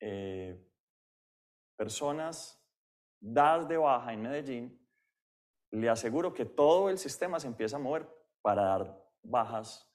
eh, 0.00 0.64
personas 1.76 2.64
dadas 3.20 3.68
de 3.68 3.76
baja 3.76 4.12
en 4.12 4.22
Medellín, 4.22 4.88
le 5.70 5.88
aseguro 5.88 6.32
que 6.32 6.44
todo 6.44 6.88
el 6.88 6.98
sistema 6.98 7.38
se 7.38 7.48
empieza 7.48 7.76
a 7.76 7.80
mover 7.80 8.08
para 8.40 8.62
dar 8.62 9.10
bajas 9.22 9.92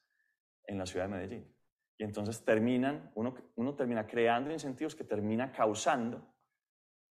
en 0.65 0.77
la 0.77 0.85
ciudad 0.85 1.05
de 1.05 1.15
Medellín. 1.15 1.52
Y 1.97 2.03
entonces 2.03 2.43
terminan, 2.43 3.11
uno, 3.15 3.35
uno 3.55 3.75
termina 3.75 4.07
creando 4.07 4.51
incentivos 4.51 4.95
que 4.95 5.03
termina 5.03 5.51
causando, 5.51 6.33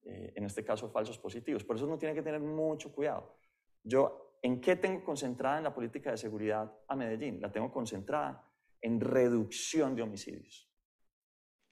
eh, 0.02 0.32
en 0.36 0.44
este 0.44 0.64
caso, 0.64 0.88
falsos 0.90 1.18
positivos. 1.18 1.64
Por 1.64 1.76
eso 1.76 1.86
uno 1.86 1.98
tiene 1.98 2.14
que 2.14 2.22
tener 2.22 2.40
mucho 2.40 2.92
cuidado. 2.92 3.38
Yo, 3.82 4.38
¿en 4.42 4.60
qué 4.60 4.76
tengo 4.76 5.02
concentrada 5.04 5.58
en 5.58 5.64
la 5.64 5.74
política 5.74 6.10
de 6.10 6.16
seguridad 6.16 6.72
a 6.88 6.96
Medellín? 6.96 7.40
La 7.40 7.50
tengo 7.50 7.72
concentrada 7.72 8.44
en 8.80 9.00
reducción 9.00 9.96
de 9.96 10.02
homicidios. 10.02 10.70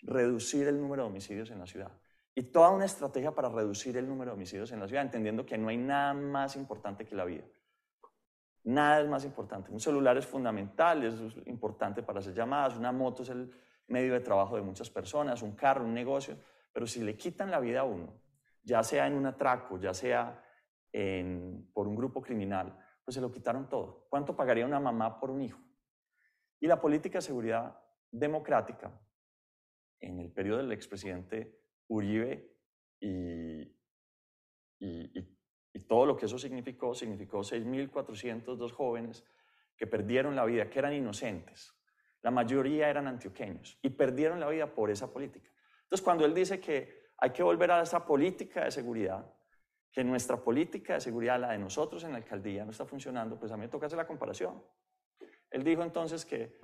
Reducir 0.01 0.67
el 0.67 0.81
número 0.81 1.03
de 1.03 1.09
homicidios 1.11 1.51
en 1.51 1.59
la 1.59 1.67
ciudad. 1.67 1.93
Y 2.35 2.43
toda 2.43 2.71
una 2.71 2.87
estrategia 2.87 3.33
para 3.33 3.49
reducir 3.49 3.97
el 3.97 4.09
número 4.09 4.33
de 4.33 4.37
homicidios 4.37 4.73
en 4.73 4.81
la 4.81 4.88
ciudad, 4.88 5.05
entendiendo 5.05 5.47
que 5.47 5.57
no 5.57 5.69
hay 5.69 5.77
nada 5.77 6.14
más 6.14 6.57
importante 6.57 7.05
que 7.05 7.14
la 7.14 7.25
vida. 7.25 7.45
Nada 8.64 9.00
es 9.00 9.09
más 9.09 9.24
importante. 9.24 9.70
Un 9.70 9.81
celular 9.81 10.16
es 10.16 10.27
fundamental, 10.27 11.05
es 11.05 11.37
importante 11.46 12.03
para 12.03 12.20
hacer 12.20 12.35
llamadas, 12.35 12.77
una 12.77 12.92
moto 12.92 13.22
es 13.22 13.29
el 13.29 13.53
medio 13.88 14.14
de 14.14 14.20
trabajo 14.20 14.57
de 14.57 14.62
muchas 14.62 14.88
personas, 14.88 15.42
un 15.42 15.55
carro, 15.55 15.85
un 15.85 15.92
negocio, 15.92 16.38
pero 16.72 16.87
si 16.87 17.03
le 17.03 17.16
quitan 17.16 17.50
la 17.50 17.61
vida 17.61 17.81
a 17.81 17.85
uno, 17.85 18.20
ya 18.62 18.83
sea 18.83 19.07
en 19.07 19.14
un 19.14 19.27
atraco, 19.27 19.79
ya 19.79 19.92
sea 19.92 20.42
por 21.72 21.88
un 21.88 21.96
grupo 21.96 22.22
criminal, 22.22 22.79
pues 23.05 23.16
se 23.16 23.20
lo 23.20 23.31
quitaron 23.31 23.68
todo. 23.68 24.07
¿Cuánto 24.09 24.35
pagaría 24.37 24.64
una 24.64 24.81
mamá 24.81 25.18
por 25.18 25.31
un 25.31 25.42
hijo? 25.42 25.61
Y 26.61 26.66
la 26.66 26.81
política 26.81 27.18
de 27.18 27.22
seguridad 27.22 27.79
democrática 28.11 28.98
en 30.00 30.20
el 30.20 30.31
periodo 30.31 30.59
del 30.59 30.72
expresidente 30.72 31.61
Uribe 31.88 32.57
y, 33.00 33.62
y, 34.79 35.37
todo 35.80 36.06
lo 36.06 36.16
que 36.16 36.26
eso 36.26 36.38
significó, 36.38 36.94
significó 36.94 37.40
6.402 37.40 38.72
jóvenes 38.72 39.24
que 39.76 39.87
perdieron 39.87 40.37
la 40.37 40.44
vida, 40.44 40.70
que 40.70 40.78
eran 40.78 40.92
inocentes. 40.92 41.74
La 42.22 42.30
mayoría 42.30 42.88
eran 42.88 43.06
antioqueños 43.06 43.78
y 43.82 43.90
perdieron 43.90 44.40
la 44.40 44.48
vida 44.48 44.72
por 44.72 44.90
esa 44.90 45.12
política. 45.12 45.50
Entonces, 45.82 46.04
cuando 46.04 46.24
él 46.24 46.32
dice 46.32 46.60
que 46.60 47.10
hay 47.18 47.30
que 47.30 47.42
volver 47.42 47.70
a 47.70 47.82
esa 47.82 48.06
política 48.06 48.64
de 48.64 48.70
seguridad, 48.70 49.26
que 49.90 50.02
nuestra 50.02 50.37
política 50.37 50.94
de 50.94 51.00
seguridad, 51.00 51.38
la 51.38 51.52
de 51.52 51.58
nosotros 51.58 52.02
en 52.04 52.12
la 52.12 52.18
alcaldía, 52.18 52.64
no 52.64 52.70
está 52.70 52.84
funcionando, 52.84 53.38
pues 53.38 53.52
a 53.52 53.56
mí 53.56 53.62
me 53.62 53.68
toca 53.68 53.87
hacer 53.87 53.98
la 53.98 54.06
comparación. 54.06 54.62
Él 55.50 55.62
dijo 55.62 55.82
entonces 55.82 56.24
que 56.24 56.58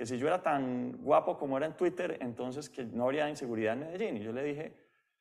que 0.00 0.06
si 0.06 0.16
yo 0.16 0.28
era 0.28 0.42
tan 0.42 0.92
guapo 1.02 1.36
como 1.36 1.58
era 1.58 1.66
en 1.66 1.76
Twitter, 1.76 2.16
entonces 2.22 2.70
que 2.70 2.84
no 2.84 3.04
habría 3.04 3.28
inseguridad 3.28 3.74
en 3.74 3.80
Medellín. 3.80 4.16
Y 4.16 4.22
yo 4.22 4.32
le 4.32 4.42
dije, 4.42 4.74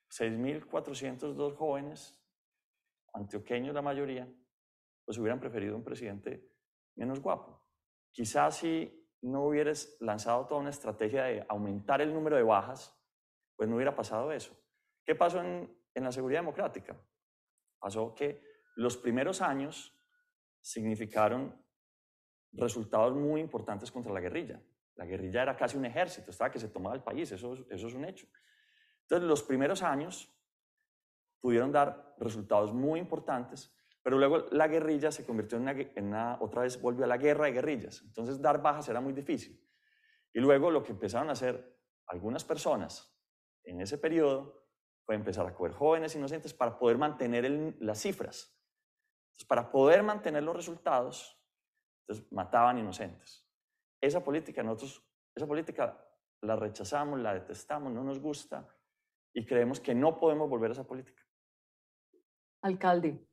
6.402 0.10 1.54
jóvenes, 1.58 2.18
antioqueños 3.14 3.74
la 3.74 3.82
mayoría, 3.82 4.28
pues 5.06 5.18
hubieran 5.18 5.40
preferido 5.40 5.76
un 5.76 5.84
presidente 5.84 6.52
menos 6.96 7.20
guapo. 7.20 7.66
Quizás 8.12 8.58
si 8.58 9.08
no 9.22 9.46
hubieras 9.46 9.98
lanzado 10.00 10.46
toda 10.46 10.62
una 10.62 10.70
estrategia 10.70 11.24
de 11.24 11.46
aumentar 11.50 12.02
el 12.02 12.14
número 12.14 12.36
de 12.36 12.44
bajas, 12.44 12.96
pues 13.56 13.68
no 13.68 13.76
hubiera 13.76 13.96
pasado 13.96 14.32
eso. 14.32 14.58
¿Qué 15.04 15.16
pasó 15.16 15.42
en, 15.42 15.76
en 15.94 16.04
la 16.04 16.12
seguridad 16.12 16.40
democrática? 16.40 16.96
Pasó 17.80 18.14
que 18.14 18.44
los 18.76 18.98
primeros 18.98 19.42
años 19.42 19.98
significaron 20.62 21.62
resultados 22.54 23.16
muy 23.16 23.42
importantes 23.42 23.92
contra 23.92 24.14
la 24.14 24.20
guerrilla. 24.20 24.62
La 24.96 25.06
guerrilla 25.06 25.44
era 25.44 25.56
casi 25.56 25.78
un 25.78 25.86
ejército, 25.86 26.32
estaba 26.32 26.52
que 26.52 26.60
se 26.60 26.70
tomaba 26.70 26.96
el 26.96 27.04
país, 27.04 27.32
eso, 27.32 27.54
eso 27.70 27.88
es 27.88 27.94
un 27.94 28.06
hecho. 28.06 28.28
Entonces, 29.04 29.28
los 29.28 29.44
primeros 29.44 29.82
años 29.82 30.30
pudieron 31.42 31.72
dar 31.72 32.16
resultados 32.18 32.74
muy 32.74 33.00
importantes, 33.00 33.74
pero 34.02 34.18
luego 34.18 34.46
la 34.52 34.68
guerrilla 34.68 35.12
se 35.12 35.26
convirtió 35.26 35.58
en 35.58 35.64
una, 35.64 35.72
en 35.72 36.06
una, 36.08 36.38
otra 36.42 36.62
vez 36.62 36.82
volvió 36.82 37.06
a 37.06 37.08
la 37.08 37.18
guerra 37.18 37.46
de 37.46 37.52
guerrillas. 37.54 38.02
Entonces, 38.02 38.42
dar 38.42 38.62
bajas 38.62 38.88
era 38.90 39.02
muy 39.02 39.14
difícil. 39.14 39.62
Y 40.34 40.40
luego 40.40 40.72
lo 40.72 40.84
que 40.84 40.92
empezaron 40.92 41.30
a 41.30 41.34
hacer 41.34 41.80
algunas 42.08 42.44
personas 42.44 43.16
en 43.64 43.82
ese 43.82 43.98
periodo 43.98 44.68
fue 45.06 45.16
empezar 45.16 45.46
a 45.46 45.54
coger 45.54 45.74
jóvenes 45.74 46.16
inocentes 46.16 46.54
para 46.54 46.78
poder 46.78 46.98
mantener 46.98 47.76
las 47.80 48.00
cifras. 48.00 48.56
Entonces, 49.32 49.48
para 49.48 49.72
poder 49.72 50.04
mantener 50.04 50.44
los 50.44 50.56
resultados, 50.56 51.40
entonces, 52.02 52.32
mataban 52.32 52.78
inocentes. 52.78 53.48
Esa 54.02 54.24
política, 54.24 54.64
nosotros, 54.64 55.04
esa 55.36 55.48
política 55.48 56.04
la 56.42 56.56
rechazamos, 56.56 57.20
la 57.20 57.34
detestamos, 57.34 57.92
no 57.92 58.04
nos 58.04 58.20
gusta 58.20 58.68
y 59.34 59.46
creemos 59.46 59.80
que 59.80 59.94
no 59.94 60.18
podemos 60.18 60.50
volver 60.50 60.72
a 60.72 60.74
esa 60.74 60.88
política. 60.88 61.24
Alcalde, 62.62 63.26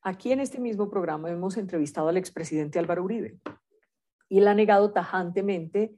aquí 0.00 0.32
en 0.32 0.40
este 0.40 0.58
mismo 0.58 0.88
programa 0.88 1.30
hemos 1.30 1.56
entrevistado 1.56 2.08
al 2.08 2.16
expresidente 2.16 2.78
Álvaro 2.78 3.04
Uribe 3.04 3.38
y 4.28 4.38
él 4.38 4.48
ha 4.48 4.54
negado 4.54 4.92
tajantemente 4.92 5.94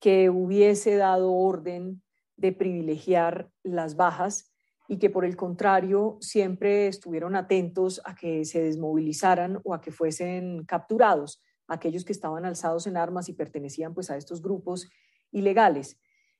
que 0.00 0.28
hubiese 0.28 0.96
dado 0.96 1.32
orden 1.32 2.02
de 2.36 2.52
privilegiar 2.52 3.50
las 3.62 3.96
bajas 3.96 4.52
y 4.86 4.98
que 4.98 5.08
por 5.08 5.24
el 5.24 5.36
contrario 5.36 6.18
siempre 6.20 6.88
estuvieron 6.88 7.36
atentos 7.36 8.02
a 8.04 8.14
que 8.14 8.44
se 8.44 8.62
desmovilizaran 8.62 9.60
o 9.64 9.72
a 9.72 9.80
que 9.80 9.92
fuesen 9.92 10.64
capturados 10.64 11.42
aquellos 11.68 12.04
que 12.04 12.12
estaban 12.12 12.44
alzados 12.44 12.86
en 12.86 12.96
armas 12.96 13.28
y 13.28 13.32
pertenecían 13.32 13.94
pues 13.94 14.10
a 14.10 14.16
estos 14.16 14.42
grupos 14.42 14.90
ilegales. 15.30 15.98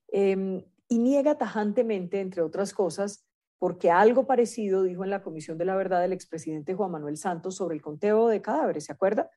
Em, 0.09 0.65
y 0.89 0.99
niega 0.99 1.39
tajantemente, 1.39 2.21
entre 2.21 2.43
otras 2.43 2.75
cosas, 2.75 3.25
porque 3.61 3.91
algo 3.91 4.27
parecido 4.27 4.83
dijo 4.83 5.05
en 5.05 5.11
la 5.11 5.23
Comisión 5.23 5.59
de 5.59 5.67
la 5.67 5.77
Verdad 5.77 6.03
el 6.03 6.15
expresidente 6.15 6.75
Juan 6.75 6.91
Manuel 6.91 7.19
Santos 7.19 7.57
sobre 7.57 7.77
el 7.77 7.83
conteo 7.83 8.29
de 8.29 8.41
cadáveres, 8.41 8.87
¿se 8.87 8.93
acuerda? 8.93 9.31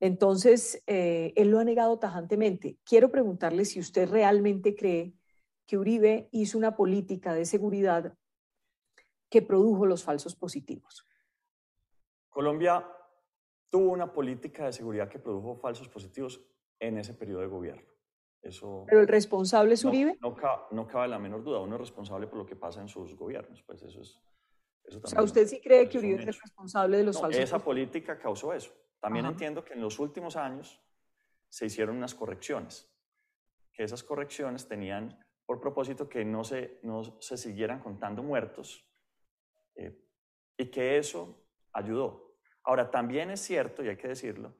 Entonces, 0.00 0.82
eh, 0.88 1.32
él 1.36 1.50
lo 1.50 1.60
ha 1.60 1.64
negado 1.64 2.00
tajantemente. 2.00 2.78
Quiero 2.84 3.12
preguntarle 3.12 3.64
si 3.64 3.78
usted 3.78 4.10
realmente 4.10 4.74
cree 4.74 5.14
que 5.66 5.78
Uribe 5.78 6.28
hizo 6.32 6.58
una 6.58 6.74
política 6.74 7.32
de 7.32 7.46
seguridad 7.46 8.18
que 9.30 9.40
produjo 9.40 9.86
los 9.86 10.02
falsos 10.02 10.34
positivos. 10.34 11.06
Colombia 12.28 12.84
tuvo 13.70 13.92
una 13.92 14.12
política 14.12 14.66
de 14.66 14.72
seguridad 14.72 15.08
que 15.08 15.20
produjo 15.20 15.54
falsos 15.54 15.88
positivos 15.88 16.44
en 16.80 16.98
ese 16.98 17.14
periodo 17.14 17.42
de 17.42 17.46
gobierno. 17.46 17.93
Eso 18.44 18.84
Pero 18.86 19.00
el 19.00 19.08
responsable 19.08 19.72
es 19.72 19.84
Uribe. 19.84 20.18
No, 20.20 20.36
no, 20.70 20.86
cabe 20.86 21.08
la 21.08 21.18
menor 21.18 21.42
duda, 21.42 21.60
uno 21.60 21.76
es 21.76 21.80
responsable 21.80 22.26
por 22.26 22.38
lo 22.38 22.46
que 22.46 22.54
pasa 22.54 22.82
en 22.82 22.88
sus 22.88 23.16
gobiernos. 23.16 23.62
Pues 23.62 23.82
eso 23.82 24.00
es. 24.00 24.22
Eso 24.84 25.00
o 25.02 25.06
sea, 25.06 25.22
¿usted 25.22 25.46
sí 25.46 25.62
cree 25.62 25.88
que 25.88 25.96
Uribe 25.98 26.22
es 26.28 26.40
responsable 26.40 26.98
de 26.98 27.04
los 27.04 27.18
falsos 27.18 27.42
Esa 27.42 27.58
política 27.58 28.18
causó 28.18 28.52
eso. 28.52 28.70
También 29.00 29.24
entiendo 29.24 29.64
que 29.64 29.72
en 29.72 29.80
los 29.80 29.98
últimos 29.98 30.36
años 30.36 30.80
se 31.48 31.66
hicieron 31.66 31.96
unas 31.96 32.14
correcciones, 32.14 32.90
que 33.72 33.82
esas 33.82 34.02
correcciones 34.02 34.68
tenían 34.68 35.18
por 35.46 35.60
propósito 35.60 36.08
que 36.08 36.24
no 36.24 36.44
se, 36.44 36.80
no 36.82 37.02
se 37.20 37.36
siguieran 37.36 37.80
contando 37.80 38.22
muertos 38.22 38.86
eh, 39.76 39.98
y 40.56 40.70
que 40.70 40.98
eso 40.98 41.46
ayudó. 41.72 42.36
Ahora, 42.64 42.90
también 42.90 43.30
es 43.30 43.40
cierto, 43.40 43.84
y 43.84 43.88
hay 43.88 43.96
que 43.96 44.08
decirlo, 44.08 44.54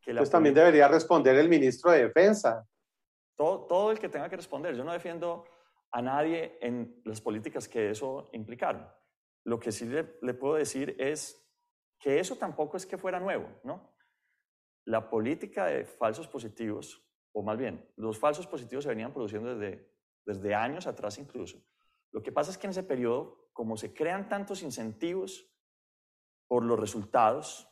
que 0.00 0.12
la... 0.12 0.20
Pues 0.20 0.30
también 0.30 0.54
debería 0.54 0.88
responder 0.88 1.36
el 1.36 1.48
ministro 1.48 1.90
de 1.90 2.04
Defensa. 2.04 2.66
Todo, 3.40 3.90
el 3.90 3.98
que 3.98 4.10
tenga 4.10 4.28
que 4.28 4.36
responder. 4.36 4.76
Yo 4.76 4.84
no 4.84 4.92
defiendo 4.92 5.46
a 5.92 6.02
nadie 6.02 6.58
en 6.60 7.00
las 7.06 7.22
políticas 7.22 7.68
que 7.68 7.88
eso 7.88 8.28
implicaron. 8.32 8.86
Lo 9.44 9.58
que 9.58 9.72
sí 9.72 9.86
le, 9.86 10.18
le 10.20 10.34
puedo 10.34 10.56
decir 10.56 10.94
es 10.98 11.42
que 11.98 12.20
eso 12.20 12.36
tampoco 12.36 12.76
es 12.76 12.84
que 12.84 12.98
fuera 12.98 13.18
nuevo, 13.18 13.48
¿no? 13.64 13.94
La 14.84 15.08
política 15.08 15.64
de 15.64 15.86
falsos 15.86 16.28
positivos, 16.28 17.02
o 17.32 17.42
más 17.42 17.56
bien, 17.56 17.90
los 17.96 18.18
falsos 18.18 18.46
positivos 18.46 18.84
se 18.84 18.90
venían 18.90 19.14
produciendo 19.14 19.56
desde, 19.56 19.90
desde 20.26 20.54
años 20.54 20.86
atrás 20.86 21.16
incluso. 21.16 21.64
Lo 22.10 22.22
que 22.22 22.32
pasa 22.32 22.50
es 22.50 22.58
que 22.58 22.66
en 22.66 22.72
ese 22.72 22.82
periodo, 22.82 23.48
como 23.54 23.78
se 23.78 23.94
crean 23.94 24.28
tantos 24.28 24.62
incentivos 24.62 25.50
por 26.46 26.62
los 26.62 26.78
resultados, 26.78 27.70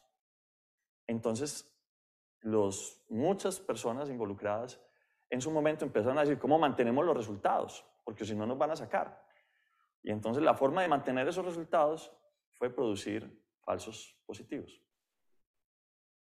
entonces 1.06 1.78
los, 2.40 3.04
muchas 3.10 3.60
personas 3.60 4.08
involucradas 4.08 4.80
en 5.30 5.40
su 5.40 5.50
momento 5.50 5.84
empezaron 5.84 6.18
a 6.18 6.22
decir, 6.22 6.38
¿cómo 6.38 6.58
mantenemos 6.58 7.04
los 7.04 7.16
resultados? 7.16 7.84
Porque 8.04 8.24
si 8.24 8.34
no 8.34 8.46
nos 8.46 8.58
van 8.58 8.70
a 8.70 8.76
sacar. 8.76 9.22
Y 10.02 10.10
entonces 10.10 10.42
la 10.42 10.54
forma 10.54 10.82
de 10.82 10.88
mantener 10.88 11.28
esos 11.28 11.44
resultados 11.44 12.12
fue 12.52 12.70
producir 12.70 13.42
falsos 13.60 14.18
positivos. 14.26 14.82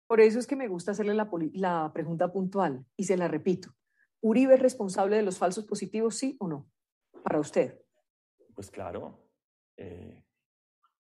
Por 0.07 0.21
eso 0.21 0.39
es 0.39 0.47
que 0.47 0.55
me 0.55 0.67
gusta 0.67 0.91
hacerle 0.91 1.13
la, 1.13 1.29
la 1.53 1.91
pregunta 1.93 2.31
puntual 2.31 2.85
y 2.95 3.03
se 3.03 3.17
la 3.17 3.27
repito. 3.27 3.75
¿Uribe 4.21 4.55
es 4.55 4.61
responsable 4.61 5.17
de 5.17 5.23
los 5.23 5.37
falsos 5.37 5.65
positivos, 5.65 6.15
sí 6.15 6.37
o 6.39 6.47
no? 6.47 6.69
Para 7.23 7.39
usted. 7.39 7.81
Pues 8.55 8.71
claro. 8.71 9.29
Eh, 9.75 10.23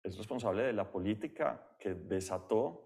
es 0.03 0.17
responsable 0.17 0.63
de 0.63 0.73
la 0.73 0.91
política 0.91 1.75
que 1.79 1.93
desató 1.93 2.84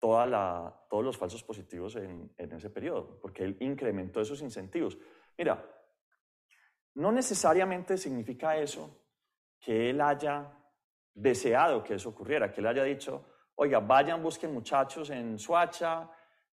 toda 0.00 0.86
todos 0.88 1.04
los 1.04 1.16
falsos 1.16 1.42
positivos 1.42 1.96
en, 1.96 2.30
ese 2.36 2.70
periodo, 2.70 3.18
porque 3.20 3.44
él 3.44 3.56
incrementó 3.60 4.20
esos 4.20 4.40
incentivos. 4.42 4.96
Mira, 5.36 5.64
no 6.94 7.12
necesariamente 7.12 7.96
significa 7.96 8.56
eso 8.56 9.04
que 9.60 9.90
él 9.90 10.00
haya 10.00 10.54
deseado 11.14 11.82
que 11.82 11.94
eso 11.94 12.10
ocurriera, 12.10 12.52
que 12.52 12.60
él 12.60 12.66
haya 12.68 12.84
dicho, 12.84 13.24
oiga, 13.56 13.80
vayan, 13.80 14.22
busquen 14.22 14.52
muchachos 14.52 15.10
en 15.10 15.38
Suacha, 15.38 16.08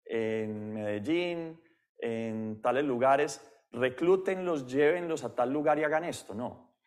en 0.06 0.74
Medellín, 0.74 1.62
en 1.98 2.62
tales 2.62 2.86
lugares, 2.86 3.42
reclútenlos, 3.72 4.66
llévenlos 4.68 5.24
a 5.24 5.36
tal 5.36 5.52
lugar 5.52 5.80
y 5.80 5.84
hagan 5.84 6.06
esto. 6.06 6.34
No. 6.34 6.78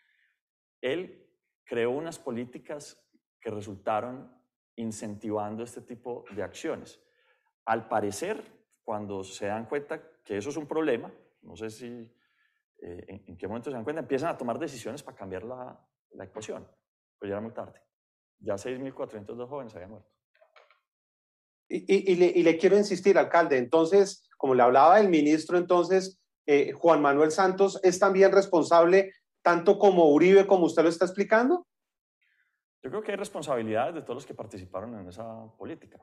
Él 0.80 1.26
creó 1.64 1.90
unas 1.90 2.18
políticas 2.18 3.02
que 3.40 3.50
resultaron 3.50 4.35
incentivando 4.76 5.62
este 5.62 5.80
tipo 5.80 6.24
de 6.30 6.42
acciones. 6.42 7.00
Al 7.64 7.88
parecer, 7.88 8.42
cuando 8.82 9.24
se 9.24 9.46
dan 9.46 9.66
cuenta 9.66 10.00
que 10.24 10.36
eso 10.36 10.50
es 10.50 10.56
un 10.56 10.66
problema, 10.66 11.12
no 11.42 11.56
sé 11.56 11.70
si 11.70 11.86
eh, 12.82 13.22
en, 13.26 13.36
qué 13.36 13.48
momento 13.48 13.70
se 13.70 13.74
dan 13.74 13.84
cuenta, 13.84 14.00
empiezan 14.00 14.30
a 14.30 14.38
tomar 14.38 14.58
decisiones 14.58 15.02
para 15.02 15.16
cambiar 15.16 15.44
la, 15.44 15.78
la 16.10 16.24
ecuación, 16.24 16.68
pero 17.18 17.30
ya 17.30 17.34
era 17.36 17.40
muy 17.40 17.52
tarde. 17.52 17.80
Ya 18.38 18.54
6.402 18.54 19.48
jóvenes 19.48 19.74
habían 19.74 19.90
muerto. 19.90 20.10
Y, 21.68 22.12
y, 22.12 22.14
le, 22.14 22.26
y, 22.26 22.42
le, 22.44 22.58
quiero 22.58 22.76
insistir, 22.76 23.18
alcalde, 23.18 23.58
entonces, 23.58 24.28
como 24.36 24.54
le 24.54 24.62
hablaba 24.62 25.00
el 25.00 25.08
ministro, 25.08 25.58
entonces, 25.58 26.20
eh, 26.46 26.72
Juan 26.72 27.02
Manuel 27.02 27.32
Santos 27.32 27.80
es 27.82 27.98
también 27.98 28.30
responsable 28.30 29.12
tanto 29.42 29.78
como 29.78 30.10
Uribe, 30.10 30.46
como 30.46 30.66
usted 30.66 30.82
lo 30.82 30.88
está 30.88 31.04
explicando? 31.04 31.66
Yo 32.82 32.90
creo 32.90 33.02
que 33.02 33.12
hay 33.12 33.16
responsabilidades 33.16 33.94
de 33.94 34.02
todos 34.02 34.16
los 34.16 34.26
que 34.26 34.34
participaron 34.34 34.98
en 34.98 35.08
esa 35.08 35.46
política. 35.56 36.00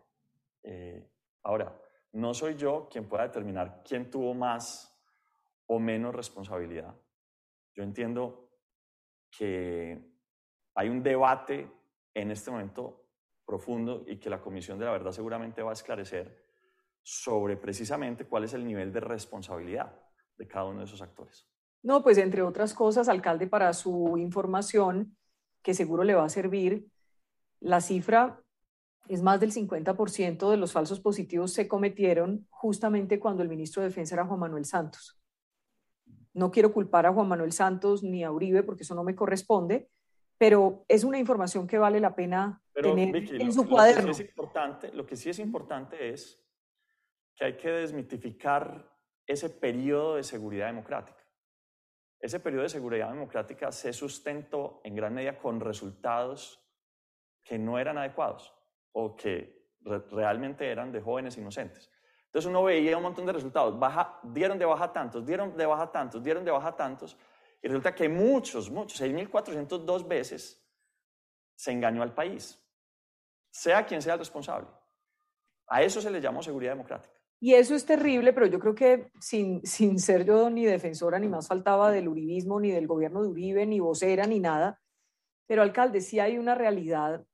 Eh, 0.63 1.09
ahora, 1.43 1.79
no 2.13 2.33
soy 2.33 2.55
yo 2.55 2.87
quien 2.91 3.07
pueda 3.07 3.23
determinar 3.23 3.81
quién 3.83 4.09
tuvo 4.09 4.33
más 4.33 4.93
o 5.67 5.79
menos 5.79 6.13
responsabilidad. 6.13 6.93
Yo 7.73 7.83
entiendo 7.83 8.49
que 9.31 10.13
hay 10.75 10.89
un 10.89 11.01
debate 11.01 11.71
en 12.13 12.31
este 12.31 12.51
momento 12.51 13.07
profundo 13.45 14.03
y 14.07 14.17
que 14.17 14.29
la 14.29 14.41
Comisión 14.41 14.77
de 14.77 14.85
la 14.85 14.91
Verdad 14.91 15.11
seguramente 15.11 15.61
va 15.61 15.71
a 15.71 15.73
esclarecer 15.73 16.43
sobre 17.01 17.57
precisamente 17.57 18.25
cuál 18.25 18.45
es 18.45 18.53
el 18.53 18.65
nivel 18.65 18.93
de 18.93 18.99
responsabilidad 18.99 19.93
de 20.37 20.47
cada 20.47 20.65
uno 20.65 20.79
de 20.79 20.85
esos 20.85 21.01
actores. 21.01 21.47
No, 21.81 22.01
pues 22.01 22.17
entre 22.17 22.41
otras 22.41 22.73
cosas, 22.73 23.09
alcalde, 23.09 23.47
para 23.47 23.73
su 23.73 24.17
información, 24.17 25.17
que 25.63 25.73
seguro 25.73 26.03
le 26.03 26.13
va 26.13 26.25
a 26.25 26.29
servir, 26.29 26.85
la 27.59 27.81
cifra 27.81 28.43
es 29.07 29.21
más 29.21 29.39
del 29.39 29.51
50% 29.51 30.49
de 30.49 30.57
los 30.57 30.71
falsos 30.71 30.99
positivos 30.99 31.51
se 31.51 31.67
cometieron 31.67 32.45
justamente 32.49 33.19
cuando 33.19 33.43
el 33.43 33.49
ministro 33.49 33.81
de 33.81 33.89
Defensa 33.89 34.15
era 34.15 34.25
Juan 34.25 34.39
Manuel 34.39 34.65
Santos. 34.65 35.19
No 36.33 36.51
quiero 36.51 36.73
culpar 36.73 37.05
a 37.05 37.13
Juan 37.13 37.27
Manuel 37.27 37.51
Santos 37.51 38.03
ni 38.03 38.23
a 38.23 38.31
Uribe 38.31 38.63
porque 38.63 38.83
eso 38.83 38.95
no 38.95 39.03
me 39.03 39.15
corresponde, 39.15 39.89
pero 40.37 40.85
es 40.87 41.03
una 41.03 41.19
información 41.19 41.67
que 41.67 41.77
vale 41.77 41.99
la 41.99 42.15
pena 42.15 42.61
tener 42.73 43.15
en 43.15 43.53
su 43.53 43.67
cuaderno. 43.67 44.11
es 44.11 44.19
importante, 44.19 44.91
lo 44.93 45.05
que 45.05 45.15
sí 45.15 45.29
es 45.29 45.39
importante 45.39 46.09
es 46.09 46.41
que 47.35 47.45
hay 47.45 47.57
que 47.57 47.69
desmitificar 47.69 48.89
ese 49.25 49.49
periodo 49.49 50.15
de 50.15 50.23
seguridad 50.23 50.67
democrática. 50.67 51.22
Ese 52.23 52.39
periodo 52.39 52.63
de 52.63 52.69
seguridad 52.69 53.09
democrática 53.09 53.69
se 53.73 53.91
sustentó 53.91 54.79
en 54.85 54.95
gran 54.95 55.13
medida 55.13 55.37
con 55.37 55.59
resultados 55.59 56.57
que 57.43 57.59
no 57.59 57.77
eran 57.77 57.97
adecuados 57.97 58.55
o 58.93 59.13
que 59.13 59.73
realmente 60.09 60.71
eran 60.71 60.89
de 60.89 61.01
jóvenes 61.01 61.37
inocentes. 61.37 61.91
Entonces 62.27 62.49
uno 62.49 62.63
veía 62.63 62.95
un 62.95 63.03
montón 63.03 63.25
de 63.25 63.33
resultados, 63.33 63.77
baja, 63.77 64.21
dieron 64.23 64.57
de 64.57 64.63
baja 64.63 64.93
tantos, 64.93 65.25
dieron 65.25 65.57
de 65.57 65.65
baja 65.65 65.91
tantos, 65.91 66.23
dieron 66.23 66.45
de 66.45 66.51
baja 66.51 66.73
tantos, 66.73 67.17
y 67.61 67.67
resulta 67.67 67.93
que 67.93 68.07
muchos, 68.07 68.69
muchos, 68.69 69.01
6.402 69.01 70.07
veces 70.07 70.65
se 71.55 71.73
engañó 71.73 72.03
al 72.03 72.13
país, 72.13 72.57
sea 73.49 73.85
quien 73.85 74.01
sea 74.01 74.13
el 74.13 74.19
responsable. 74.19 74.69
A 75.67 75.81
eso 75.83 75.99
se 75.99 76.09
le 76.09 76.21
llamó 76.21 76.41
seguridad 76.41 76.71
democrática. 76.71 77.19
Y 77.43 77.55
eso 77.55 77.75
es 77.75 77.85
terrible, 77.85 78.31
pero 78.31 78.45
yo 78.45 78.57
creo 78.57 78.73
que 78.73 79.11
sin, 79.19 79.65
sin 79.65 79.99
ser 79.99 80.23
yo 80.23 80.49
ni 80.49 80.63
defensora, 80.63 81.19
ni 81.19 81.27
más 81.27 81.49
faltaba 81.49 81.91
del 81.91 82.07
uribismo, 82.07 82.61
ni 82.61 82.71
del 82.71 82.87
gobierno 82.87 83.21
de 83.21 83.27
Uribe, 83.27 83.65
ni 83.65 83.81
vocera, 83.81 84.25
ni 84.25 84.39
nada. 84.39 84.79
Pero 85.45 85.61
alcalde, 85.61 85.99
sí 85.99 86.21
hay 86.21 86.37
una 86.37 86.55
realidad 86.55 87.25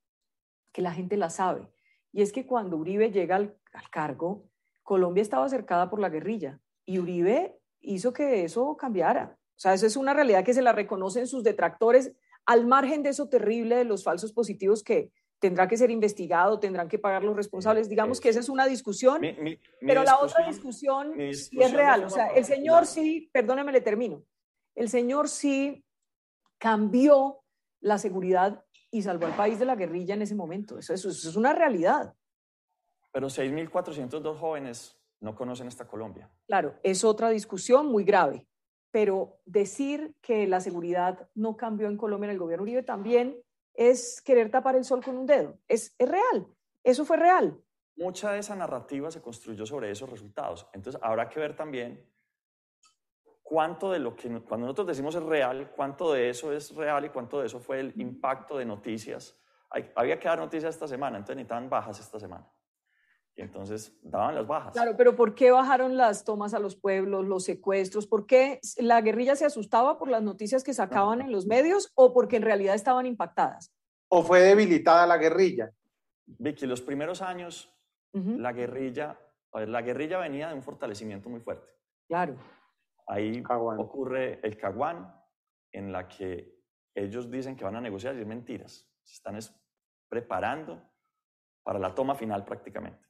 que 0.71 0.81
la 0.81 0.93
gente 0.93 1.15
la 1.15 1.29
sabe. 1.29 1.71
Y 2.11 2.23
es 2.23 2.33
que 2.33 2.47
cuando 2.47 2.77
Uribe 2.77 3.11
llega 3.11 3.35
al, 3.35 3.55
al 3.71 3.89
cargo, 3.91 4.49
Colombia 4.81 5.21
estaba 5.21 5.47
cercada 5.47 5.91
por 5.91 5.99
la 5.99 6.09
guerrilla 6.09 6.59
y 6.87 6.97
Uribe 6.97 7.59
hizo 7.79 8.11
que 8.11 8.43
eso 8.43 8.75
cambiara. 8.77 9.37
O 9.37 9.59
sea, 9.59 9.75
eso 9.75 9.85
es 9.85 9.95
una 9.95 10.15
realidad 10.15 10.43
que 10.43 10.55
se 10.55 10.63
la 10.63 10.71
reconocen 10.71 11.27
sus 11.27 11.43
detractores, 11.43 12.13
al 12.47 12.65
margen 12.65 13.03
de 13.03 13.09
eso 13.09 13.29
terrible 13.29 13.75
de 13.75 13.83
los 13.83 14.03
falsos 14.03 14.33
positivos 14.33 14.81
que, 14.81 15.11
tendrá 15.39 15.67
que 15.67 15.77
ser 15.77 15.89
investigado, 15.89 16.59
tendrán 16.59 16.87
que 16.87 16.99
pagar 16.99 17.23
los 17.23 17.35
responsables. 17.35 17.89
Digamos 17.89 18.19
que 18.19 18.29
esa 18.29 18.39
es 18.39 18.49
una 18.49 18.65
discusión, 18.67 19.21
pero 19.79 20.03
la 20.03 20.19
otra 20.19 20.45
discusión, 20.45 21.19
es 21.19 21.51
real. 21.51 22.03
O 22.03 22.09
sea, 22.09 22.27
el 22.27 22.45
señor 22.45 22.85
sí, 22.85 23.29
perdóneme, 23.33 23.71
le 23.71 23.81
termino. 23.81 24.23
El 24.75 24.89
señor 24.89 25.29
sí 25.29 25.83
cambió 26.57 27.41
la 27.81 27.97
seguridad 27.97 28.63
y 28.91 29.01
salvó 29.01 29.27
al 29.27 29.35
país 29.35 29.59
de 29.59 29.65
la 29.65 29.75
guerrilla 29.75 30.13
en 30.13 30.21
ese 30.21 30.35
momento. 30.35 30.77
Eso, 30.77 30.93
eso, 30.93 31.09
eso 31.09 31.29
es 31.29 31.35
una 31.35 31.53
realidad. 31.53 32.13
Pero 33.11 33.27
6.402 33.27 34.37
jóvenes 34.37 34.99
no 35.21 35.35
conocen 35.35 35.67
esta 35.67 35.87
Colombia. 35.87 36.29
Claro, 36.47 36.75
es 36.83 37.03
otra 37.03 37.29
discusión 37.29 37.87
muy 37.87 38.03
grave. 38.03 38.45
Pero 38.91 39.39
decir 39.45 40.15
que 40.21 40.47
la 40.47 40.59
seguridad 40.59 41.29
no 41.35 41.55
cambió 41.55 41.87
en 41.87 41.97
Colombia 41.97 42.25
en 42.25 42.31
el 42.31 42.39
gobierno 42.39 42.63
Uribe 42.63 42.83
también 42.83 43.37
es 43.79 44.21
querer 44.21 44.51
tapar 44.51 44.75
el 44.75 44.83
sol 44.83 45.01
con 45.01 45.15
un 45.15 45.25
dedo. 45.25 45.57
Es, 45.69 45.95
es 45.97 46.09
real, 46.09 46.45
eso 46.83 47.05
fue 47.05 47.15
real. 47.15 47.57
Mucha 47.95 48.33
de 48.33 48.39
esa 48.39 48.53
narrativa 48.53 49.09
se 49.09 49.21
construyó 49.21 49.65
sobre 49.65 49.89
esos 49.89 50.09
resultados. 50.09 50.67
Entonces, 50.73 51.01
habrá 51.01 51.29
que 51.29 51.39
ver 51.39 51.55
también 51.55 52.05
cuánto 53.41 53.91
de 53.91 53.99
lo 53.99 54.17
que, 54.17 54.27
cuando 54.41 54.67
nosotros 54.67 54.87
decimos 54.87 55.15
es 55.15 55.23
real, 55.23 55.71
cuánto 55.71 56.11
de 56.11 56.29
eso 56.29 56.51
es 56.51 56.75
real 56.75 57.05
y 57.05 57.09
cuánto 57.09 57.39
de 57.39 57.45
eso 57.45 57.61
fue 57.61 57.79
el 57.79 57.93
impacto 58.01 58.57
de 58.57 58.65
noticias. 58.65 59.39
había 59.95 60.19
que 60.19 60.27
dar 60.27 60.39
noticias 60.39 60.75
esta 60.75 60.87
semana, 60.87 61.17
entonces 61.17 61.37
necesitaban 61.37 61.69
bajas 61.69 62.01
esta 62.01 62.19
semana 62.19 62.45
entonces 63.41 63.97
daban 64.01 64.35
las 64.35 64.47
bajas. 64.47 64.73
Claro, 64.73 64.95
pero 64.97 65.15
¿por 65.15 65.35
qué 65.35 65.51
bajaron 65.51 65.97
las 65.97 66.23
tomas 66.23 66.53
a 66.53 66.59
los 66.59 66.75
pueblos, 66.75 67.25
los 67.25 67.45
secuestros? 67.45 68.07
¿Por 68.07 68.25
qué 68.25 68.59
la 68.77 69.01
guerrilla 69.01 69.35
se 69.35 69.45
asustaba 69.45 69.97
por 69.97 70.09
las 70.09 70.21
noticias 70.21 70.63
que 70.63 70.73
sacaban 70.73 71.21
en 71.21 71.31
los 71.31 71.45
medios 71.45 71.91
o 71.95 72.13
porque 72.13 72.37
en 72.37 72.43
realidad 72.43 72.75
estaban 72.75 73.05
impactadas? 73.05 73.73
¿O 74.09 74.23
fue 74.23 74.41
debilitada 74.41 75.05
la 75.07 75.17
guerrilla? 75.17 75.71
Vicky, 76.25 76.67
los 76.67 76.81
primeros 76.81 77.21
años, 77.21 77.73
la 78.13 78.53
guerrilla, 78.53 79.19
la 79.53 79.81
guerrilla 79.81 80.19
venía 80.19 80.49
de 80.49 80.55
un 80.55 80.63
fortalecimiento 80.63 81.29
muy 81.29 81.39
fuerte. 81.39 81.67
Claro. 82.07 82.37
Ahí 83.07 83.43
ocurre 83.47 84.39
el 84.43 84.57
Caguán, 84.57 85.15
en 85.71 85.91
la 85.91 86.07
que 86.07 86.59
ellos 86.93 87.29
dicen 87.31 87.55
que 87.55 87.63
van 87.63 87.75
a 87.75 87.81
negociar 87.81 88.15
y 88.15 88.21
es 88.21 88.27
mentiras. 88.27 88.87
Se 89.03 89.13
están 89.13 89.39
preparando 90.07 90.81
para 91.63 91.79
la 91.79 91.93
toma 91.93 92.15
final 92.15 92.43
prácticamente. 92.45 93.08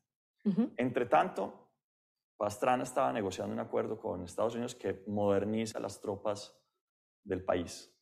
Entre 0.78 1.06
tanto, 1.06 1.70
Pastrana 2.38 2.84
estaba 2.84 3.12
negociando 3.12 3.54
un 3.54 3.60
acuerdo 3.60 4.00
con 4.00 4.24
Estados 4.24 4.56
Unidos 4.56 4.74
que 4.74 5.04
moderniza 5.08 5.80
las 5.80 6.00
tropas 6.00 6.58
del 7.24 7.44
país. 7.44 7.94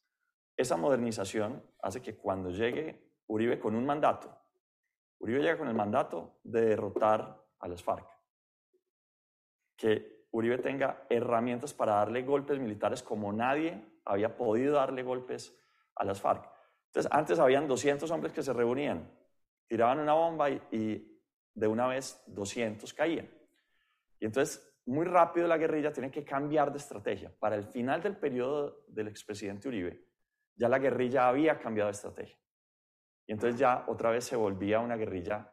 Esa 0.55 0.77
modernización 0.77 1.63
hace 1.81 2.01
que 2.01 2.15
cuando 2.15 2.49
llegue 2.49 3.11
Uribe 3.27 3.59
con 3.59 3.75
un 3.75 3.85
mandato, 3.85 4.35
Uribe 5.19 5.39
llega 5.39 5.57
con 5.57 5.67
el 5.67 5.73
mandato 5.73 6.39
de 6.43 6.61
derrotar 6.61 7.43
a 7.59 7.67
las 7.67 7.83
FARC, 7.83 8.07
que 9.75 10.27
Uribe 10.31 10.59
tenga 10.59 11.05
herramientas 11.09 11.73
para 11.73 11.93
darle 11.93 12.21
golpes 12.21 12.59
militares 12.59 13.01
como 13.01 13.33
nadie 13.33 13.99
había 14.05 14.37
podido 14.37 14.75
darle 14.75 15.03
golpes 15.03 15.57
a 15.95 16.05
las 16.05 16.21
FARC. 16.21 16.47
Entonces, 16.87 17.11
antes 17.11 17.39
habían 17.39 17.67
200 17.67 18.09
hombres 18.11 18.33
que 18.33 18.43
se 18.43 18.53
reunían, 18.53 19.11
tiraban 19.67 19.99
una 19.99 20.13
bomba 20.13 20.49
y 20.49 21.16
de 21.57 21.67
una 21.67 21.87
vez 21.87 22.23
200 22.27 22.93
caían. 22.93 23.27
Y 24.19 24.25
entonces, 24.25 24.63
muy 24.85 25.05
rápido 25.05 25.47
la 25.47 25.57
guerrilla 25.57 25.91
tiene 25.91 26.11
que 26.11 26.23
cambiar 26.23 26.71
de 26.71 26.77
estrategia. 26.77 27.33
Para 27.39 27.55
el 27.55 27.65
final 27.65 28.01
del 28.01 28.15
periodo 28.15 28.83
del 28.87 29.07
expresidente 29.07 29.67
Uribe, 29.67 30.05
ya 30.55 30.69
la 30.69 30.77
guerrilla 30.77 31.27
había 31.27 31.57
cambiado 31.57 31.87
de 31.87 31.93
estrategia. 31.93 32.37
Y 33.25 33.33
entonces 33.33 33.59
ya 33.59 33.85
otra 33.87 34.11
vez 34.11 34.23
se 34.23 34.35
volvía 34.35 34.79
una 34.79 34.95
guerrilla 34.95 35.51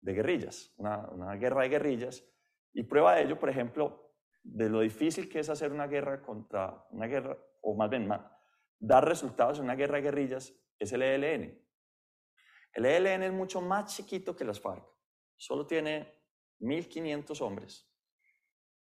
de 0.00 0.12
guerrillas, 0.12 0.74
una, 0.76 1.08
una 1.10 1.34
guerra 1.36 1.62
de 1.62 1.68
guerrillas. 1.68 2.24
Y 2.72 2.82
prueba 2.82 3.14
de 3.14 3.22
ello, 3.22 3.38
por 3.38 3.48
ejemplo, 3.48 4.12
de 4.42 4.68
lo 4.68 4.80
difícil 4.80 5.28
que 5.28 5.38
es 5.38 5.48
hacer 5.48 5.72
una 5.72 5.86
guerra 5.86 6.20
contra 6.20 6.84
una 6.90 7.06
guerra, 7.06 7.38
o 7.62 7.76
más 7.76 7.88
bien 7.88 8.10
dar 8.80 9.08
resultados 9.08 9.58
en 9.58 9.64
una 9.64 9.76
guerra 9.76 9.96
de 9.96 10.02
guerrillas, 10.02 10.52
es 10.80 10.92
el 10.92 11.02
ELN. 11.02 11.62
El 12.72 12.86
ELN 12.86 13.22
es 13.22 13.32
mucho 13.32 13.60
más 13.60 13.94
chiquito 13.94 14.34
que 14.34 14.44
las 14.44 14.60
FARC 14.60 14.93
solo 15.44 15.66
tiene 15.66 16.10
1.500 16.60 17.40
hombres. 17.42 17.86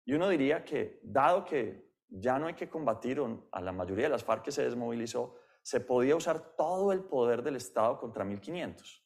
Y 0.05 0.13
uno 0.13 0.29
diría 0.29 0.63
que, 0.63 1.01
dado 1.03 1.43
que 1.43 1.91
ya 2.07 2.39
no 2.39 2.47
hay 2.47 2.53
que 2.53 2.69
combatir 2.69 3.21
a 3.51 3.61
la 3.61 3.73
mayoría 3.73 4.05
de 4.05 4.11
las 4.11 4.23
FARC 4.23 4.45
que 4.45 4.51
se 4.53 4.63
desmovilizó, 4.63 5.35
se 5.61 5.81
podía 5.81 6.15
usar 6.15 6.55
todo 6.55 6.93
el 6.93 7.03
poder 7.03 7.43
del 7.43 7.57
Estado 7.57 7.99
contra 7.99 8.23
1.500. 8.23 9.03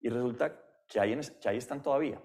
Y 0.00 0.08
resulta 0.10 0.62
que 0.86 1.00
ahí, 1.00 1.12
están 1.56 1.82
todavía. 1.82 2.22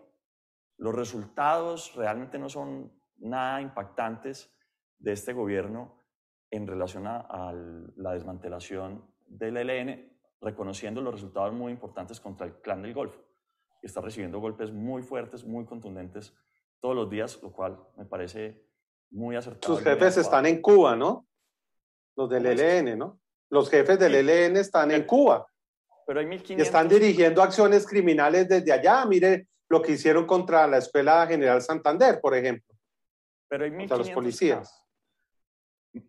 Los 0.78 0.94
resultados 0.94 1.96
realmente 1.96 2.38
no 2.38 2.48
son 2.48 2.94
nada 3.18 3.62
impactantes 3.62 4.56
de 5.00 5.14
este 5.14 5.34
gobierno 5.34 6.04
en 6.52 6.68
relación 6.68 7.08
a, 7.08 7.52
la 7.96 8.14
desmantelación 8.14 9.12
del 9.26 9.58
ELN, 9.58 10.20
reconociendo 10.40 11.02
los 11.02 11.16
resultados 11.16 11.52
muy 11.52 11.72
importantes 11.72 12.20
contra 12.20 12.46
el 12.46 12.62
clan 12.62 12.84
del 12.84 12.94
Golfo, 12.94 13.31
está 13.88 14.02
recibiendo 14.02 14.40
golpes 14.40 14.72
muy 14.72 15.02
fuertes, 15.02 15.44
muy 15.44 15.66
contundentes 15.66 16.34
todos 16.80 16.96
los 16.96 17.10
días, 17.10 17.42
lo 17.42 17.52
cual 17.52 17.80
me 17.96 18.06
parece 18.06 18.64
muy 19.12 19.36
acertado. 19.36 19.76
Sus 19.76 19.84
jefes 19.84 20.18
están 20.18 20.46
en 20.46 20.62
Cuba, 20.62 20.96
¿no? 20.96 21.28
Los 22.16 22.30
del 22.30 22.46
ELN, 22.46 22.98
¿no? 22.98 23.20
Los 23.50 23.70
jefes 23.70 24.00
del 24.00 24.16
ELN 24.16 24.58
están 24.58 24.92
en 24.92 25.04
Cuba. 25.06 25.46
Pero 26.08 26.20
hay 26.20 26.26
1500... 26.26 26.66
Y 26.66 26.68
están 26.68 26.88
dirigiendo 26.88 27.42
acciones 27.42 27.86
criminales 27.86 28.48
desde 28.48 28.72
allá. 28.72 29.06
Mire 29.06 29.48
lo 29.70 29.82
que 29.82 29.94
hicieron 29.94 30.26
contra 30.26 30.68
la 30.68 30.78
Escuela 30.78 31.26
General 31.28 31.62
Santander, 31.62 32.20
por 32.20 32.36
ejemplo. 32.36 32.76
Pero 33.48 33.66
hay 33.66 33.72
1500 33.72 34.08
los 34.08 34.10
policías. 34.16 34.86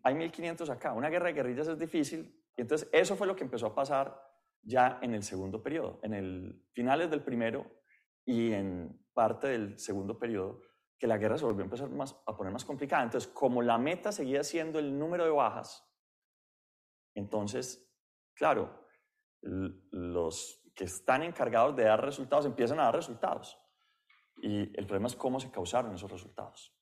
Hay 0.03 0.15
1500 0.15 0.69
acá. 0.69 0.93
Una 0.93 1.09
guerra 1.09 1.27
de 1.27 1.33
guerrillas 1.33 1.67
es 1.67 1.77
difícil. 1.77 2.33
Y 2.55 2.61
entonces 2.61 2.87
eso 2.91 3.15
fue 3.15 3.27
lo 3.27 3.35
que 3.35 3.43
empezó 3.43 3.67
a 3.67 3.75
pasar 3.75 4.32
ya 4.63 4.99
en 5.01 5.13
el 5.13 5.23
segundo 5.23 5.61
periodo. 5.61 5.99
En 6.03 6.13
el 6.13 6.65
finales 6.73 7.09
del 7.09 7.23
primero 7.23 7.83
y 8.25 8.53
en 8.53 9.05
parte 9.13 9.47
del 9.47 9.77
segundo 9.77 10.17
periodo, 10.17 10.61
que 10.97 11.07
la 11.07 11.17
guerra 11.17 11.37
se 11.37 11.45
volvió 11.45 11.65
a 11.65 12.31
a 12.31 12.37
poner 12.37 12.53
más 12.53 12.65
complicada. 12.65 13.03
Entonces, 13.03 13.29
como 13.31 13.61
la 13.61 13.77
meta 13.77 14.11
seguía 14.11 14.43
siendo 14.43 14.79
el 14.79 14.97
número 14.97 15.25
de 15.25 15.31
bajas, 15.31 15.85
entonces, 17.15 17.91
claro, 18.33 18.87
los 19.41 20.61
que 20.73 20.85
están 20.85 21.23
encargados 21.23 21.75
de 21.75 21.83
dar 21.83 22.03
resultados 22.03 22.45
empiezan 22.45 22.79
a 22.79 22.83
dar 22.83 22.95
resultados. 22.95 23.59
Y 24.41 24.61
el 24.77 24.87
problema 24.87 25.07
es 25.07 25.15
cómo 25.15 25.39
se 25.39 25.51
causaron 25.51 25.93
esos 25.93 26.09
resultados. 26.09 26.75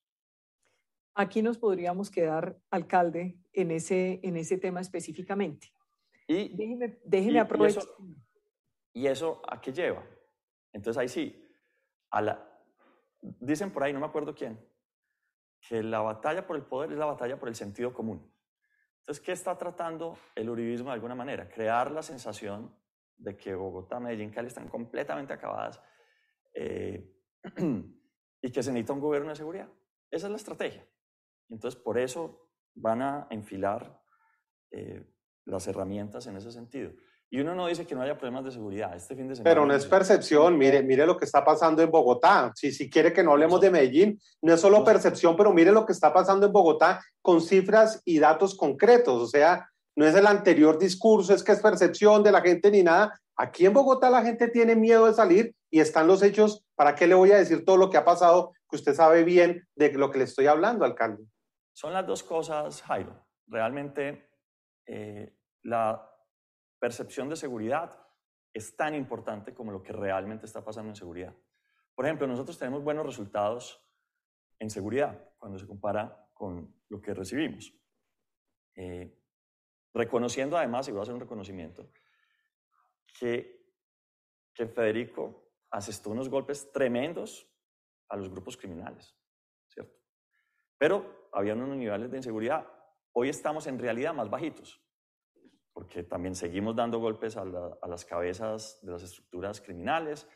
Aquí 1.13 1.41
nos 1.41 1.57
podríamos 1.57 2.09
quedar, 2.09 2.57
alcalde, 2.69 3.37
en 3.51 3.71
ese, 3.71 4.21
en 4.23 4.37
ese 4.37 4.57
tema 4.57 4.79
específicamente. 4.79 5.73
Y, 6.31 6.55
déjeme, 6.55 6.99
déjeme 7.03 7.39
aprovechar. 7.39 7.83
Y 8.93 9.07
eso, 9.07 9.41
a 9.47 9.59
qué 9.59 9.73
lleva? 9.73 10.03
Entonces 10.71 10.97
ahí 10.97 11.09
sí, 11.09 11.49
a 12.09 12.21
la, 12.21 12.61
dicen 13.21 13.71
por 13.71 13.83
ahí, 13.83 13.91
no 13.93 13.99
me 13.99 14.05
acuerdo 14.05 14.33
quién, 14.33 14.59
que 15.67 15.83
la 15.83 15.99
batalla 15.99 16.47
por 16.47 16.55
el 16.55 16.63
poder 16.63 16.91
es 16.91 16.97
la 16.97 17.05
batalla 17.05 17.39
por 17.39 17.49
el 17.49 17.55
sentido 17.55 17.93
común. 17.93 18.31
Entonces, 18.99 19.23
¿qué 19.23 19.31
está 19.31 19.57
tratando 19.57 20.17
el 20.35 20.49
uribismo 20.49 20.89
de 20.89 20.93
alguna 20.93 21.15
manera? 21.15 21.49
Crear 21.49 21.91
la 21.91 22.03
sensación 22.03 22.73
de 23.17 23.35
que 23.35 23.53
Bogotá, 23.53 23.99
Medellín, 23.99 24.31
Cali 24.31 24.47
están 24.47 24.67
completamente 24.67 25.33
acabadas 25.33 25.81
eh, 26.53 27.13
y 28.41 28.51
que 28.51 28.63
se 28.63 28.71
necesita 28.71 28.93
un 28.93 28.99
gobierno 28.99 29.29
de 29.29 29.35
seguridad. 29.35 29.69
Esa 30.09 30.27
es 30.27 30.31
la 30.31 30.37
estrategia. 30.37 30.87
Entonces, 31.49 31.79
por 31.79 31.97
eso 31.97 32.51
van 32.73 33.01
a 33.01 33.27
enfilar 33.29 34.01
eh, 34.71 35.05
las 35.45 35.67
herramientas 35.67 36.27
en 36.27 36.37
ese 36.37 36.51
sentido. 36.51 36.91
Y 37.33 37.39
uno 37.39 37.55
no 37.55 37.67
dice 37.67 37.85
que 37.85 37.95
no 37.95 38.01
haya 38.01 38.17
problemas 38.17 38.43
de 38.43 38.51
seguridad. 38.51 38.93
Este 38.93 39.15
fin 39.15 39.29
de 39.29 39.35
semana. 39.35 39.49
Pero 39.49 39.65
no 39.65 39.73
es 39.73 39.85
percepción. 39.85 40.57
Mire, 40.57 40.83
mire 40.83 41.05
lo 41.05 41.15
que 41.15 41.23
está 41.23 41.45
pasando 41.45 41.81
en 41.81 41.89
Bogotá. 41.89 42.51
Si, 42.55 42.73
si 42.73 42.89
quiere 42.89 43.13
que 43.13 43.23
no 43.23 43.31
hablemos 43.31 43.61
de 43.61 43.71
Medellín, 43.71 44.19
no 44.41 44.53
es 44.53 44.59
solo 44.59 44.83
percepción, 44.83 45.37
pero 45.37 45.53
mire 45.53 45.71
lo 45.71 45.85
que 45.85 45.93
está 45.93 46.13
pasando 46.13 46.45
en 46.45 46.51
Bogotá 46.51 47.01
con 47.21 47.39
cifras 47.39 48.01
y 48.03 48.19
datos 48.19 48.53
concretos. 48.53 49.21
O 49.21 49.27
sea, 49.27 49.65
no 49.95 50.05
es 50.05 50.13
el 50.13 50.27
anterior 50.27 50.77
discurso, 50.77 51.33
es 51.33 51.41
que 51.41 51.53
es 51.53 51.61
percepción 51.61 52.21
de 52.21 52.33
la 52.33 52.41
gente 52.41 52.69
ni 52.69 52.83
nada. 52.83 53.17
Aquí 53.37 53.65
en 53.65 53.73
Bogotá 53.73 54.09
la 54.09 54.23
gente 54.23 54.49
tiene 54.49 54.75
miedo 54.75 55.05
de 55.05 55.13
salir 55.13 55.55
y 55.69 55.79
están 55.79 56.07
los 56.07 56.21
hechos. 56.23 56.65
¿Para 56.75 56.95
qué 56.95 57.07
le 57.07 57.15
voy 57.15 57.31
a 57.31 57.37
decir 57.37 57.63
todo 57.63 57.77
lo 57.77 57.89
que 57.89 57.97
ha 57.97 58.03
pasado 58.03 58.51
que 58.69 58.75
usted 58.75 58.93
sabe 58.93 59.23
bien 59.23 59.65
de 59.75 59.93
lo 59.93 60.11
que 60.11 60.17
le 60.17 60.25
estoy 60.25 60.47
hablando, 60.47 60.83
alcalde? 60.83 61.23
Son 61.71 61.93
las 61.93 62.05
dos 62.05 62.23
cosas, 62.23 62.81
Jairo. 62.81 63.15
Realmente 63.47 64.30
eh, 64.93 65.37
la 65.63 66.05
percepción 66.77 67.29
de 67.29 67.37
seguridad 67.37 67.97
es 68.53 68.75
tan 68.75 68.93
importante 68.93 69.53
como 69.53 69.71
lo 69.71 69.81
que 69.81 69.93
realmente 69.93 70.45
está 70.45 70.65
pasando 70.65 70.89
en 70.89 70.97
seguridad. 70.97 71.33
Por 71.95 72.05
ejemplo, 72.05 72.27
nosotros 72.27 72.59
tenemos 72.59 72.83
buenos 72.83 73.05
resultados 73.05 73.81
en 74.59 74.69
seguridad 74.69 75.33
cuando 75.37 75.57
se 75.57 75.65
compara 75.65 76.29
con 76.33 76.75
lo 76.89 77.01
que 77.01 77.13
recibimos. 77.13 77.73
Eh, 78.75 79.17
reconociendo 79.93 80.57
además, 80.57 80.89
y 80.89 80.91
voy 80.91 80.99
a 80.99 81.03
hacer 81.03 81.13
un 81.13 81.21
reconocimiento, 81.21 81.89
que, 83.17 83.65
que 84.53 84.67
Federico 84.67 85.53
asestó 85.69 86.09
unos 86.09 86.27
golpes 86.27 86.69
tremendos 86.73 87.49
a 88.09 88.17
los 88.17 88.29
grupos 88.29 88.57
criminales, 88.57 89.17
¿cierto? 89.69 89.97
Pero 90.77 91.29
había 91.31 91.53
unos 91.53 91.77
niveles 91.77 92.11
de 92.11 92.17
inseguridad. 92.17 92.80
Hoy 93.13 93.29
estamos 93.29 93.67
en 93.67 93.79
realidad 93.79 94.13
más 94.13 94.29
bajitos 94.29 94.81
porque 95.73 96.03
también 96.03 96.35
seguimos 96.35 96.75
dando 96.75 96.99
golpes 96.99 97.37
a, 97.37 97.45
las 97.45 98.05
cabezas 98.05 98.79
de 98.81 98.91
las 98.91 99.03
estructuras 99.03 99.61
criminales 99.61 100.27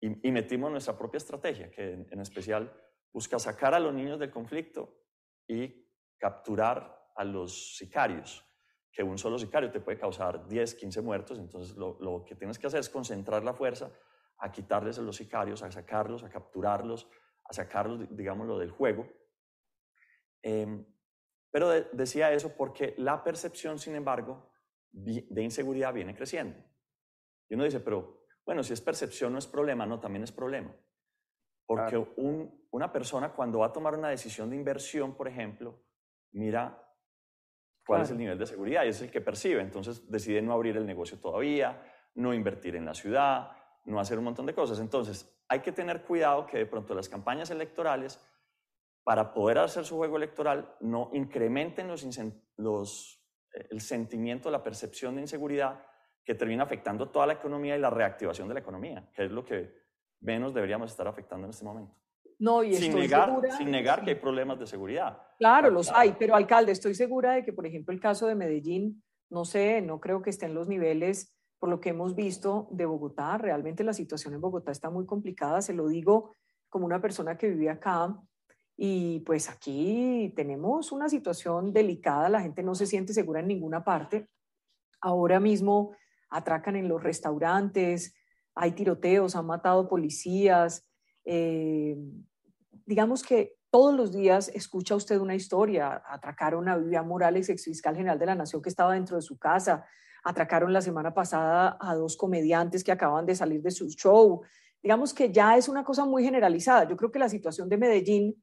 y, 0.00 0.30
metimos 0.30 0.70
nuestra 0.70 0.96
propia 0.96 1.16
estrategia, 1.16 1.70
que 1.70 1.92
en, 1.92 2.20
especial 2.20 2.70
busca 3.12 3.38
sacar 3.38 3.74
a 3.74 3.80
los 3.80 3.94
niños 3.94 4.18
del 4.18 4.30
conflicto 4.30 5.00
y 5.48 5.88
capturar 6.18 7.10
a 7.16 7.24
los 7.24 7.76
sicarios, 7.76 8.44
que 8.92 9.02
un 9.02 9.16
solo 9.16 9.38
sicario 9.38 9.70
te 9.70 9.80
puede 9.80 9.98
causar 9.98 10.46
10, 10.46 10.74
15 10.74 11.00
muertos, 11.00 11.38
entonces 11.38 11.74
lo, 11.76 12.24
que 12.26 12.34
tienes 12.34 12.58
que 12.58 12.66
hacer 12.66 12.80
es 12.80 12.90
concentrar 12.90 13.42
la 13.42 13.54
fuerza 13.54 13.90
a 14.38 14.52
quitarles 14.52 14.98
a 14.98 15.02
los 15.02 15.16
sicarios, 15.16 15.62
a 15.62 15.70
sacarlos, 15.70 16.22
a 16.22 16.28
capturarlos, 16.28 17.08
a 17.44 17.54
sacarlos, 17.54 18.06
digámoslo, 18.14 18.58
del 18.58 18.70
juego. 18.70 19.08
Em, 20.42 20.84
pero 21.56 21.70
decía 21.70 22.30
eso 22.32 22.54
porque 22.54 22.92
la 22.98 23.24
percepción, 23.24 23.78
sin 23.78 23.94
embargo, 23.94 24.50
de 24.92 25.42
inseguridad 25.42 25.94
viene 25.94 26.14
creciendo. 26.14 26.62
Y 27.48 27.54
uno 27.54 27.64
dice, 27.64 27.80
pero 27.80 28.26
bueno, 28.44 28.62
si 28.62 28.74
es 28.74 28.82
percepción 28.82 29.32
no 29.32 29.38
es 29.38 29.46
problema, 29.46 29.86
no, 29.86 29.98
también 29.98 30.22
es 30.22 30.32
problema. 30.32 30.76
Porque 31.64 31.96
una 32.72 32.92
persona 32.92 33.32
cuando 33.32 33.60
va 33.60 33.68
a 33.68 33.72
tomar 33.72 33.94
una 33.94 34.10
decisión 34.10 34.50
de 34.50 34.56
inversión, 34.56 35.16
por 35.16 35.28
ejemplo, 35.28 35.82
mira 36.32 36.94
cuál 37.86 38.02
es 38.02 38.10
el 38.10 38.18
nivel 38.18 38.38
de 38.38 38.44
seguridad 38.44 38.84
y 38.84 38.88
es 38.88 39.00
el 39.00 39.10
que 39.10 39.22
percibe. 39.22 39.62
Entonces 39.62 40.10
decide 40.10 40.42
no 40.42 40.52
abrir 40.52 40.76
el 40.76 40.84
negocio 40.84 41.18
todavía, 41.18 41.82
no 42.16 42.34
invertir 42.34 42.76
en 42.76 42.84
la 42.84 42.92
ciudad, 42.92 43.52
no 43.86 43.98
hacer 43.98 44.18
un 44.18 44.24
montón 44.24 44.44
de 44.44 44.52
cosas. 44.52 44.78
Entonces 44.78 45.34
hay 45.48 45.60
que 45.60 45.72
tener 45.72 46.02
cuidado 46.02 46.44
que 46.44 46.58
de 46.58 46.66
pronto 46.66 46.94
las 46.94 47.08
campañas 47.08 47.50
electorales, 47.50 48.20
para 49.06 49.32
poder 49.32 49.58
hacer 49.58 49.84
su 49.84 49.94
juego 49.94 50.16
electoral, 50.16 50.74
no 50.80 51.10
incrementen 51.12 51.86
los, 51.86 52.04
los 52.56 53.24
el 53.70 53.80
sentimiento, 53.80 54.50
la 54.50 54.64
percepción 54.64 55.14
de 55.14 55.20
inseguridad 55.20 55.80
que 56.24 56.34
termina 56.34 56.64
afectando 56.64 57.08
toda 57.10 57.28
la 57.28 57.34
economía 57.34 57.76
y 57.76 57.78
la 57.78 57.88
reactivación 57.88 58.48
de 58.48 58.54
la 58.54 58.60
economía, 58.60 59.08
que 59.14 59.26
es 59.26 59.30
lo 59.30 59.44
que 59.44 59.72
menos 60.22 60.52
deberíamos 60.52 60.90
estar 60.90 61.06
afectando 61.06 61.46
en 61.46 61.50
este 61.50 61.64
momento. 61.64 61.94
No, 62.40 62.64
y 62.64 62.74
sin 62.74 62.96
negar, 62.96 63.32
sin 63.56 63.70
negar 63.70 64.02
que 64.02 64.10
hay 64.10 64.16
problemas 64.16 64.58
de 64.58 64.66
seguridad. 64.66 65.22
Claro, 65.38 65.70
los 65.70 65.88
hay, 65.92 66.16
pero 66.18 66.34
alcalde, 66.34 66.72
estoy 66.72 66.96
segura 66.96 67.34
de 67.34 67.44
que, 67.44 67.52
por 67.52 67.64
ejemplo, 67.64 67.94
el 67.94 68.00
caso 68.00 68.26
de 68.26 68.34
Medellín, 68.34 69.04
no 69.30 69.44
sé, 69.44 69.82
no 69.82 70.00
creo 70.00 70.20
que 70.20 70.30
esté 70.30 70.46
en 70.46 70.54
los 70.54 70.66
niveles, 70.66 71.32
por 71.60 71.68
lo 71.68 71.78
que 71.78 71.90
hemos 71.90 72.16
visto 72.16 72.66
de 72.72 72.86
Bogotá. 72.86 73.38
Realmente 73.38 73.84
la 73.84 73.92
situación 73.92 74.34
en 74.34 74.40
Bogotá 74.40 74.72
está 74.72 74.90
muy 74.90 75.06
complicada, 75.06 75.62
se 75.62 75.74
lo 75.74 75.86
digo 75.86 76.34
como 76.68 76.86
una 76.86 77.00
persona 77.00 77.38
que 77.38 77.50
vive 77.50 77.70
acá 77.70 78.20
y 78.76 79.20
pues 79.20 79.48
aquí 79.48 80.32
tenemos 80.36 80.92
una 80.92 81.08
situación 81.08 81.72
delicada, 81.72 82.28
la 82.28 82.42
gente 82.42 82.62
no 82.62 82.74
se 82.74 82.86
siente 82.86 83.14
segura 83.14 83.40
en 83.40 83.48
ninguna 83.48 83.82
parte. 83.84 84.28
Ahora 85.00 85.40
mismo 85.40 85.96
atracan 86.28 86.76
en 86.76 86.88
los 86.88 87.02
restaurantes, 87.02 88.14
hay 88.54 88.72
tiroteos, 88.72 89.34
han 89.34 89.46
matado 89.46 89.88
policías. 89.88 90.86
Eh, 91.24 91.96
digamos 92.84 93.22
que 93.22 93.56
todos 93.70 93.94
los 93.94 94.12
días 94.12 94.50
escucha 94.54 94.94
usted 94.94 95.18
una 95.18 95.34
historia. 95.34 96.02
Atracaron 96.06 96.68
a 96.68 96.76
Vivian 96.76 97.08
Morales, 97.08 97.48
ex 97.48 97.64
fiscal 97.64 97.96
general 97.96 98.18
de 98.18 98.26
la 98.26 98.34
Nación, 98.34 98.60
que 98.60 98.68
estaba 98.68 98.92
dentro 98.92 99.16
de 99.16 99.22
su 99.22 99.38
casa. 99.38 99.86
Atracaron 100.22 100.72
la 100.72 100.82
semana 100.82 101.14
pasada 101.14 101.78
a 101.80 101.94
dos 101.94 102.16
comediantes 102.16 102.84
que 102.84 102.92
acaban 102.92 103.24
de 103.24 103.34
salir 103.34 103.62
de 103.62 103.70
su 103.70 103.88
show. 103.88 104.42
Digamos 104.82 105.14
que 105.14 105.32
ya 105.32 105.56
es 105.56 105.68
una 105.68 105.84
cosa 105.84 106.04
muy 106.04 106.24
generalizada. 106.24 106.88
Yo 106.88 106.96
creo 106.96 107.10
que 107.10 107.18
la 107.18 107.28
situación 107.28 107.68
de 107.68 107.78
Medellín 107.78 108.42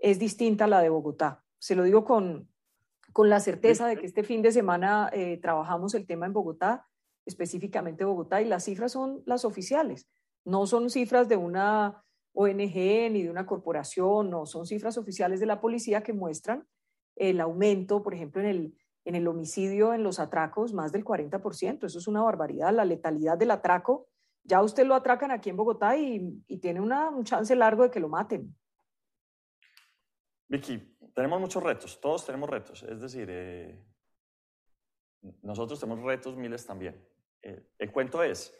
es 0.00 0.18
distinta 0.18 0.64
a 0.64 0.68
la 0.68 0.80
de 0.80 0.88
Bogotá. 0.88 1.44
Se 1.58 1.74
lo 1.74 1.84
digo 1.84 2.04
con, 2.04 2.48
con 3.12 3.28
la 3.28 3.40
certeza 3.40 3.86
de 3.86 3.96
que 3.96 4.06
este 4.06 4.24
fin 4.24 4.42
de 4.42 4.52
semana 4.52 5.10
eh, 5.12 5.38
trabajamos 5.38 5.94
el 5.94 6.06
tema 6.06 6.26
en 6.26 6.32
Bogotá, 6.32 6.88
específicamente 7.26 8.04
Bogotá, 8.04 8.42
y 8.42 8.46
las 8.46 8.64
cifras 8.64 8.92
son 8.92 9.22
las 9.26 9.44
oficiales. 9.44 10.08
No 10.44 10.66
son 10.66 10.90
cifras 10.90 11.28
de 11.28 11.36
una 11.36 12.02
ONG 12.32 12.74
ni 13.12 13.22
de 13.22 13.30
una 13.30 13.46
corporación, 13.46 14.30
no, 14.30 14.46
son 14.46 14.66
cifras 14.66 14.96
oficiales 14.96 15.40
de 15.40 15.46
la 15.46 15.60
policía 15.60 16.02
que 16.02 16.12
muestran 16.12 16.66
el 17.16 17.40
aumento, 17.40 18.02
por 18.02 18.14
ejemplo, 18.14 18.40
en 18.40 18.48
el, 18.48 18.74
en 19.04 19.14
el 19.14 19.28
homicidio, 19.28 19.92
en 19.92 20.02
los 20.02 20.18
atracos, 20.18 20.72
más 20.72 20.92
del 20.92 21.04
40%. 21.04 21.84
Eso 21.84 21.98
es 21.98 22.08
una 22.08 22.22
barbaridad, 22.22 22.72
la 22.72 22.84
letalidad 22.84 23.36
del 23.36 23.50
atraco. 23.50 24.06
Ya 24.44 24.62
usted 24.62 24.86
lo 24.86 24.94
atracan 24.94 25.30
aquí 25.30 25.50
en 25.50 25.56
Bogotá 25.56 25.96
y, 25.96 26.42
tiene 26.60 26.80
una, 26.80 27.10
un 27.10 27.24
chance 27.24 27.54
largo 27.54 27.82
de 27.82 27.90
que 27.90 28.00
lo 28.00 28.08
maten. 28.08 28.54
Vicky, 30.50 30.98
tenemos 31.14 31.40
muchos 31.40 31.62
retos, 31.62 32.00
todos 32.00 32.26
tenemos 32.26 32.50
retos. 32.50 32.82
Es 32.82 33.00
decir, 33.00 33.28
eh, 33.30 33.86
nosotros 35.42 35.78
tenemos 35.78 36.04
retos 36.04 36.36
miles 36.36 36.66
también. 36.66 37.08
Eh, 37.40 37.70
el 37.78 37.92
cuento 37.92 38.20
es 38.20 38.52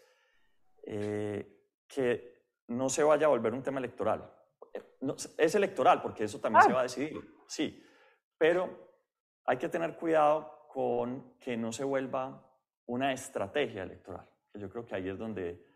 eh, 0.85 1.67
que 1.89 2.45
no 2.69 2.89
se 2.89 3.03
vaya 3.03 3.27
a 3.27 3.31
volver 3.31 3.53
un 3.53 3.63
tema 3.65 3.81
electoral. 3.81 4.33
es 5.37 5.55
electoral 5.57 6.01
porque 6.01 6.25
eso 6.25 6.39
también 6.39 6.63
se 6.63 6.73
va 6.73 6.81
a 6.81 6.85
decidir, 6.85 7.35
sí, 7.49 7.85
pero 8.39 8.71
hay 9.45 9.57
que 9.57 9.69
tener 9.69 9.97
cuidado 9.97 10.69
con 10.69 11.39
que 11.41 11.57
no 11.57 11.73
se 11.73 11.83
vuelva 11.83 12.41
una 12.87 13.13
estrategia 13.13 13.83
electoral. 13.83 14.29
Yo 14.55 14.71
creo 14.71 14.87
que 14.87 14.95
ahí 14.95 15.09
es 15.09 15.19
donde, 15.19 15.70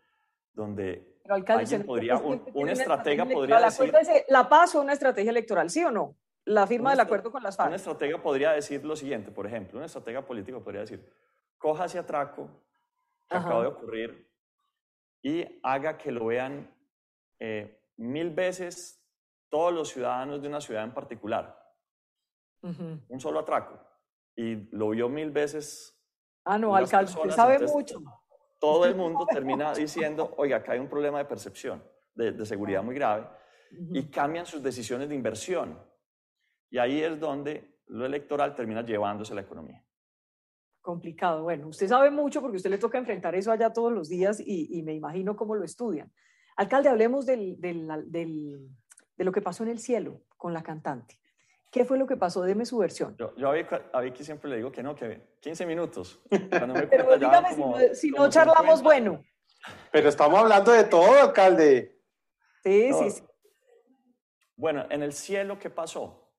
donde 0.55 1.19
alguien 1.27 1.85
podría, 1.85 2.17
un, 2.17 2.69
estratega 2.69 3.25
podría 3.25 3.59
decir... 3.59 3.93
¿La 4.29 4.49
paz 4.49 4.75
o 4.75 4.81
una 4.81 4.93
estrategia 4.93 5.29
electoral, 5.29 5.69
sí 5.69 5.83
o 5.83 5.91
no? 5.91 6.15
La 6.45 6.65
firma 6.65 6.91
del 6.91 6.99
acuerdo 6.99 7.31
con 7.31 7.43
las 7.43 7.55
FARC. 7.55 7.69
Un 7.69 7.75
estratega 7.75 8.21
podría 8.21 8.51
decir 8.51 8.83
lo 8.85 8.95
siguiente, 8.95 9.31
por 9.31 9.45
ejemplo, 9.45 9.79
un 9.79 9.85
estratega 9.85 10.25
político 10.25 10.63
podría 10.63 10.81
decir, 10.81 11.07
coja 11.57 11.85
ese 11.85 11.99
atraco 11.99 12.49
que 13.27 13.37
acaba 13.37 13.61
de 13.61 13.67
ocurrir 13.67 14.31
y 15.21 15.59
haga 15.63 15.97
que 15.97 16.11
lo 16.11 16.27
vean 16.27 16.71
eh, 17.39 17.81
mil 17.97 18.29
veces 18.29 19.03
todos 19.49 19.73
los 19.73 19.89
ciudadanos 19.89 20.41
de 20.41 20.47
una 20.47 20.61
ciudad 20.61 20.83
en 20.83 20.93
particular 20.93 21.65
un 23.09 23.19
solo 23.19 23.39
atraco. 23.39 23.79
Y 24.35 24.55
lo 24.75 24.89
vio 24.89 25.09
mil 25.09 25.31
veces. 25.31 25.97
Ah, 26.43 26.57
no, 26.57 26.75
alcalde, 26.75 27.11
sabe 27.31 27.59
mucho. 27.59 28.01
Todo 28.59 28.85
el 28.85 28.95
mundo 28.95 29.25
termina 29.25 29.73
diciendo, 29.73 30.33
oiga, 30.37 30.57
acá 30.57 30.73
hay 30.73 30.79
un 30.79 30.89
problema 30.89 31.17
de 31.19 31.25
percepción, 31.25 31.83
de, 32.13 32.45
seguridad 32.45 32.83
muy 32.83 32.95
grave, 32.95 33.27
y 33.91 34.03
cambian 34.09 34.45
sus 34.45 34.61
decisiones 34.61 35.09
de 35.09 35.15
inversión. 35.15 35.79
Y 36.69 36.77
ahí 36.77 37.01
es 37.01 37.19
donde 37.19 37.79
lo 37.87 38.05
electoral 38.05 38.55
termina 38.55 38.83
llevándose 38.83 39.35
la 39.35 39.41
economía. 39.41 39.83
Complicado. 40.81 41.43
Bueno, 41.43 41.67
usted 41.67 41.87
sabe 41.87 42.11
mucho 42.11 42.41
porque 42.41 42.57
usted 42.57 42.69
le 42.69 42.77
toca 42.77 42.97
enfrentar 42.97 43.33
eso 43.35 43.51
allá 43.51 43.73
todos 43.73 43.91
los 43.91 44.07
días 44.07 44.39
y, 44.39 44.81
me 44.83 44.93
imagino 44.93 45.35
cómo 45.35 45.55
lo 45.55 45.63
estudian. 45.63 46.11
Alcalde, 46.57 46.89
hablemos 46.89 47.25
del, 47.25 47.57
de 47.59 49.23
lo 49.23 49.31
que 49.31 49.41
pasó 49.41 49.63
en 49.63 49.69
el 49.69 49.79
cielo 49.79 50.21
con 50.37 50.53
la 50.53 50.63
cantante. 50.63 51.19
¿Qué 51.75 51.83
fue 51.83 51.97
lo 51.97 52.07
que 52.07 52.15
pasó? 52.15 52.41
Deme 52.41 52.65
su 52.65 52.77
versión. 52.77 53.17
Yo, 53.17 53.35
yo 53.35 53.49
a, 53.49 53.99
Vicky, 53.99 54.23
siempre 54.23 54.49
le 54.49 54.55
digo 54.55 54.71
que 54.71 54.81
no, 54.81 54.95
que 54.95 55.35
15 55.41 55.65
minutos. 55.65 56.21
Pero 56.29 57.17
dígame 57.17 57.49
si, 57.93 58.11
no, 58.11 58.29
charlamos 58.29 58.81
bueno. 58.81 59.21
Pero 59.91 60.07
estamos 60.07 60.39
hablando 60.39 60.71
de 60.71 60.85
todo, 60.85 61.21
alcalde. 61.21 62.01
Sí, 62.63 62.93
sí, 62.93 63.11
sí. 63.11 63.23
Bueno, 64.55 64.85
en 64.89 65.03
el 65.03 65.11
cielo, 65.11 65.59
¿qué 65.59 65.69
pasó? 65.69 66.31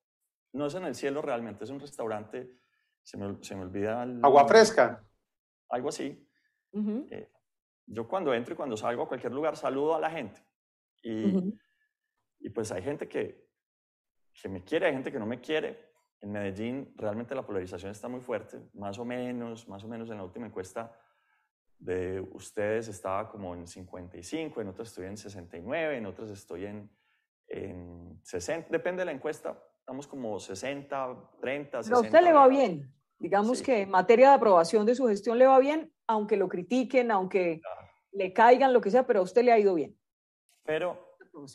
No 0.53 0.65
es 0.65 0.73
en 0.73 0.85
el 0.85 0.95
cielo 0.95 1.21
realmente, 1.21 1.65
es 1.65 1.69
un 1.69 1.81
restaurante, 1.81 2.57
se 3.03 3.17
me, 3.17 3.37
se 3.43 3.55
me 3.55 3.61
olvida. 3.61 4.07
Agua 4.23 4.47
fresca. 4.47 5.07
Algo 5.69 5.89
así. 5.89 6.27
Eh, 7.11 7.29
yo 7.85 8.07
cuando 8.07 8.33
entro 8.33 8.55
y 8.55 8.57
cuando 8.57 8.75
salgo 8.75 9.03
a 9.03 9.07
cualquier 9.07 9.33
lugar 9.33 9.55
saludo 9.55 9.95
a 9.95 9.99
la 9.99 10.09
gente. 10.09 10.41
Y, 11.03 11.53
y 12.39 12.49
pues 12.49 12.71
hay 12.71 12.81
gente 12.81 13.07
que, 13.07 13.46
que 14.41 14.49
me 14.49 14.63
quiere, 14.63 14.87
hay 14.87 14.93
gente 14.93 15.11
que 15.11 15.19
no 15.19 15.25
me 15.25 15.39
quiere. 15.39 15.87
En 16.21 16.31
Medellín 16.31 16.93
realmente 16.95 17.35
la 17.35 17.45
polarización 17.45 17.91
está 17.91 18.07
muy 18.07 18.21
fuerte, 18.21 18.59
más 18.73 18.97
o 18.97 19.05
menos, 19.05 19.67
más 19.67 19.83
o 19.83 19.87
menos 19.87 20.09
en 20.09 20.17
la 20.17 20.23
última 20.23 20.47
encuesta 20.47 20.91
de 21.79 22.21
ustedes 22.31 22.87
estaba 22.87 23.29
como 23.29 23.53
en 23.53 23.67
55, 23.67 24.61
en 24.61 24.67
otras 24.67 24.87
estoy 24.89 25.05
en 25.05 25.17
69, 25.17 25.97
en 25.97 26.05
otras 26.07 26.29
estoy 26.31 26.65
en, 26.65 26.89
en 27.47 28.19
60, 28.23 28.69
depende 28.71 29.01
de 29.01 29.05
la 29.05 29.11
encuesta, 29.11 29.63
estamos 29.79 30.07
como 30.07 30.39
60, 30.39 31.33
30, 31.39 31.83
60. 31.83 31.95
a 31.95 32.01
usted 32.01 32.21
le 32.23 32.33
va 32.33 32.47
bien, 32.47 32.91
digamos 33.19 33.61
que 33.61 33.81
en 33.81 33.91
materia 33.91 34.29
de 34.29 34.35
aprobación 34.35 34.87
de 34.87 34.95
su 34.95 35.07
gestión 35.07 35.37
le 35.37 35.45
va 35.45 35.59
bien, 35.59 35.93
aunque 36.07 36.35
lo 36.35 36.49
critiquen, 36.49 37.11
aunque 37.11 37.61
le 38.11 38.33
caigan, 38.33 38.73
lo 38.73 38.81
que 38.81 38.89
sea, 38.89 39.05
pero 39.05 39.19
a 39.19 39.23
usted 39.23 39.43
le 39.43 39.51
ha 39.51 39.59
ido 39.59 39.75
bien. 39.75 39.95
Pero 40.63 41.06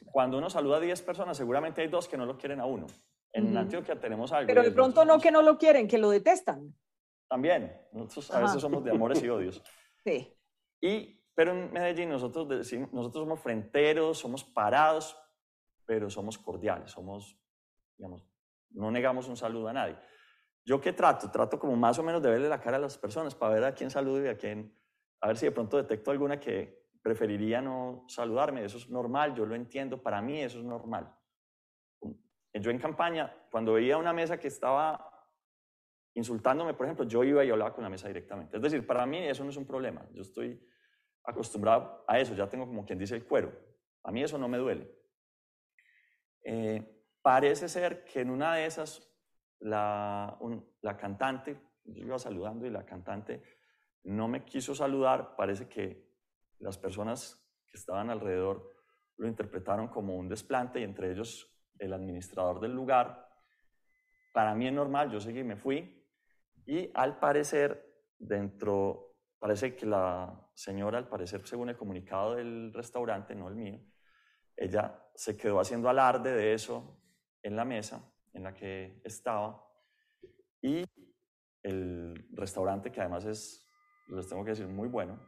cuando 0.06 0.38
uno 0.38 0.50
saluda 0.50 0.76
a 0.76 0.80
10 0.80 1.02
personas, 1.02 1.36
seguramente 1.36 1.82
hay 1.82 1.88
dos 1.88 2.08
que 2.08 2.16
no 2.16 2.26
lo 2.26 2.36
quieren 2.36 2.60
a 2.60 2.66
uno. 2.66 2.86
En 3.32 3.56
Antioquia 3.56 3.98
tenemos 3.98 4.30
algo. 4.32 4.46
Pero 4.46 4.62
de 4.62 4.70
pronto 4.70 5.04
no 5.04 5.18
que 5.18 5.30
no 5.30 5.42
lo 5.42 5.56
quieren, 5.56 5.88
que 5.88 5.98
lo 5.98 6.10
detestan. 6.10 6.74
También. 7.28 7.74
Nosotros 7.92 8.30
a 8.30 8.40
veces 8.40 8.60
somos 8.60 8.84
de 8.84 8.90
amores 8.90 9.22
y 9.22 9.28
odios. 9.28 9.62
Sí. 10.04 10.36
Y, 10.80 11.22
pero 11.32 11.52
en 11.52 11.72
Medellín 11.72 12.08
nosotros, 12.08 12.48
nosotros 12.90 13.22
somos 13.22 13.38
fronteros, 13.38 14.18
somos 14.18 14.42
parados, 14.42 15.16
pero 15.86 16.10
somos 16.10 16.38
cordiales, 16.38 16.90
somos, 16.90 17.38
digamos, 17.96 18.26
no 18.70 18.90
negamos 18.90 19.28
un 19.28 19.36
saludo 19.36 19.68
a 19.68 19.72
nadie. 19.72 19.96
¿Yo 20.64 20.80
qué 20.80 20.92
trato? 20.92 21.30
Trato 21.30 21.56
como 21.56 21.76
más 21.76 22.00
o 22.00 22.02
menos 22.02 22.20
de 22.20 22.30
verle 22.30 22.48
la 22.48 22.60
cara 22.60 22.78
a 22.78 22.80
las 22.80 22.98
personas 22.98 23.36
para 23.36 23.54
ver 23.54 23.64
a 23.64 23.74
quién 23.74 23.92
saludo 23.92 24.24
y 24.24 24.28
a 24.28 24.36
quién, 24.36 24.76
a 25.20 25.28
ver 25.28 25.36
si 25.36 25.46
de 25.46 25.52
pronto 25.52 25.76
detecto 25.76 26.10
alguna 26.10 26.40
que, 26.40 26.81
preferiría 27.02 27.60
no 27.60 28.04
saludarme, 28.06 28.64
eso 28.64 28.78
es 28.78 28.88
normal, 28.88 29.34
yo 29.34 29.44
lo 29.44 29.54
entiendo, 29.54 30.00
para 30.00 30.22
mí 30.22 30.40
eso 30.40 30.58
es 30.58 30.64
normal. 30.64 31.12
Yo 32.54 32.70
en 32.70 32.78
campaña, 32.78 33.34
cuando 33.50 33.74
veía 33.74 33.98
una 33.98 34.12
mesa 34.12 34.38
que 34.38 34.48
estaba 34.48 35.08
insultándome, 36.14 36.74
por 36.74 36.86
ejemplo, 36.86 37.06
yo 37.06 37.24
iba 37.24 37.44
y 37.44 37.50
hablaba 37.50 37.74
con 37.74 37.82
la 37.82 37.90
mesa 37.90 38.06
directamente. 38.06 38.56
Es 38.56 38.62
decir, 38.62 38.86
para 38.86 39.04
mí 39.06 39.18
eso 39.18 39.42
no 39.42 39.50
es 39.50 39.56
un 39.56 39.66
problema, 39.66 40.06
yo 40.12 40.22
estoy 40.22 40.64
acostumbrado 41.24 42.04
a 42.06 42.20
eso, 42.20 42.34
ya 42.34 42.48
tengo 42.48 42.66
como 42.66 42.84
quien 42.84 42.98
dice 42.98 43.16
el 43.16 43.24
cuero, 43.24 43.52
a 44.04 44.12
mí 44.12 44.22
eso 44.22 44.38
no 44.38 44.48
me 44.48 44.58
duele. 44.58 44.90
Eh, 46.44 47.04
parece 47.20 47.68
ser 47.68 48.04
que 48.04 48.20
en 48.20 48.30
una 48.30 48.54
de 48.54 48.66
esas, 48.66 49.08
la, 49.60 50.38
la 50.82 50.96
cantante, 50.96 51.60
yo 51.84 52.04
iba 52.04 52.18
saludando 52.18 52.66
y 52.66 52.70
la 52.70 52.84
cantante 52.84 53.42
no 54.04 54.28
me 54.28 54.44
quiso 54.44 54.74
saludar, 54.74 55.36
parece 55.36 55.68
que 55.68 56.11
las 56.62 56.78
personas 56.78 57.44
que 57.70 57.76
estaban 57.76 58.10
alrededor 58.10 58.70
lo 59.16 59.28
interpretaron 59.28 59.88
como 59.88 60.16
un 60.16 60.28
desplante 60.28 60.80
y 60.80 60.84
entre 60.84 61.10
ellos 61.10 61.48
el 61.78 61.92
administrador 61.92 62.60
del 62.60 62.72
lugar. 62.72 63.28
Para 64.32 64.54
mí 64.54 64.66
es 64.66 64.72
normal, 64.72 65.10
yo 65.10 65.20
seguí, 65.20 65.42
me 65.42 65.56
fui 65.56 66.02
y 66.64 66.90
al 66.94 67.18
parecer 67.18 67.84
dentro, 68.18 69.16
parece 69.38 69.74
que 69.74 69.86
la 69.86 70.48
señora, 70.54 70.98
al 70.98 71.08
parecer 71.08 71.46
según 71.46 71.70
el 71.70 71.76
comunicado 71.76 72.36
del 72.36 72.72
restaurante, 72.72 73.34
no 73.34 73.48
el 73.48 73.56
mío, 73.56 73.80
ella 74.56 75.04
se 75.14 75.36
quedó 75.36 75.60
haciendo 75.60 75.88
alarde 75.88 76.32
de 76.32 76.54
eso 76.54 77.00
en 77.42 77.56
la 77.56 77.64
mesa 77.64 78.08
en 78.32 78.44
la 78.44 78.54
que 78.54 79.00
estaba 79.04 79.62
y 80.60 80.84
el 81.62 82.28
restaurante 82.32 82.90
que 82.90 83.00
además 83.00 83.24
es, 83.24 83.68
les 84.08 84.28
tengo 84.28 84.44
que 84.44 84.50
decir, 84.50 84.68
muy 84.68 84.88
bueno, 84.88 85.20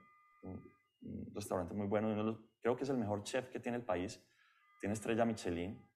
un 1.05 1.31
restaurante 1.35 1.75
muy 1.75 1.87
bueno, 1.87 2.49
creo 2.61 2.77
que 2.77 2.85
es 2.85 2.91
el 2.91 2.97
mejor 2.97 3.23
chef 3.23 3.49
que 3.49 3.61
tiene 3.61 3.79
el 3.79 3.85
país, 3.85 4.23
tiene 4.81 4.95
estrella 4.95 5.25
Michelin, 5.25 5.87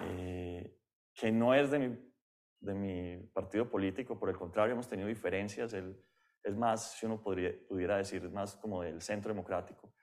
eh, 0.00 0.78
que 1.14 1.32
no 1.32 1.54
es 1.54 1.70
de 1.70 1.78
mi, 1.78 2.12
de 2.60 2.74
mi 2.74 3.16
partido 3.32 3.68
político, 3.68 4.18
por 4.18 4.28
el 4.30 4.36
contrario, 4.36 4.72
hemos 4.72 4.88
tenido 4.88 5.08
diferencias, 5.08 5.72
él, 5.74 6.00
es 6.42 6.56
más, 6.56 6.92
si 6.92 7.06
uno 7.06 7.20
podría, 7.20 7.52
pudiera 7.68 7.96
decir, 7.96 8.24
es 8.24 8.32
más 8.32 8.56
como 8.56 8.82
del 8.82 9.00
centro 9.00 9.30
democrático. 9.32 9.94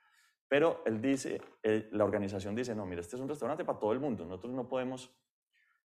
Pero 0.48 0.82
él 0.86 1.02
dice, 1.02 1.40
la 1.92 2.04
organización 2.04 2.56
dice, 2.56 2.76
no, 2.76 2.86
mira, 2.86 3.02
este 3.02 3.16
es 3.16 3.22
un 3.22 3.30
restaurante 3.30 3.64
para 3.64 3.80
todo 3.80 3.94
el 3.94 4.00
mundo, 4.00 4.26
nosotros 4.26 4.54
no 4.54 4.68
podemos, 4.68 5.16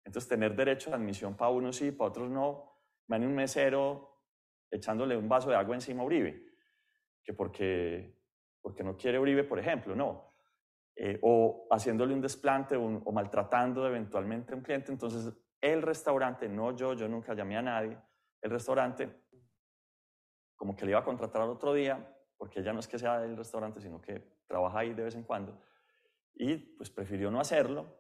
entonces, 0.04 0.30
tener 0.30 0.56
derecho 0.56 0.92
a 0.92 0.96
admisión 0.96 1.36
para 1.36 1.52
unos 1.52 1.78
sí, 1.78 1.92
para 1.92 2.10
otros 2.10 2.30
no. 2.30 2.80
Van 3.08 3.26
un 3.26 3.34
mesero 3.34 4.22
echándole 4.70 5.18
un 5.18 5.28
vaso 5.28 5.50
de 5.50 5.56
agua 5.56 5.74
encima 5.74 6.04
a 6.04 6.06
Uribe 6.06 6.55
que 7.26 7.34
porque, 7.34 8.16
porque 8.62 8.84
no 8.84 8.96
quiere 8.96 9.20
Uribe, 9.20 9.44
por 9.44 9.60
ejemplo, 9.60 9.96
no. 9.96 10.36
Eh, 10.96 11.20
o 11.24 11.68
haciéndole 11.72 12.14
un 12.14 12.22
desplante 12.22 12.78
o, 12.78 13.12
maltratando 13.12 13.86
eventualmente 13.86 14.54
a 14.54 14.56
un 14.56 14.62
cliente. 14.62 14.92
Entonces, 14.92 15.34
el 15.60 15.82
restaurante, 15.82 16.48
no 16.48 16.74
yo, 16.76 16.94
yo 16.94 17.10
nunca 17.10 17.34
llamé 17.34 17.58
a 17.58 17.62
nadie, 17.64 17.98
el 18.42 18.52
restaurante 18.52 19.24
como 20.56 20.76
que 20.76 20.86
le 20.86 20.92
iba 20.92 21.00
a 21.00 21.04
contratar 21.04 21.42
al 21.42 21.50
otro 21.50 21.74
día, 21.74 22.16
porque 22.38 22.62
ella 22.62 22.72
no 22.72 22.80
es 22.80 22.88
que 22.88 22.98
sea 22.98 23.20
del 23.20 23.36
restaurante, 23.36 23.82
sino 23.82 24.00
que 24.00 24.38
trabaja 24.48 24.80
ahí 24.80 24.94
de 24.94 25.04
vez 25.04 25.16
en 25.16 25.24
cuando, 25.24 25.60
y 26.34 26.56
pues 26.56 26.90
prefirió 26.90 27.30
no 27.30 27.42
hacerlo, 27.42 27.94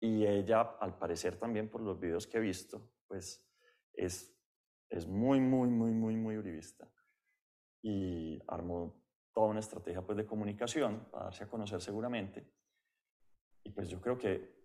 y 0.00 0.24
ella, 0.24 0.76
al 0.80 0.96
parecer 0.96 1.36
también 1.36 1.68
por 1.68 1.82
los 1.82 2.00
videos 2.00 2.26
que 2.26 2.38
he 2.38 2.40
visto, 2.40 2.92
pues 3.06 3.46
es, 3.92 4.34
es 4.88 5.06
muy, 5.06 5.38
muy, 5.38 5.68
muy, 5.68 5.90
muy, 5.90 6.16
muy 6.16 6.38
uribista 6.38 6.88
y 7.82 8.42
armó 8.48 8.94
toda 9.32 9.48
una 9.48 9.60
estrategia 9.60 10.00
pues, 10.00 10.16
de 10.16 10.26
comunicación 10.26 11.08
para 11.10 11.24
darse 11.24 11.44
a 11.44 11.48
conocer 11.48 11.80
seguramente. 11.80 12.50
Y 13.62 13.70
pues 13.70 13.88
yo 13.88 14.00
creo 14.00 14.16
que 14.16 14.56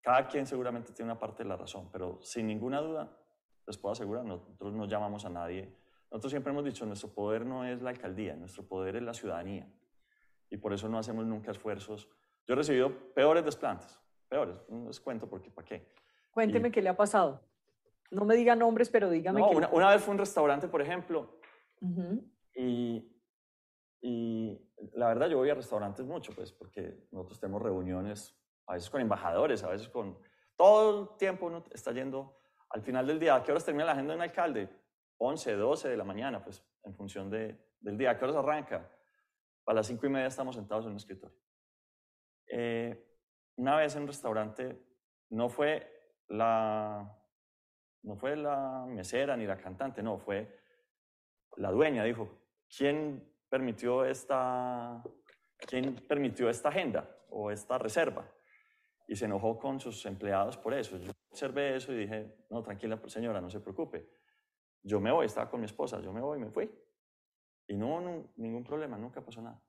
cada 0.00 0.28
quien 0.28 0.46
seguramente 0.46 0.92
tiene 0.92 1.10
una 1.10 1.18
parte 1.18 1.42
de 1.42 1.48
la 1.48 1.56
razón, 1.56 1.88
pero 1.90 2.20
sin 2.22 2.46
ninguna 2.46 2.80
duda, 2.80 3.18
les 3.66 3.76
puedo 3.76 3.92
asegurar, 3.92 4.24
nosotros 4.24 4.72
no 4.74 4.86
llamamos 4.86 5.24
a 5.24 5.30
nadie. 5.30 5.74
Nosotros 6.10 6.30
siempre 6.30 6.52
hemos 6.52 6.64
dicho, 6.64 6.86
nuestro 6.86 7.12
poder 7.12 7.44
no 7.44 7.64
es 7.64 7.82
la 7.82 7.90
alcaldía, 7.90 8.36
nuestro 8.36 8.68
poder 8.68 8.94
es 8.94 9.02
la 9.02 9.12
ciudadanía. 9.12 9.68
Y 10.48 10.58
por 10.58 10.72
eso 10.72 10.88
no 10.88 10.98
hacemos 10.98 11.26
nunca 11.26 11.50
esfuerzos. 11.50 12.08
Yo 12.46 12.54
he 12.54 12.56
recibido 12.56 13.12
peores 13.12 13.44
desplantes, 13.44 14.00
peores, 14.28 14.56
no 14.68 14.86
les 14.86 15.00
cuento 15.00 15.28
porque 15.28 15.50
para 15.50 15.66
qué. 15.66 15.92
Cuénteme 16.30 16.70
qué 16.70 16.80
le 16.80 16.90
ha 16.90 16.96
pasado. 16.96 17.42
No 18.12 18.24
me 18.24 18.36
diga 18.36 18.54
nombres, 18.54 18.88
pero 18.88 19.10
dígame. 19.10 19.40
No, 19.40 19.50
una, 19.50 19.68
una, 19.70 19.90
vez 19.90 20.00
fue 20.02 20.12
un 20.12 20.18
restaurante, 20.18 20.68
por 20.68 20.80
ejemplo, 20.80 21.40
y, 22.56 23.16
y 24.00 24.72
la 24.94 25.08
verdad 25.08 25.28
yo 25.28 25.38
voy 25.38 25.50
a 25.50 25.54
restaurantes 25.54 26.04
mucho, 26.06 26.32
pues, 26.34 26.52
porque 26.52 27.06
nosotros 27.12 27.38
tenemos 27.38 27.62
reuniones 27.62 28.36
a 28.66 28.74
veces 28.74 28.90
con 28.90 29.00
embajadores, 29.00 29.62
a 29.62 29.68
veces 29.68 29.88
con... 29.88 30.18
Todo 30.56 31.02
el 31.12 31.18
tiempo 31.18 31.46
uno 31.46 31.62
está 31.70 31.92
yendo 31.92 32.38
al 32.70 32.82
final 32.82 33.06
del 33.06 33.18
día. 33.18 33.34
¿A 33.34 33.42
qué 33.42 33.52
horas 33.52 33.64
termina 33.64 33.84
la 33.84 33.92
agenda 33.92 34.14
de 34.14 34.16
un 34.16 34.22
alcalde? 34.22 34.70
11, 35.18 35.52
12 35.54 35.88
de 35.88 35.96
la 35.96 36.04
mañana, 36.04 36.42
pues 36.42 36.64
en 36.82 36.94
función 36.94 37.30
de, 37.30 37.58
del 37.80 37.98
día. 37.98 38.10
¿A 38.10 38.18
qué 38.18 38.24
horas 38.24 38.36
arranca? 38.36 38.90
A 39.66 39.74
las 39.74 39.86
5 39.86 40.06
y 40.06 40.08
media 40.08 40.26
estamos 40.26 40.56
sentados 40.56 40.86
en 40.86 40.92
un 40.92 40.96
escritorio. 40.96 41.36
Eh, 42.48 43.06
una 43.56 43.76
vez 43.76 43.94
en 43.96 44.02
un 44.02 44.08
restaurante, 44.08 44.80
no 45.30 45.48
fue 45.48 46.14
la, 46.28 47.18
no 48.02 48.16
fue 48.16 48.36
la 48.36 48.84
mesera 48.86 49.36
ni 49.36 49.46
la 49.46 49.58
cantante, 49.58 50.02
no, 50.02 50.18
fue 50.18 50.58
la 51.56 51.70
dueña. 51.70 52.04
Dijo, 52.04 52.45
¿quién 52.74 53.28
permitió 53.48 54.04
esta, 54.04 55.02
quién 55.58 55.94
permitió 56.08 56.48
esta 56.48 56.68
agenda 56.68 57.08
o 57.30 57.50
esta 57.50 57.78
reserva? 57.78 58.30
y 59.08 59.16
se 59.16 59.26
enojó 59.26 59.58
con 59.58 59.78
sus 59.80 60.04
empleados 60.06 60.56
por 60.56 60.74
eso. 60.74 60.96
Yo 60.98 61.12
observé 61.30 61.76
eso 61.76 61.92
y 61.92 61.98
dije, 61.98 62.34
no, 62.50 62.62
tranquila 62.62 63.00
señora, 63.06 63.40
no 63.40 63.50
se 63.50 63.60
preocupe. 63.60 64.08
Yo 64.82 65.00
me 65.00 65.12
voy, 65.12 65.26
estaba 65.26 65.50
con 65.50 65.60
mi 65.60 65.66
esposa, 65.66 66.00
yo 66.00 66.12
me 66.12 66.20
voy, 66.20 66.38
me 66.38 66.50
fui. 66.50 66.70
Y 67.68 67.76
no, 67.76 68.00
no 68.00 68.32
ningún 68.36 68.64
problema, 68.64 68.96
nunca 68.96 69.24
pasó 69.24 69.42
nada. 69.42 69.62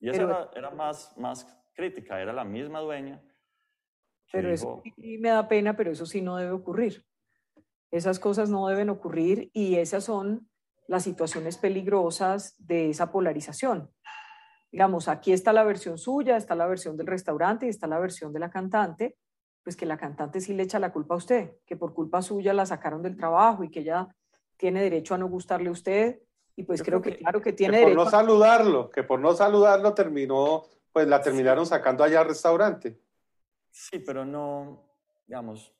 Y 0.00 0.10
esa 0.10 0.22
era, 0.22 0.50
era, 0.54 0.70
más, 0.70 1.16
más 1.16 1.46
crítica, 1.74 2.20
era 2.20 2.32
la 2.32 2.44
misma 2.44 2.80
dueña. 2.80 3.22
Pero 4.32 4.50
eso 4.50 4.82
sí 4.96 5.18
me 5.18 5.28
da 5.28 5.46
pena, 5.46 5.76
pero 5.76 5.90
eso 5.92 6.06
sí 6.06 6.22
no 6.22 6.36
debe 6.36 6.52
ocurrir. 6.52 7.04
Esas 7.90 8.18
cosas 8.18 8.48
no 8.48 8.66
deben 8.68 8.88
ocurrir 8.88 9.50
y 9.52 9.76
esas 9.76 10.04
son 10.04 10.48
las 10.92 11.02
situaciones 11.02 11.58
peligrosas 11.58 12.54
de 12.58 12.90
esa 12.90 13.10
polarización 13.10 13.90
digamos, 14.72 15.06
aquí 15.08 15.32
está 15.32 15.52
la 15.52 15.64
versión 15.64 15.98
suya, 15.98 16.36
está 16.36 16.54
la 16.54 16.66
versión 16.66 16.96
del 16.96 17.06
restaurante 17.06 17.66
y 17.66 17.68
está 17.68 17.86
la 17.86 17.98
versión 17.98 18.32
de 18.32 18.40
la 18.40 18.50
cantante, 18.50 19.18
pues 19.62 19.76
que 19.76 19.84
la 19.84 19.98
cantante 19.98 20.40
sí 20.40 20.54
le 20.54 20.62
echa 20.62 20.78
la 20.78 20.92
culpa 20.92 21.14
a 21.14 21.18
usted, 21.18 21.58
que 21.66 21.76
por 21.76 21.92
culpa 21.92 22.22
suya 22.22 22.54
la 22.54 22.64
sacaron 22.64 23.02
del 23.02 23.16
trabajo 23.16 23.62
y 23.62 23.70
que 23.70 23.80
ella 23.80 24.08
tiene 24.56 24.82
derecho 24.82 25.14
a 25.14 25.18
no 25.18 25.28
gustarle 25.28 25.68
a 25.68 25.72
usted. 25.72 26.22
Y 26.56 26.64
pues 26.64 26.82
creo, 26.82 27.00
que, 27.00 27.16
claro 27.16 27.40
que 27.40 27.52
tiene 27.52 27.78
que 27.80 27.84
por 27.84 27.94
no 27.94 28.10
saludarlo, 28.10 28.90
que 28.90 29.02
por 29.02 29.20
no 29.20 29.34
saludarlo 29.34 29.94
terminó, 29.94 30.64
pues 30.90 31.06
la 31.06 31.20
terminaron 31.20 31.66
sacando 31.66 32.02
allá 32.02 32.20
al 32.20 32.28
restaurante. 32.28 32.98
Sí, 33.70 33.98
pero 33.98 34.24
no, 34.24 34.86
digamos, 35.26 35.72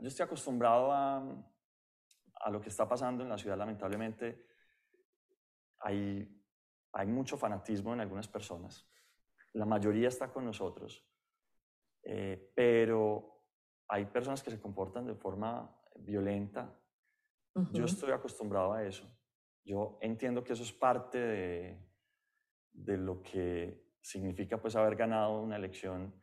yo 0.00 0.08
estoy 0.08 0.24
acostumbrado 0.24 0.92
a, 0.92 1.24
a 2.40 2.50
lo 2.50 2.60
que 2.60 2.68
está 2.68 2.88
pasando 2.88 3.22
en 3.22 3.28
la 3.28 3.38
ciudad, 3.38 3.56
lamentablemente. 3.56 4.46
Hay 5.80 6.38
hay 6.92 7.06
mucho 7.06 7.36
fanatismo 7.36 7.92
en 7.92 8.00
algunas 8.00 8.28
personas. 8.28 8.88
La 9.52 9.64
mayoría 9.64 10.08
está 10.08 10.32
con 10.32 10.44
nosotros. 10.44 11.06
Eh, 12.02 12.52
pero 12.54 13.44
hay 13.88 14.06
personas 14.06 14.42
que 14.42 14.50
se 14.50 14.60
comportan 14.60 15.06
de 15.06 15.14
forma 15.14 15.74
violenta. 15.96 16.74
Yo 17.72 17.84
estoy 17.84 18.12
acostumbrado 18.12 18.72
a 18.72 18.84
eso. 18.84 19.04
Yo 19.64 19.98
entiendo 20.00 20.44
que 20.44 20.52
eso 20.52 20.62
es 20.62 20.72
parte 20.72 21.18
de, 21.18 21.88
de 22.72 22.96
lo 22.96 23.20
que 23.20 23.96
significa 24.00 24.60
pues 24.60 24.76
haber 24.76 24.94
ganado 24.94 25.42
una 25.42 25.56
elección 25.56 26.14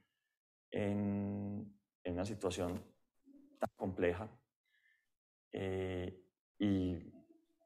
en, 0.71 1.77
en 2.03 2.13
una 2.13 2.25
situación 2.25 2.83
tan 3.59 3.69
compleja. 3.75 4.29
Eh, 5.57 6.21
y 6.59 6.97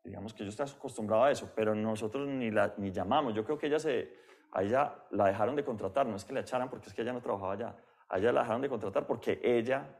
digamos 0.03 0.35
que 0.35 0.43
yo 0.43 0.49
estoy 0.49 0.67
acostumbrado 0.69 1.23
a 1.23 1.31
eso, 1.31 1.51
pero 1.55 1.73
nosotros 1.73 2.27
ni, 2.27 2.51
la, 2.51 2.75
ni 2.77 2.91
llamamos. 2.91 3.33
Yo 3.33 3.43
creo 3.43 3.57
que 3.57 3.65
ella 3.65 3.79
se, 3.79 4.13
a 4.51 4.61
ella 4.61 5.07
la 5.09 5.25
dejaron 5.25 5.55
de 5.55 5.65
contratar, 5.65 6.05
no 6.05 6.15
es 6.15 6.23
que 6.23 6.33
la 6.33 6.41
echaran 6.41 6.69
porque 6.69 6.89
es 6.89 6.93
que 6.93 7.01
ella 7.01 7.13
no 7.13 7.21
trabajaba 7.21 7.53
allá, 7.53 7.75
a 8.07 8.19
ella 8.19 8.31
la 8.31 8.41
dejaron 8.41 8.61
de 8.61 8.69
contratar 8.69 9.07
porque 9.07 9.41
ella 9.43 9.99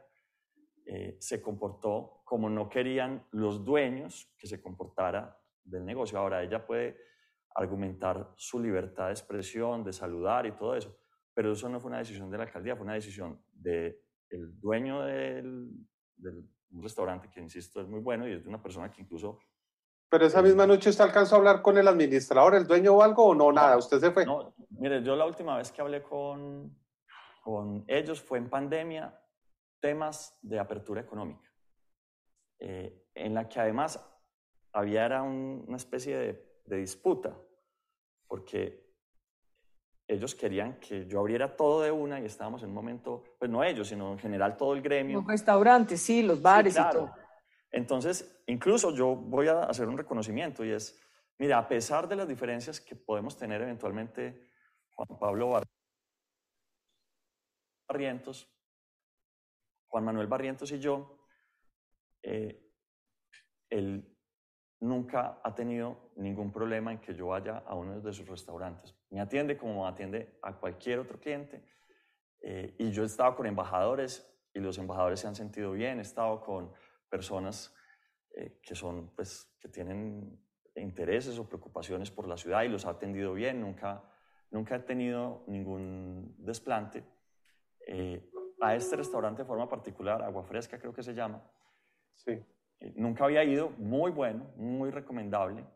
eh, 0.86 1.16
se 1.18 1.42
comportó 1.42 2.22
como 2.24 2.48
no 2.48 2.68
querían 2.68 3.26
los 3.32 3.64
dueños 3.64 4.32
que 4.38 4.46
se 4.46 4.62
comportara 4.62 5.36
del 5.64 5.84
negocio. 5.84 6.16
Ahora 6.16 6.44
ella 6.44 6.64
puede 6.64 6.96
argumentar 7.56 8.32
su 8.36 8.60
libertad 8.60 9.06
de 9.06 9.12
expresión, 9.12 9.82
de 9.82 9.92
saludar 9.92 10.46
y 10.46 10.52
todo 10.52 10.76
eso, 10.76 10.96
pero 11.34 11.50
eso 11.50 11.68
no 11.68 11.80
fue 11.80 11.88
una 11.88 11.98
decisión 11.98 12.30
de 12.30 12.38
la 12.38 12.44
alcaldía, 12.44 12.76
fue 12.76 12.84
una 12.84 12.94
decisión 12.94 13.42
del 13.50 13.96
dueño 14.60 15.02
del, 15.02 15.72
del 16.16 16.48
restaurante, 16.72 17.28
que 17.30 17.40
insisto 17.40 17.80
es 17.80 17.88
muy 17.88 18.00
bueno 18.00 18.28
y 18.28 18.32
es 18.32 18.42
de 18.42 18.48
una 18.48 18.62
persona 18.62 18.90
que 18.90 19.02
incluso 19.02 19.38
pero 20.10 20.26
esa 20.26 20.42
misma 20.42 20.66
noche 20.66 20.90
usted 20.90 21.04
alcanzó 21.04 21.36
a 21.36 21.38
hablar 21.38 21.62
con 21.62 21.78
el 21.78 21.86
administrador, 21.86 22.56
el 22.56 22.66
dueño 22.66 22.94
o 22.94 23.02
algo, 23.02 23.26
o 23.26 23.34
no, 23.34 23.52
nada, 23.52 23.76
usted 23.76 24.00
se 24.00 24.10
fue. 24.10 24.26
No, 24.26 24.52
mire, 24.70 25.04
yo 25.04 25.14
la 25.14 25.24
última 25.24 25.56
vez 25.56 25.70
que 25.70 25.80
hablé 25.80 26.02
con, 26.02 26.76
con 27.42 27.84
ellos 27.86 28.20
fue 28.20 28.38
en 28.38 28.50
pandemia, 28.50 29.16
temas 29.78 30.36
de 30.42 30.58
apertura 30.58 31.00
económica, 31.00 31.48
eh, 32.58 33.06
en 33.14 33.34
la 33.34 33.48
que 33.48 33.60
además 33.60 34.04
había 34.72 35.06
era 35.06 35.22
una 35.22 35.76
especie 35.76 36.18
de, 36.18 36.60
de, 36.64 36.76
disputa, 36.76 37.38
porque 38.26 38.89
ellos 40.10 40.34
querían 40.34 40.80
que 40.80 41.06
yo 41.06 41.20
abriera 41.20 41.54
todo 41.54 41.82
de 41.82 41.92
una 41.92 42.18
y 42.18 42.24
estábamos 42.24 42.64
en 42.64 42.70
un 42.70 42.74
momento, 42.74 43.22
pues 43.38 43.48
no 43.48 43.62
ellos, 43.62 43.86
sino 43.86 44.12
en 44.12 44.18
general 44.18 44.56
todo 44.56 44.74
el 44.74 44.82
gremio. 44.82 45.18
Los 45.18 45.26
restaurantes, 45.28 46.02
sí, 46.02 46.22
los 46.22 46.42
bares 46.42 46.76
y 46.76 46.90
todo. 46.90 47.12
Entonces, 47.70 48.42
incluso 48.46 48.92
yo 48.92 49.14
voy 49.14 49.46
a 49.46 49.62
hacer 49.62 49.86
un 49.86 49.96
reconocimiento 49.96 50.64
y 50.64 50.72
es, 50.72 51.00
mira, 51.38 51.58
a 51.58 51.68
pesar 51.68 52.08
de 52.08 52.16
las 52.16 52.26
diferencias 52.26 52.80
que 52.80 52.96
podemos 52.96 53.36
tener 53.36 53.62
eventualmente, 53.62 54.50
Juan 54.90 55.16
Pablo 55.16 55.60
Barrientos, 57.88 58.52
Juan 59.86 60.04
Manuel 60.04 60.26
Barrientos 60.26 60.72
y 60.72 60.80
yo, 60.80 61.20
eh, 62.24 62.68
él 63.68 64.18
nunca 64.80 65.40
ha 65.44 65.54
tenido 65.54 66.10
ningún 66.16 66.50
problema 66.50 66.90
en 66.90 67.00
que 67.00 67.14
yo 67.14 67.28
vaya 67.28 67.58
a 67.58 67.76
uno 67.76 68.00
de 68.00 68.12
sus 68.12 68.26
restaurantes. 68.26 68.99
Me 69.10 69.20
atiende 69.20 69.56
como 69.56 69.86
atiende 69.86 70.38
a 70.42 70.56
cualquier 70.58 71.00
otro 71.00 71.18
cliente. 71.18 71.62
Eh, 72.42 72.74
y 72.78 72.90
yo 72.90 73.02
he 73.02 73.06
estado 73.06 73.36
con 73.36 73.46
embajadores 73.46 74.26
y 74.54 74.60
los 74.60 74.78
embajadores 74.78 75.20
se 75.20 75.28
han 75.28 75.34
sentido 75.34 75.72
bien. 75.72 75.98
He 75.98 76.02
estado 76.02 76.40
con 76.40 76.72
personas 77.08 77.74
eh, 78.36 78.60
que 78.62 78.74
son, 78.74 79.12
pues, 79.14 79.56
que 79.60 79.68
tienen 79.68 80.40
intereses 80.76 81.38
o 81.38 81.48
preocupaciones 81.48 82.10
por 82.10 82.26
la 82.28 82.36
ciudad 82.36 82.62
y 82.62 82.68
los 82.68 82.86
ha 82.86 82.90
atendido 82.90 83.34
bien, 83.34 83.60
nunca, 83.60 84.04
nunca 84.50 84.76
he 84.76 84.80
tenido 84.80 85.44
ningún 85.46 86.34
desplante. 86.38 87.04
Eh, 87.86 88.30
a 88.60 88.74
este 88.74 88.96
restaurante 88.96 89.42
de 89.42 89.48
forma 89.48 89.68
particular, 89.68 90.22
Agua 90.22 90.44
Fresca 90.44 90.78
creo 90.78 90.92
que 90.92 91.02
se 91.02 91.14
llama, 91.14 91.42
sí. 92.14 92.32
Eh, 92.80 92.92
nunca 92.96 93.24
había 93.24 93.42
ido, 93.42 93.70
muy 93.70 94.10
bueno, 94.10 94.52
muy 94.56 94.90
recomendable. 94.90 95.66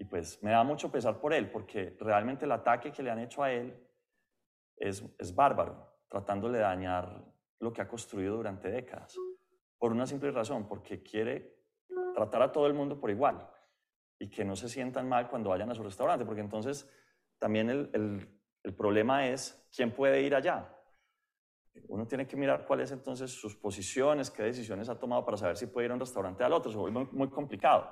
Y 0.00 0.04
pues 0.04 0.42
me 0.42 0.50
da 0.50 0.64
mucho 0.64 0.90
pesar 0.90 1.20
por 1.20 1.34
él, 1.34 1.50
porque 1.50 1.94
realmente 2.00 2.46
el 2.46 2.52
ataque 2.52 2.90
que 2.90 3.02
le 3.02 3.10
han 3.10 3.18
hecho 3.18 3.42
a 3.42 3.52
él 3.52 3.86
es, 4.78 5.04
es 5.18 5.34
bárbaro, 5.34 6.00
tratándole 6.08 6.56
de 6.56 6.64
dañar 6.64 7.22
lo 7.58 7.70
que 7.70 7.82
ha 7.82 7.86
construido 7.86 8.36
durante 8.36 8.70
décadas 8.70 9.14
por 9.78 9.92
una 9.92 10.06
simple 10.06 10.30
razón, 10.30 10.66
porque 10.66 11.02
quiere 11.02 11.54
tratar 12.14 12.40
a 12.40 12.50
todo 12.50 12.66
el 12.66 12.72
mundo 12.72 12.98
por 12.98 13.10
igual 13.10 13.46
y 14.18 14.30
que 14.30 14.42
no 14.42 14.56
se 14.56 14.70
sientan 14.70 15.06
mal 15.06 15.28
cuando 15.28 15.50
vayan 15.50 15.70
a 15.70 15.74
su 15.74 15.82
restaurante, 15.82 16.24
porque 16.24 16.40
entonces 16.40 16.90
también 17.38 17.68
el, 17.68 17.90
el, 18.62 18.74
problema 18.74 19.26
es 19.28 19.68
quién 19.74 19.94
puede 19.94 20.22
ir 20.22 20.34
allá. 20.34 20.74
Uno 21.88 22.06
tiene 22.06 22.26
que 22.26 22.36
mirar 22.36 22.66
cuáles 22.66 22.90
entonces 22.90 23.30
sus 23.30 23.54
posiciones, 23.54 24.30
qué 24.30 24.44
decisiones 24.44 24.88
ha 24.88 24.98
tomado 24.98 25.26
para 25.26 25.36
saber 25.36 25.58
si 25.58 25.66
puede 25.66 25.86
ir 25.86 25.90
a 25.90 25.94
un 25.94 26.00
restaurante 26.00 26.42
al 26.42 26.54
otro. 26.54 26.70
Se 26.70 26.78
vuelve 26.78 27.06
muy, 27.12 27.28
complicado. 27.28 27.90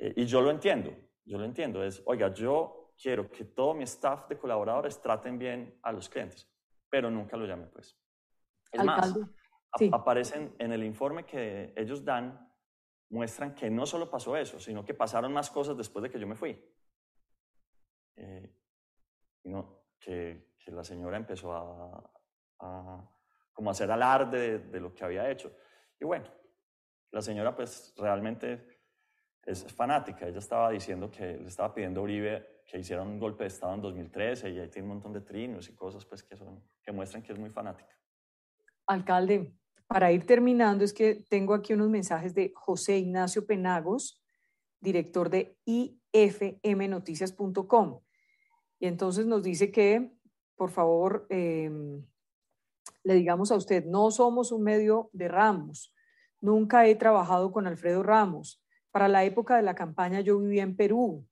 Eh, 0.00 0.14
y 0.16 0.24
yo 0.24 0.40
lo 0.40 0.50
entiendo, 0.50 0.90
yo 1.24 1.36
lo 1.36 1.44
entiendo. 1.44 1.84
Es, 1.84 2.02
oiga, 2.06 2.32
yo 2.32 2.94
quiero 3.00 3.30
que 3.30 3.44
todo 3.44 3.74
mi 3.74 3.84
staff 3.84 4.26
de 4.28 4.38
colaboradores 4.38 5.00
traten 5.00 5.38
bien 5.38 5.78
a 5.82 5.92
los 5.92 6.08
clientes, 6.08 6.50
pero 6.88 7.10
nunca 7.10 7.36
lo 7.36 7.46
llame 7.46 7.66
pues. 7.66 7.98
Es 8.72 8.82
más, 8.82 9.14
aparecen 9.92 10.54
en 10.58 10.72
el 10.72 10.84
informe 10.84 11.26
que 11.26 11.74
ellos 11.76 12.02
dan, 12.04 12.50
muestran 13.10 13.54
que 13.54 13.68
no 13.68 13.84
solo 13.84 14.10
pasó 14.10 14.36
eso, 14.36 14.58
sino 14.58 14.84
que 14.84 14.94
pasaron 14.94 15.32
más 15.32 15.50
cosas 15.50 15.76
después 15.76 16.02
de 16.02 16.10
que 16.10 16.18
yo 16.18 16.26
me 16.26 16.36
fui. 16.36 16.58
Eh, 18.16 18.56
que, 19.98 20.54
que, 20.58 20.70
la 20.70 20.84
señora 20.84 21.16
empezó 21.16 21.52
a, 21.52 23.10
como 23.52 23.70
hacer 23.70 23.90
alarde 23.90 24.60
de, 24.60 24.80
lo 24.80 24.94
que 24.94 25.04
había 25.04 25.30
hecho. 25.30 25.54
Y 25.98 26.04
bueno, 26.04 26.26
la 27.10 27.20
señora 27.20 27.54
pues 27.54 27.92
realmente 27.96 28.79
es 29.46 29.64
fanática. 29.72 30.26
Ella 30.26 30.38
estaba 30.38 30.70
diciendo 30.70 31.10
que 31.10 31.38
le 31.38 31.48
estaba 31.48 31.74
pidiendo 31.74 32.00
a 32.00 32.04
Uribe 32.04 32.62
que 32.66 32.78
hiciera 32.78 33.02
un 33.02 33.18
golpe 33.18 33.44
de 33.44 33.48
Estado 33.48 33.74
en 33.74 33.80
2013 33.80 34.50
y 34.50 34.60
ahí 34.60 34.68
tiene 34.68 34.86
un 34.88 34.94
montón 34.94 35.12
de 35.12 35.22
trinos 35.22 35.68
y 35.68 35.74
cosas 35.74 36.04
pues 36.04 36.22
que, 36.22 36.36
son, 36.36 36.62
que 36.82 36.92
muestran 36.92 37.20
que 37.22 37.32
es 37.32 37.38
muy 37.38 37.50
fanática. 37.50 37.92
Alcalde, 38.86 39.52
para 39.86 40.12
ir 40.12 40.24
terminando, 40.24 40.84
es 40.84 40.92
que 40.92 41.24
tengo 41.28 41.52
aquí 41.52 41.72
unos 41.72 41.90
mensajes 41.90 42.32
de 42.32 42.52
José 42.54 42.98
Ignacio 42.98 43.44
Penagos, 43.44 44.22
director 44.80 45.30
de 45.30 45.58
ifmnoticias.com. 45.64 48.00
Y 48.78 48.86
entonces 48.86 49.26
nos 49.26 49.42
dice 49.42 49.72
que, 49.72 50.12
por 50.54 50.70
favor, 50.70 51.26
em, 51.28 52.06
le 53.02 53.14
digamos 53.14 53.50
a 53.50 53.56
usted, 53.56 53.84
no 53.84 54.10
somos 54.10 54.52
un 54.52 54.62
medio 54.62 55.10
de 55.12 55.28
Ramos. 55.28 55.94
Nunca 56.40 56.86
he 56.86 56.94
trabajado 56.94 57.52
con 57.52 57.66
Alfredo 57.66 58.02
Ramos. 58.02 58.59
Para 58.90 59.08
la 59.08 59.24
época 59.24 59.56
de 59.56 59.62
la 59.62 59.74
campaña 59.74 60.20
yo 60.20 60.38
vivía 60.38 60.62
en 60.62 60.76
Perú. 60.76 61.26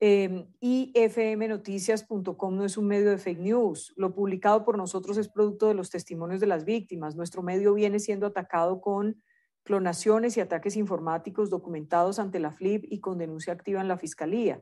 Eh, 0.00 0.48
ifmnoticias.com 0.60 2.56
no 2.56 2.64
es 2.64 2.76
un 2.76 2.86
medio 2.86 3.10
de 3.10 3.18
fake 3.18 3.38
news. 3.38 3.92
Lo 3.96 4.14
publicado 4.14 4.64
por 4.64 4.76
nosotros 4.76 5.16
es 5.16 5.28
producto 5.28 5.68
de 5.68 5.74
los 5.74 5.90
testimonios 5.90 6.40
de 6.40 6.48
las 6.48 6.64
víctimas. 6.64 7.14
Nuestro 7.14 7.42
medio 7.42 7.74
viene 7.74 8.00
siendo 8.00 8.26
atacado 8.26 8.80
con 8.80 9.22
clonaciones 9.62 10.36
y 10.36 10.40
ataques 10.40 10.76
informáticos 10.76 11.50
documentados 11.50 12.18
ante 12.18 12.40
la 12.40 12.50
FLIP 12.50 12.84
y 12.88 13.00
con 13.00 13.18
denuncia 13.18 13.52
activa 13.52 13.80
en 13.80 13.88
la 13.88 13.96
Fiscalía. 13.96 14.60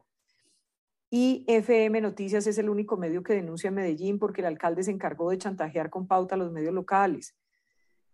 IFM 1.11 2.01
Noticias 2.03 2.47
es 2.47 2.59
el 2.59 2.69
único 2.69 2.97
medio 2.97 3.23
que 3.23 3.33
denuncia 3.33 3.69
en 3.69 3.75
Medellín 3.75 4.19
porque 4.19 4.43
el 4.43 4.47
alcalde 4.47 4.85
se 4.85 4.93
encargó 4.93 5.31
de 5.31 5.39
chantajear 5.39 5.91
con 5.91 6.07
pauta 6.07 6.35
a 6.37 6.39
los 6.39 6.53
medios 6.53 6.73
locales. 6.73 7.35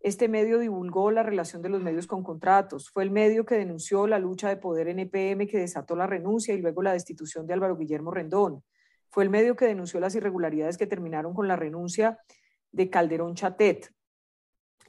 Este 0.00 0.28
medio 0.28 0.58
divulgó 0.58 1.10
la 1.10 1.22
relación 1.22 1.62
de 1.62 1.68
los 1.68 1.82
medios 1.82 2.06
con 2.06 2.22
contratos. 2.22 2.90
Fue 2.90 3.02
el 3.02 3.10
medio 3.10 3.44
que 3.44 3.56
denunció 3.56 4.06
la 4.06 4.18
lucha 4.18 4.48
de 4.48 4.56
poder 4.56 4.88
en 4.88 5.00
EPM 5.00 5.46
que 5.46 5.58
desató 5.58 5.96
la 5.96 6.06
renuncia 6.06 6.54
y 6.54 6.60
luego 6.60 6.82
la 6.82 6.92
destitución 6.92 7.46
de 7.46 7.54
Álvaro 7.54 7.76
Guillermo 7.76 8.10
Rendón. 8.10 8.62
Fue 9.08 9.24
el 9.24 9.30
medio 9.30 9.56
que 9.56 9.64
denunció 9.64 9.98
las 9.98 10.14
irregularidades 10.14 10.76
que 10.76 10.86
terminaron 10.86 11.34
con 11.34 11.48
la 11.48 11.56
renuncia 11.56 12.18
de 12.70 12.90
Calderón 12.90 13.34
Chatet. 13.34 13.92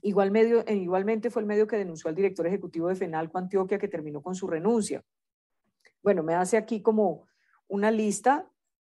Igual 0.01 0.31
medio, 0.31 0.67
eh, 0.67 0.75
igualmente 0.75 1.29
fue 1.29 1.41
el 1.41 1.47
medio 1.47 1.65
que 1.65 1.77
denunció 1.77 2.09
al 2.09 2.15
director 2.15 2.45
ejecutivo 2.45 2.89
de 2.89 2.95
FENALCO 2.95 3.37
Antioquia 3.37 3.79
que 3.79 3.87
terminó 3.87 4.21
con 4.21 4.35
su 4.35 4.47
renuncia. 4.47 5.03
Bueno, 6.03 6.21
me 6.21 6.35
hace 6.35 6.57
aquí 6.57 6.81
como 6.81 7.27
una 7.67 7.89
lista 7.89 8.49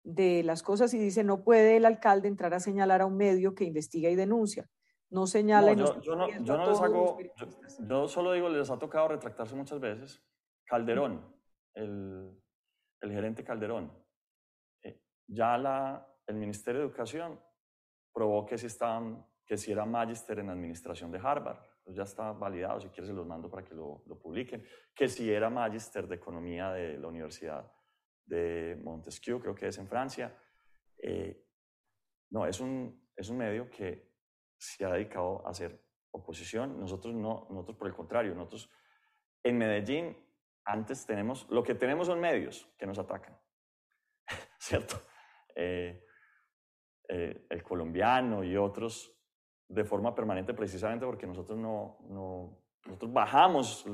de 0.02 0.42
las 0.42 0.62
cosas 0.62 0.92
y 0.92 0.98
dice, 0.98 1.24
no 1.24 1.44
puede 1.44 1.76
el 1.76 1.86
alcalde 1.86 2.28
entrar 2.28 2.52
a 2.52 2.60
señalar 2.60 3.00
a 3.00 3.06
un 3.06 3.16
medio 3.16 3.54
que 3.54 3.64
investiga 3.64 4.10
y 4.10 4.16
denuncia 4.16 4.68
no 5.10 5.26
señala. 5.26 5.72
yo, 5.74 6.00
yo, 6.00 6.16
no, 6.16 6.28
yo 6.28 6.56
no 6.56 6.66
les 6.66 6.80
hago, 6.80 7.18
yo, 7.80 8.08
solo 8.08 8.32
digo, 8.32 8.48
les 8.48 8.70
ha 8.70 8.78
tocado 8.78 9.08
retractarse 9.08 9.54
muchas 9.54 9.80
veces. 9.80 10.22
Calderón, 10.64 11.34
el, 11.74 12.30
el 13.00 13.12
gerente 13.12 13.44
Calderón, 13.44 13.92
eh, 14.82 15.02
ya 15.26 15.58
la, 15.58 16.06
el 16.26 16.36
Ministerio 16.36 16.80
de 16.80 16.86
Educación 16.86 17.40
probó 18.12 18.46
que 18.46 18.56
si, 18.56 18.66
estaban, 18.66 19.26
que 19.44 19.56
si 19.56 19.72
era 19.72 19.84
magister 19.84 20.38
en 20.38 20.50
administración 20.50 21.10
de 21.10 21.18
Harvard, 21.18 21.58
pues 21.82 21.96
ya 21.96 22.04
está 22.04 22.32
validado, 22.32 22.80
si 22.80 22.88
quieres 22.88 23.08
se 23.08 23.14
los 23.14 23.26
mando 23.26 23.50
para 23.50 23.64
que 23.64 23.74
lo, 23.74 24.04
lo 24.06 24.18
publiquen, 24.18 24.64
que 24.94 25.08
si 25.08 25.32
era 25.32 25.50
magister 25.50 26.06
de 26.06 26.16
economía 26.16 26.70
de 26.70 26.98
la 26.98 27.08
Universidad 27.08 27.70
de 28.24 28.78
Montesquieu, 28.82 29.40
creo 29.40 29.54
que 29.54 29.66
es 29.66 29.78
en 29.78 29.88
Francia. 29.88 30.36
Eh, 30.98 31.46
no, 32.30 32.46
es 32.46 32.60
un, 32.60 33.08
es 33.16 33.28
un 33.28 33.38
medio 33.38 33.68
que 33.68 34.09
se 34.60 34.84
ha 34.84 34.90
dedicado 34.90 35.46
a 35.46 35.50
hacer 35.50 35.82
oposición. 36.10 36.78
Nosotros 36.78 37.14
no, 37.14 37.46
nosotros 37.50 37.76
por 37.76 37.88
el 37.88 37.94
contrario, 37.94 38.34
nosotros 38.34 38.70
en 39.42 39.56
Medellín 39.56 40.16
antes 40.64 41.06
tenemos, 41.06 41.48
lo 41.50 41.62
que 41.62 41.74
tenemos 41.74 42.06
son 42.06 42.20
medios 42.20 42.68
que 42.76 42.86
nos 42.86 42.98
atacan, 42.98 43.40
¿cierto? 44.58 45.00
Eh, 45.54 46.04
eh, 47.08 47.46
el 47.48 47.62
colombiano 47.62 48.44
y 48.44 48.56
otros 48.56 49.16
de 49.66 49.84
forma 49.84 50.14
permanente 50.14 50.52
precisamente 50.52 51.06
porque 51.06 51.26
nosotros 51.26 51.58
no, 51.58 51.98
no 52.08 52.60
nosotros 52.84 53.12
bajamos 53.12 53.84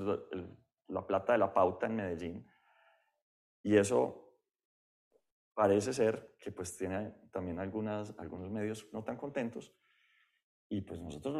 la 0.89 1.07
plata 1.07 1.33
de 1.33 1.39
la 1.39 1.53
pauta 1.53 1.87
en 1.87 1.97
Medellín 1.97 2.51
y 3.63 3.77
eso 3.77 4.37
parece 5.55 5.93
ser 5.93 6.37
que 6.39 6.53
pues 6.53 6.77
tiene 6.77 7.15
también 7.31 7.59
algunas, 7.59 8.19
algunos 8.19 8.51
medios 8.51 8.89
no 8.93 9.03
tan 9.03 9.17
contentos 9.17 9.75
y 10.69 10.81
pues 10.81 11.01
nosotros 11.01 11.35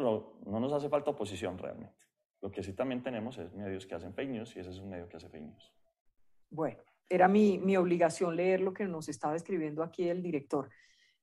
no 0.45 0.59
nos 0.59 0.73
hace 0.73 0.89
falta 0.89 1.11
oposición 1.11 1.57
realmente. 1.57 2.05
Lo 2.41 2.51
que 2.51 2.63
sí 2.63 2.73
también 2.73 3.01
tenemos 3.01 3.37
es 3.37 3.53
medios 3.53 3.85
que 3.85 3.95
hacen 3.95 4.13
fake 4.13 4.29
news 4.29 4.55
y 4.55 4.59
ese 4.59 4.69
es 4.69 4.79
un 4.79 4.89
medio 4.89 5.09
que 5.09 5.17
hace 5.17 5.29
fake 5.29 5.43
news. 5.43 5.73
Bueno, 6.49 6.81
era 7.09 7.27
mi, 7.27 7.57
mi 7.57 7.75
obligación 7.77 8.35
leer 8.35 8.61
lo 8.61 8.73
que 8.73 8.85
nos 8.85 9.09
estaba 9.09 9.35
escribiendo 9.35 9.83
aquí 9.83 10.07
el 10.07 10.21
director. 10.21 10.69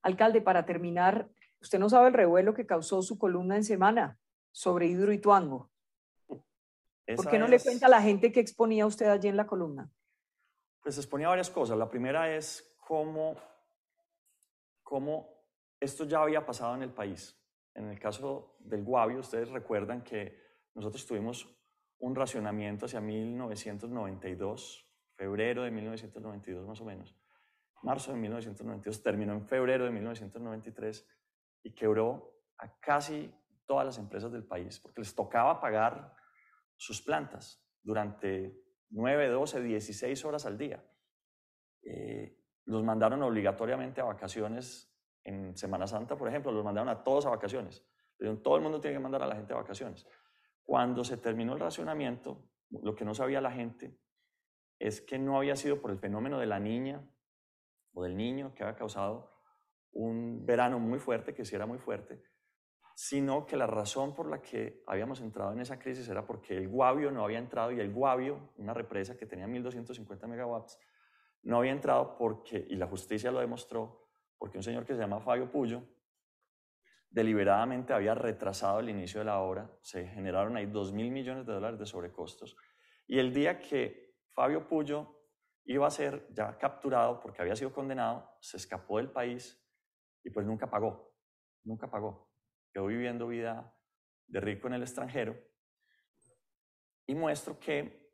Alcalde, 0.03 0.43
para 0.43 0.67
terminar, 0.67 1.31
usted 1.61 1.79
no 1.79 1.89
sabe 1.89 2.09
el 2.09 2.15
revuelo 2.15 2.53
que 2.53 2.67
causó 2.67 3.01
su 3.01 3.19
columna 3.19 3.57
en 3.57 3.65
semana 3.65 4.19
sobre 4.51 4.87
Hidroituango. 4.87 5.71
¿Por 7.17 7.29
qué 7.29 7.39
no 7.39 7.49
le 7.49 7.61
cuenta 7.61 7.87
a 7.87 7.91
la 7.91 8.03
gente 8.03 8.33
que 8.33 8.41
exponía 8.41 8.87
usted 8.87 9.07
allí 9.07 9.29
en 9.29 9.37
la 9.37 9.47
columna? 9.47 9.91
Pues 10.83 10.97
exponía 10.97 11.29
varias 11.29 11.51
cosas. 11.51 11.79
La 11.79 11.89
primera 11.89 12.35
es 12.35 12.77
cómo, 12.87 13.37
cómo 14.83 15.29
esto 15.81 16.05
ya 16.05 16.23
había 16.23 16.45
pasado 16.45 16.75
en 16.75 16.83
el 16.83 16.93
país. 16.93 17.39
En 17.75 17.89
el 17.89 17.99
caso 17.99 18.57
del 18.61 18.85
Guavio, 18.85 19.18
ustedes 19.18 19.51
recuerdan 19.51 20.03
que 20.03 20.39
nosotros 20.75 21.07
tuvimos 21.07 21.49
un 21.99 22.14
racionamiento 22.14 22.87
hacia 22.87 23.01
1992, 23.01 24.91
febrero 25.16 25.62
de 25.62 25.70
1992 25.70 26.66
más 26.66 26.81
o 26.81 26.85
menos. 26.85 27.16
Marzo 27.83 28.12
de 28.12 28.18
1992 28.18 29.03
terminó 29.03 29.33
en 29.35 29.47
febrero 29.47 29.85
de 29.85 29.91
1993 29.91 31.07
y 31.62 31.75
quebró 31.75 32.41
a 32.59 32.79
casi 32.79 33.35
todas 33.66 33.85
las 33.85 33.99
empresas 33.99 34.33
del 34.33 34.45
país 34.45 34.81
porque 34.81 35.01
les 35.01 35.14
tocaba 35.14 35.61
pagar 35.61 36.14
sus 36.77 37.03
plantas 37.03 37.62
durante 37.83 38.59
9, 38.91 39.29
12, 39.29 39.62
16 39.62 40.25
horas 40.25 40.47
al 40.47 40.57
día. 40.57 40.85
Eh, 41.83 42.39
los 42.64 42.83
mandaron 42.83 43.22
obligatoriamente 43.22 44.01
a 44.01 44.05
vacaciones 44.05 44.93
en 45.25 45.57
Semana 45.57 45.87
Santa, 45.87 46.16
por 46.16 46.29
ejemplo, 46.29 46.53
los 46.53 46.64
mandaron 46.64 46.89
a 46.89 47.03
todos 47.03 47.27
a 47.27 47.31
vacaciones. 47.31 47.85
todo 48.43 48.57
el 48.57 48.62
mundo 48.62 48.81
tiene 48.81 48.97
que 48.97 49.03
mandar 49.03 49.22
a 49.22 49.27
la 49.27 49.35
gente 49.35 49.53
a 49.53 49.57
vacaciones. 49.57 50.07
Cuando 50.62 51.05
se 51.05 51.16
terminó 51.16 51.55
el 51.55 51.61
racionamiento, 51.61 52.49
lo 52.70 52.95
que 52.95 53.05
no 53.05 53.14
sabía 53.14 53.41
la 53.41 53.53
gente 53.53 53.99
es 54.79 55.01
que 55.01 55.18
no 55.18 55.39
había 55.39 55.57
sido 55.57 55.81
por 55.81 55.91
el 55.91 55.99
fenómeno 55.99 56.39
de 56.39 56.47
la 56.47 56.59
niña 56.59 57.07
o 57.93 58.03
del 58.03 58.16
niño 58.16 58.55
que 58.55 58.62
había 58.62 58.77
causado 58.77 59.35
un 59.93 60.45
verano 60.45 60.79
muy 60.79 60.99
fuerte, 60.99 61.35
que 61.35 61.45
sí 61.45 61.55
era 61.55 61.66
muy 61.66 61.79
fuerte, 61.79 62.22
sino 62.97 63.47
que 63.47 63.57
la 63.57 63.66
razón 63.66 64.14
por 64.14 64.29
la 64.29 64.41
que 64.41 64.83
habíamos 64.87 65.20
entrado 65.20 65.53
en 65.53 65.61
esa 65.61 65.79
crisis 65.79 66.09
era 66.09 66.27
porque 66.27 66.57
el 66.57 66.68
Guavio 66.68 67.11
no 67.11 67.25
había 67.25 67.39
entrado 67.39 67.72
y 67.72 67.81
el 67.81 67.93
Guavio, 67.93 68.53
una 68.57 68.75
represa 68.75 69.16
que 69.16 69.27
tenía 69.27 69.47
1250 69.47 70.27
megawatts, 70.27 70.79
no 71.43 71.59
había 71.59 71.72
entrado 71.72 72.16
porque, 72.16 72.66
y 72.68 72.77
la 72.77 72.87
justicia 72.87 73.31
lo 73.31 73.41
demostró, 73.41 74.04
porque 74.45 74.59
un 74.59 74.62
señor 74.62 74.84
que 74.84 74.92
se 74.92 75.01
llama 75.01 75.22
Fabio 75.22 75.51
Puyo 75.51 75.82
deliberadamente 77.09 77.95
había 77.95 78.14
retrasado 78.14 78.80
el 78.80 78.90
inicio 78.90 79.20
de 79.20 79.24
la 79.24 79.40
obra, 79.40 79.74
se 79.80 80.07
generaron 80.09 80.55
ahí 80.59 80.66
2 80.66 80.92
mil 80.92 81.11
millones 81.11 81.47
de 81.47 81.55
dólares 81.55 81.78
de 81.78 81.86
sobrecostos, 81.86 82.55
y 83.07 83.18
el 83.18 83.32
día 83.32 83.59
que 83.59 84.18
Fabio 84.34 84.68
Puyo 84.68 85.18
iba 85.64 85.86
a 85.86 85.90
ser 85.90 86.28
ya 86.34 86.59
capturado 86.59 87.20
porque 87.20 87.40
había 87.40 87.57
sido 87.57 87.72
condenado, 87.72 88.36
se 88.38 88.59
escapó 88.59 88.99
del 88.99 89.11
país 89.11 89.66
y 90.22 90.28
pues 90.28 90.45
nunca 90.45 90.68
pagó, 90.68 91.16
nunca 91.62 91.90
pagó. 91.90 92.30
Quedó 92.70 92.84
viviendo 92.84 93.26
vida 93.26 93.74
de 94.26 94.40
rico 94.40 94.66
en 94.66 94.74
el 94.74 94.82
extranjero. 94.82 95.34
Y 97.07 97.14
muestro 97.14 97.59
que 97.59 98.12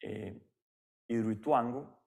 eh, 0.00 0.42
Hidroituango 1.06 2.02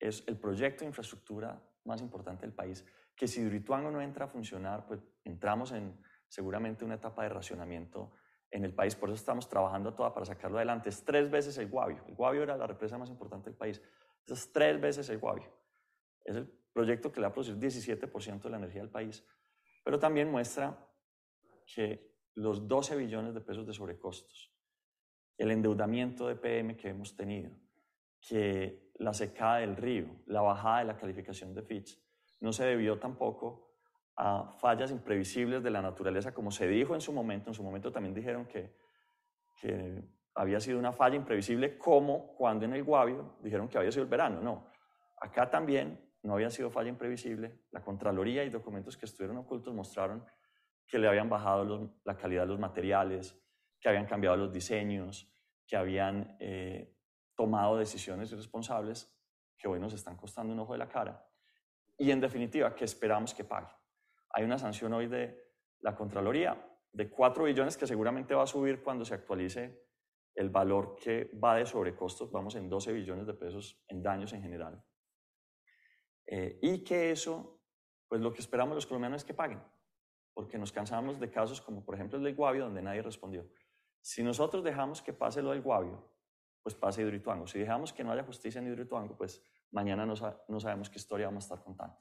es 0.00 0.26
el 0.26 0.40
proyecto 0.40 0.80
de 0.80 0.86
infraestructura 0.86 1.62
más 1.86 2.00
importante 2.00 2.42
del 2.42 2.54
país, 2.54 2.84
que 3.14 3.26
si 3.26 3.40
Hidroituango 3.40 3.90
no 3.90 4.00
entra 4.00 4.26
a 4.26 4.28
funcionar, 4.28 4.86
pues 4.86 5.00
entramos 5.24 5.72
en 5.72 5.98
seguramente 6.28 6.84
una 6.84 6.96
etapa 6.96 7.22
de 7.22 7.30
racionamiento 7.30 8.12
en 8.50 8.64
el 8.64 8.74
país. 8.74 8.94
Por 8.94 9.08
eso 9.08 9.16
estamos 9.16 9.48
trabajando 9.48 9.94
toda 9.94 10.12
para 10.12 10.26
sacarlo 10.26 10.58
adelante. 10.58 10.88
Es 10.88 11.04
tres 11.04 11.30
veces 11.30 11.56
el 11.58 11.68
Guavio. 11.68 12.04
El 12.06 12.14
Guavio 12.14 12.42
era 12.42 12.56
la 12.56 12.66
represa 12.66 12.98
más 12.98 13.10
importante 13.10 13.50
del 13.50 13.56
país. 13.56 13.82
Es 14.26 14.52
tres 14.52 14.80
veces 14.80 15.08
el 15.08 15.18
Guavio. 15.18 15.50
Es 16.24 16.36
el 16.36 16.46
proyecto 16.72 17.12
que 17.12 17.20
le 17.20 17.26
va 17.26 17.30
a 17.30 17.32
producir 17.32 17.56
17% 17.56 18.42
de 18.42 18.50
la 18.50 18.56
energía 18.58 18.82
del 18.82 18.90
país. 18.90 19.24
Pero 19.84 19.98
también 19.98 20.30
muestra 20.30 20.78
que 21.74 22.16
los 22.34 22.68
12 22.68 22.96
billones 22.96 23.34
de 23.34 23.40
pesos 23.40 23.66
de 23.66 23.72
sobrecostos, 23.72 24.52
el 25.38 25.50
endeudamiento 25.50 26.28
de 26.28 26.36
PM 26.36 26.76
que 26.76 26.88
hemos 26.88 27.16
tenido, 27.16 27.50
que 28.20 28.85
la 28.98 29.12
secada 29.12 29.58
del 29.58 29.76
río, 29.76 30.06
la 30.26 30.42
bajada 30.42 30.78
de 30.80 30.84
la 30.86 30.96
calificación 30.96 31.54
de 31.54 31.62
Fitch, 31.62 31.98
no 32.40 32.52
se 32.52 32.64
debió 32.64 32.98
tampoco 32.98 33.66
a 34.16 34.54
fallas 34.58 34.90
imprevisibles 34.90 35.62
de 35.62 35.70
la 35.70 35.82
naturaleza, 35.82 36.32
como 36.32 36.50
se 36.50 36.66
dijo 36.66 36.94
en 36.94 37.00
su 37.00 37.12
momento. 37.12 37.50
En 37.50 37.54
su 37.54 37.62
momento 37.62 37.92
también 37.92 38.14
dijeron 38.14 38.46
que, 38.46 38.74
que 39.60 40.02
había 40.34 40.60
sido 40.60 40.78
una 40.78 40.92
falla 40.92 41.16
imprevisible, 41.16 41.76
como 41.76 42.34
cuando 42.34 42.64
en 42.64 42.74
el 42.74 42.84
Guavio 42.84 43.36
dijeron 43.42 43.68
que 43.68 43.78
había 43.78 43.92
sido 43.92 44.04
el 44.04 44.10
verano. 44.10 44.40
No, 44.40 44.70
acá 45.20 45.50
también 45.50 46.00
no 46.22 46.34
había 46.34 46.50
sido 46.50 46.70
falla 46.70 46.88
imprevisible. 46.88 47.60
La 47.70 47.82
Contraloría 47.82 48.44
y 48.44 48.50
documentos 48.50 48.96
que 48.96 49.06
estuvieron 49.06 49.36
ocultos 49.38 49.74
mostraron 49.74 50.24
que 50.86 50.98
le 50.98 51.08
habían 51.08 51.28
bajado 51.28 51.94
la 52.04 52.16
calidad 52.16 52.42
de 52.42 52.48
los 52.48 52.58
materiales, 52.58 53.38
que 53.80 53.88
habían 53.88 54.06
cambiado 54.06 54.36
los 54.36 54.52
diseños, 54.52 55.30
que 55.66 55.76
habían 55.76 56.36
eh, 56.40 56.95
tomado 57.36 57.76
decisiones 57.76 58.32
irresponsables 58.32 59.12
que 59.56 59.68
hoy 59.68 59.78
nos 59.78 59.92
están 59.92 60.16
costando 60.16 60.52
un 60.52 60.60
ojo 60.60 60.72
de 60.72 60.78
la 60.78 60.88
cara. 60.88 61.24
Y 61.96 62.10
en 62.10 62.20
definitiva, 62.20 62.74
que 62.74 62.84
esperamos 62.84 63.32
que 63.34 63.44
pague. 63.44 63.72
Hay 64.30 64.44
una 64.44 64.58
sanción 64.58 64.92
hoy 64.92 65.06
de 65.06 65.52
la 65.80 65.94
Contraloría 65.94 66.76
de 66.92 67.10
4 67.10 67.44
billones 67.44 67.76
que 67.76 67.86
seguramente 67.86 68.34
va 68.34 68.42
a 68.42 68.46
subir 68.46 68.82
cuando 68.82 69.04
se 69.04 69.14
actualice 69.14 69.86
el 70.34 70.50
valor 70.50 70.96
que 70.96 71.30
va 71.42 71.56
de 71.56 71.66
sobrecostos. 71.66 72.30
Vamos 72.30 72.54
en 72.56 72.68
12 72.68 72.92
billones 72.92 73.26
de 73.26 73.34
pesos 73.34 73.82
en 73.88 74.02
daños 74.02 74.32
en 74.32 74.42
general. 74.42 74.82
Eh, 76.26 76.58
y 76.62 76.82
que 76.82 77.10
eso, 77.10 77.62
pues 78.08 78.20
lo 78.20 78.32
que 78.32 78.40
esperamos 78.40 78.74
los 78.74 78.86
colombianos 78.86 79.22
es 79.22 79.24
que 79.24 79.34
paguen, 79.34 79.62
porque 80.34 80.58
nos 80.58 80.72
cansamos 80.72 81.20
de 81.20 81.30
casos 81.30 81.60
como 81.60 81.84
por 81.84 81.94
ejemplo 81.94 82.18
el 82.18 82.24
del 82.24 82.34
Guavio, 82.34 82.64
donde 82.64 82.82
nadie 82.82 83.02
respondió. 83.02 83.48
Si 84.00 84.22
nosotros 84.22 84.64
dejamos 84.64 85.00
que 85.02 85.12
pase 85.12 85.42
lo 85.42 85.50
del 85.50 85.62
Guavio, 85.62 86.15
pues 86.66 86.74
pase 86.74 87.02
Hidroituango. 87.02 87.46
Si 87.46 87.60
dejamos 87.60 87.92
que 87.92 88.02
no 88.02 88.10
haya 88.10 88.24
justicia 88.24 88.60
en 88.60 88.66
Hidroituango, 88.66 89.16
pues 89.16 89.40
mañana 89.70 90.04
no, 90.04 90.14
no 90.48 90.58
sabemos 90.58 90.90
qué 90.90 90.98
historia 90.98 91.26
vamos 91.26 91.44
a 91.44 91.46
estar 91.46 91.62
contando. 91.62 91.96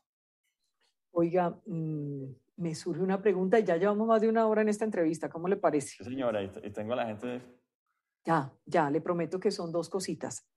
Oiga, 1.11 1.51
mm, 1.67 2.23
me 2.55 2.73
surge 2.73 3.03
una 3.03 3.21
pregunta 3.21 3.59
y 3.59 3.63
ya 3.63 3.77
llevamos 3.77 4.07
más 4.07 4.21
de 4.21 4.27
una 4.27 4.47
hora 4.47 4.63
en 4.63 4.69
esta 4.69 4.83
entrevista. 4.83 5.29
¿Cómo 5.29 5.47
le 5.47 5.57
parece? 5.57 5.89
Sí, 5.89 6.03
señora, 6.03 6.41
y, 6.41 6.49
tengo 6.71 6.93
a 6.93 6.95
la 6.95 7.05
gente. 7.05 7.43
Ya, 8.23 8.51
ya, 8.65 8.89
le 8.89 9.01
prometo 9.01 9.39
que 9.39 9.51
son 9.51 9.71
dos 9.71 9.87
cositas. 9.87 10.49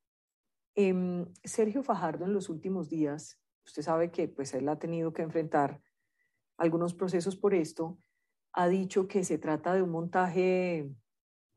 Em, 0.75 1.31
Sergio 1.45 1.83
Fajardo 1.83 2.25
en 2.25 2.33
los 2.33 2.49
últimos 2.49 2.89
días 2.89 3.39
usted 3.67 3.83
sabe 3.83 4.11
que 4.11 4.27
pues 4.27 4.55
él 4.55 4.71
ha 4.71 4.79
tenido 4.79 5.13
que 5.13 5.21
enfrentar 5.21 5.83
algunos 6.57 6.95
procesos 6.95 7.37
por 7.37 7.53
esto, 7.53 7.99
ha 8.55 8.69
dicho 8.69 9.07
que 9.07 9.23
se 9.23 9.37
trata 9.37 9.75
de 9.75 9.83
un 9.83 9.91
montaje 9.91 10.91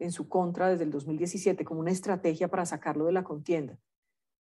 en 0.02 0.12
su 0.12 0.28
contra 0.28 0.68
desde 0.68 0.84
el 0.84 0.90
2017 0.90 1.64
como 1.64 1.80
una 1.80 1.92
estrategia 1.92 2.48
para 2.48 2.66
sacarlo 2.66 3.06
de 3.06 3.12
la 3.12 3.24
contienda. 3.24 3.78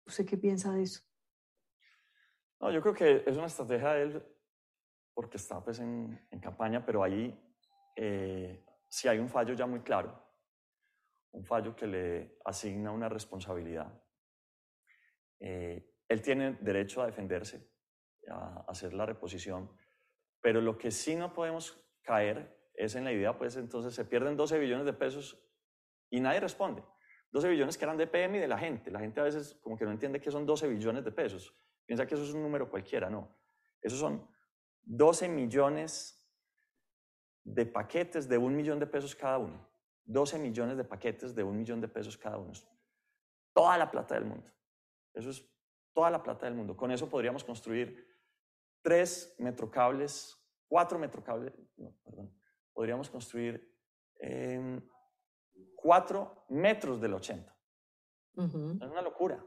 ¿Usted 0.06 0.26
qué 0.26 0.36
piensa 0.36 0.72
de 0.72 0.82
eso? 0.82 1.02
No, 2.60 2.70
yo 2.70 2.82
creo 2.82 2.92
que 2.92 3.24
es 3.26 3.34
una 3.34 3.46
estrategia 3.46 3.94
de 3.94 4.02
él 4.02 4.26
porque 5.14 5.38
está 5.38 5.64
pues 5.64 5.78
en, 5.78 6.20
campaña, 6.42 6.84
pero 6.84 7.02
ahí 7.02 7.34
eh, 7.96 8.62
sí 8.88 9.08
hay 9.08 9.18
un 9.18 9.28
fallo 9.28 9.54
ya 9.54 9.66
muy 9.66 9.80
claro, 9.80 10.22
un 11.32 11.44
fallo 11.46 11.74
que 11.74 11.86
le 11.86 12.38
asigna 12.44 12.92
una 12.92 13.08
responsabilidad. 13.08 13.90
Eh, 15.40 15.94
él 16.08 16.20
tiene 16.20 16.58
derecho 16.60 17.00
a 17.00 17.06
defenderse, 17.06 17.70
a 18.30 18.66
hacer 18.68 18.92
la 18.92 19.06
reposición, 19.06 19.74
pero 20.42 20.60
lo 20.60 20.76
que 20.76 20.90
sí 20.90 21.16
no 21.16 21.32
podemos 21.32 21.82
caer 22.02 22.57
es 22.78 22.94
en 22.94 23.04
la 23.04 23.12
idea, 23.12 23.36
pues 23.36 23.56
entonces 23.56 23.92
se 23.92 24.04
pierden 24.04 24.36
12 24.36 24.58
billones 24.58 24.86
de 24.86 24.92
pesos 24.92 25.36
y 26.10 26.20
nadie 26.20 26.38
responde. 26.38 26.82
12 27.32 27.48
billones 27.48 27.76
que 27.76 27.84
eran 27.84 27.96
de 27.96 28.06
PM 28.06 28.38
y 28.38 28.40
de 28.40 28.48
la 28.48 28.56
gente. 28.56 28.90
La 28.90 29.00
gente 29.00 29.20
a 29.20 29.24
veces 29.24 29.58
como 29.62 29.76
que 29.76 29.84
no 29.84 29.90
entiende 29.90 30.20
que 30.20 30.30
son 30.30 30.46
12 30.46 30.68
billones 30.68 31.04
de 31.04 31.10
pesos. 31.10 31.54
Piensa 31.84 32.06
que 32.06 32.14
eso 32.14 32.22
es 32.22 32.32
un 32.32 32.42
número 32.42 32.70
cualquiera, 32.70 33.10
no. 33.10 33.36
Esos 33.82 33.98
son 33.98 34.26
12 34.82 35.28
millones 35.28 36.24
de 37.42 37.66
paquetes 37.66 38.28
de 38.28 38.38
un 38.38 38.56
millón 38.56 38.78
de 38.78 38.86
pesos 38.86 39.14
cada 39.14 39.38
uno. 39.38 39.68
12 40.04 40.38
millones 40.38 40.76
de 40.76 40.84
paquetes 40.84 41.34
de 41.34 41.42
un 41.42 41.58
millón 41.58 41.80
de 41.80 41.88
pesos 41.88 42.16
cada 42.16 42.38
uno. 42.38 42.52
Toda 43.52 43.76
la 43.76 43.90
plata 43.90 44.14
del 44.14 44.24
mundo. 44.24 44.50
Eso 45.12 45.30
es 45.30 45.44
toda 45.92 46.10
la 46.10 46.22
plata 46.22 46.46
del 46.46 46.54
mundo. 46.54 46.76
Con 46.76 46.92
eso 46.92 47.10
podríamos 47.10 47.42
construir 47.42 48.06
tres 48.82 49.34
metrocables, 49.38 50.38
cuatro 50.68 50.98
metrocables, 50.98 51.52
no, 51.76 51.92
perdón, 52.04 52.38
podríamos 52.78 53.10
construir 53.10 53.74
em, 54.20 54.80
cuatro 55.74 56.44
metros 56.50 57.00
del 57.00 57.12
80. 57.12 57.52
Es 58.36 58.88
una 58.88 59.02
locura. 59.02 59.44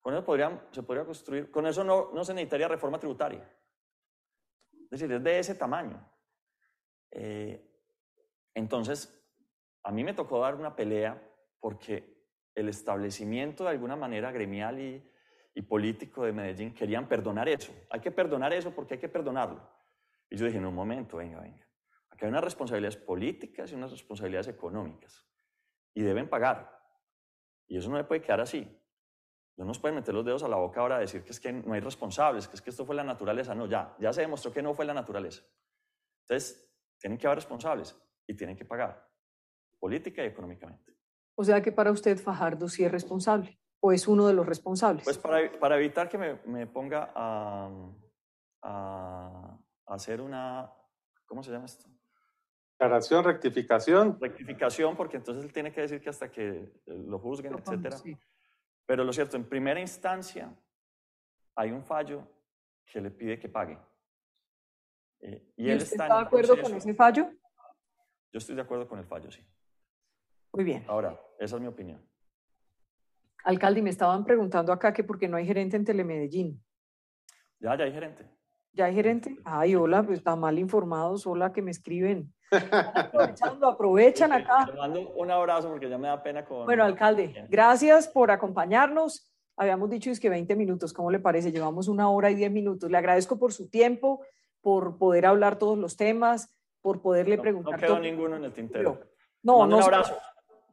Con 0.00 0.14
eso 0.14 0.24
podrían, 0.24 0.62
se 0.70 0.84
podría 0.84 1.04
construir, 1.04 1.50
con 1.50 1.66
eso 1.66 1.82
no, 1.82 2.12
no 2.12 2.24
se 2.24 2.32
necesitaría 2.32 2.68
reforma 2.68 3.00
tributaria. 3.00 3.42
Es 4.72 4.90
decir, 4.90 5.10
es 5.10 5.24
de 5.24 5.38
ese 5.40 5.56
tamaño. 5.56 6.08
Eh, 7.10 7.68
entonces, 8.54 9.12
a 9.82 9.90
mí 9.90 10.04
me 10.04 10.14
tocó 10.14 10.38
dar 10.38 10.54
una 10.54 10.76
pelea 10.76 11.20
porque 11.58 12.28
el 12.54 12.68
establecimiento 12.68 13.64
de 13.64 13.70
alguna 13.70 13.96
manera 13.96 14.30
gremial 14.30 14.78
y, 14.78 15.04
y 15.52 15.62
político 15.62 16.24
de 16.24 16.32
Medellín 16.32 16.74
querían 16.74 17.08
perdonar 17.08 17.48
eso. 17.48 17.72
Hay 17.90 17.98
que 17.98 18.12
perdonar 18.12 18.52
eso 18.52 18.70
porque 18.70 18.94
hay 18.94 19.00
que 19.00 19.08
perdonarlo. 19.08 19.68
Y 20.30 20.36
yo 20.36 20.46
dije, 20.46 20.58
en 20.58 20.66
un 20.66 20.76
momento, 20.76 21.16
venga, 21.16 21.40
venga. 21.40 21.69
Aquí 22.20 22.26
hay 22.26 22.32
unas 22.32 22.44
responsabilidades 22.44 22.98
políticas 22.98 23.72
y 23.72 23.76
unas 23.76 23.92
responsabilidades 23.92 24.48
económicas. 24.48 25.26
Y 25.94 26.02
deben 26.02 26.28
pagar. 26.28 26.70
Y 27.66 27.78
eso 27.78 27.88
no 27.88 27.96
le 27.96 28.04
puede 28.04 28.20
quedar 28.20 28.42
así. 28.42 28.68
No 29.56 29.64
nos 29.64 29.78
pueden 29.78 29.94
meter 29.94 30.12
los 30.12 30.22
dedos 30.22 30.42
a 30.42 30.48
la 30.48 30.56
boca 30.56 30.82
ahora 30.82 30.96
a 30.96 30.98
decir 30.98 31.24
que 31.24 31.30
es 31.30 31.40
que 31.40 31.50
no 31.50 31.72
hay 31.72 31.80
responsables, 31.80 32.46
que 32.46 32.56
es 32.56 32.60
que 32.60 32.68
esto 32.68 32.84
fue 32.84 32.94
la 32.94 33.04
naturaleza. 33.04 33.54
No, 33.54 33.64
ya, 33.64 33.96
ya 33.98 34.12
se 34.12 34.20
demostró 34.20 34.52
que 34.52 34.60
no 34.60 34.74
fue 34.74 34.84
la 34.84 34.92
naturaleza. 34.92 35.42
Entonces, 36.28 36.70
tienen 36.98 37.18
que 37.18 37.26
haber 37.26 37.38
responsables 37.38 37.98
y 38.26 38.34
tienen 38.34 38.54
que 38.54 38.66
pagar, 38.66 39.10
política 39.78 40.22
y 40.22 40.26
económicamente. 40.26 40.94
O 41.36 41.42
sea 41.42 41.62
que 41.62 41.72
para 41.72 41.90
usted 41.90 42.18
Fajardo 42.18 42.68
sí 42.68 42.84
es 42.84 42.92
responsable 42.92 43.58
o 43.80 43.92
es 43.92 44.06
uno 44.06 44.26
de 44.26 44.34
los 44.34 44.44
responsables? 44.44 45.04
Pues 45.04 45.16
para, 45.16 45.58
para 45.58 45.78
evitar 45.78 46.06
que 46.06 46.18
me, 46.18 46.34
me 46.44 46.66
ponga 46.66 47.12
a, 47.14 47.70
a, 48.62 49.58
hacer 49.86 50.20
una, 50.20 50.70
¿cómo 51.24 51.42
se 51.42 51.50
llama 51.50 51.64
esto? 51.64 51.88
Declaración, 52.80 53.24
rectificación. 53.24 54.18
Rectificación, 54.18 54.96
porque 54.96 55.18
entonces 55.18 55.44
él 55.44 55.52
tiene 55.52 55.70
que 55.70 55.82
decir 55.82 56.00
que 56.00 56.08
hasta 56.08 56.32
que 56.32 56.66
lo 56.86 57.18
juzguen, 57.18 57.52
etcétera. 57.58 57.94
Pero 58.86 59.04
lo 59.04 59.12
cierto, 59.12 59.36
en 59.36 59.46
primera 59.46 59.78
instancia 59.78 60.50
hay 61.56 61.72
un 61.72 61.84
fallo 61.84 62.26
que 62.86 63.02
le 63.02 63.10
pide 63.10 63.38
que 63.38 63.50
pague. 63.50 63.78
Eh, 65.20 65.52
y, 65.56 65.68
él 65.68 65.76
está, 65.76 66.04
está 66.04 66.16
de 66.20 66.22
acuerdo 66.22 66.58
con 66.58 66.72
ese 66.72 66.94
fallo? 66.94 67.30
Yo 68.32 68.38
estoy 68.38 68.54
de 68.54 68.62
acuerdo 68.62 68.88
con 68.88 68.98
el 68.98 69.04
fallo, 69.04 69.30
sí. 69.30 69.46
Muy 70.54 70.64
bien. 70.64 70.82
Ahora, 70.88 71.20
esa 71.38 71.56
es 71.56 71.60
mi 71.60 71.68
opinión. 71.68 72.02
Alcalde, 73.44 73.82
me 73.82 73.90
estaban 73.90 74.24
preguntando 74.24 74.72
acá 74.72 74.94
que 74.94 75.04
por 75.04 75.18
qué 75.18 75.28
no 75.28 75.36
hay 75.36 75.44
gerente 75.44 75.76
en 75.76 75.84
Telemedellín. 75.84 76.64
Ya, 77.58 77.76
ya 77.76 77.84
hay 77.84 77.92
gerente. 77.92 78.26
¿Ya 78.72 78.86
hay 78.86 78.94
gerente? 78.94 79.36
Ay, 79.44 79.74
hola, 79.74 80.02
pues 80.02 80.20
están 80.20 80.40
mal 80.40 80.58
informados, 80.58 81.26
hola, 81.26 81.52
que 81.52 81.60
me 81.60 81.72
escriben. 81.72 82.32
Aprovechando, 82.50 83.68
aprovechan 83.68 84.32
acá. 84.32 84.66
Te 84.66 84.76
mando 84.76 85.10
un 85.10 85.30
abrazo 85.30 85.68
porque 85.68 85.88
ya 85.88 85.98
me 85.98 86.08
da 86.08 86.22
pena 86.22 86.44
con... 86.44 86.64
Bueno, 86.64 86.84
alcalde, 86.84 87.46
gracias 87.48 88.08
por 88.08 88.30
acompañarnos. 88.30 89.30
Habíamos 89.56 89.90
dicho 89.90 90.10
es 90.10 90.18
que 90.18 90.30
20 90.30 90.56
minutos, 90.56 90.92
¿cómo 90.92 91.10
le 91.10 91.18
parece? 91.18 91.52
Llevamos 91.52 91.88
una 91.88 92.08
hora 92.08 92.30
y 92.30 92.34
10 92.34 92.50
minutos. 92.50 92.90
Le 92.90 92.96
agradezco 92.96 93.38
por 93.38 93.52
su 93.52 93.68
tiempo, 93.68 94.24
por 94.62 94.96
poder 94.98 95.26
hablar 95.26 95.58
todos 95.58 95.78
los 95.78 95.96
temas, 95.96 96.56
por 96.80 97.02
poderle 97.02 97.38
preguntar. 97.38 97.74
No 97.74 97.86
quedó 97.86 97.98
ninguno 97.98 98.36
en 98.36 98.44
el 98.44 98.52
tintero. 98.52 99.00
No, 99.42 99.66
no. 99.66 99.76
Un 99.76 99.82
abrazo. 99.82 100.16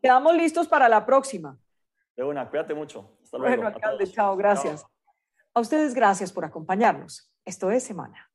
Quedamos 0.01 0.35
listos 0.35 0.67
para 0.67 0.87
la 0.87 1.05
próxima. 1.05 1.57
De 2.15 2.23
una, 2.23 2.49
cuídate 2.49 2.73
mucho. 2.73 3.17
Hasta 3.21 3.37
luego. 3.37 3.55
Bueno, 3.55 3.67
alcalde, 3.75 4.07
chao, 4.07 4.35
gracias. 4.35 4.85
A 5.53 5.59
ustedes 5.59 5.93
gracias 5.93 6.31
por 6.31 6.45
acompañarnos. 6.45 7.31
Esto 7.45 7.71
es 7.71 7.83
Semana. 7.83 8.26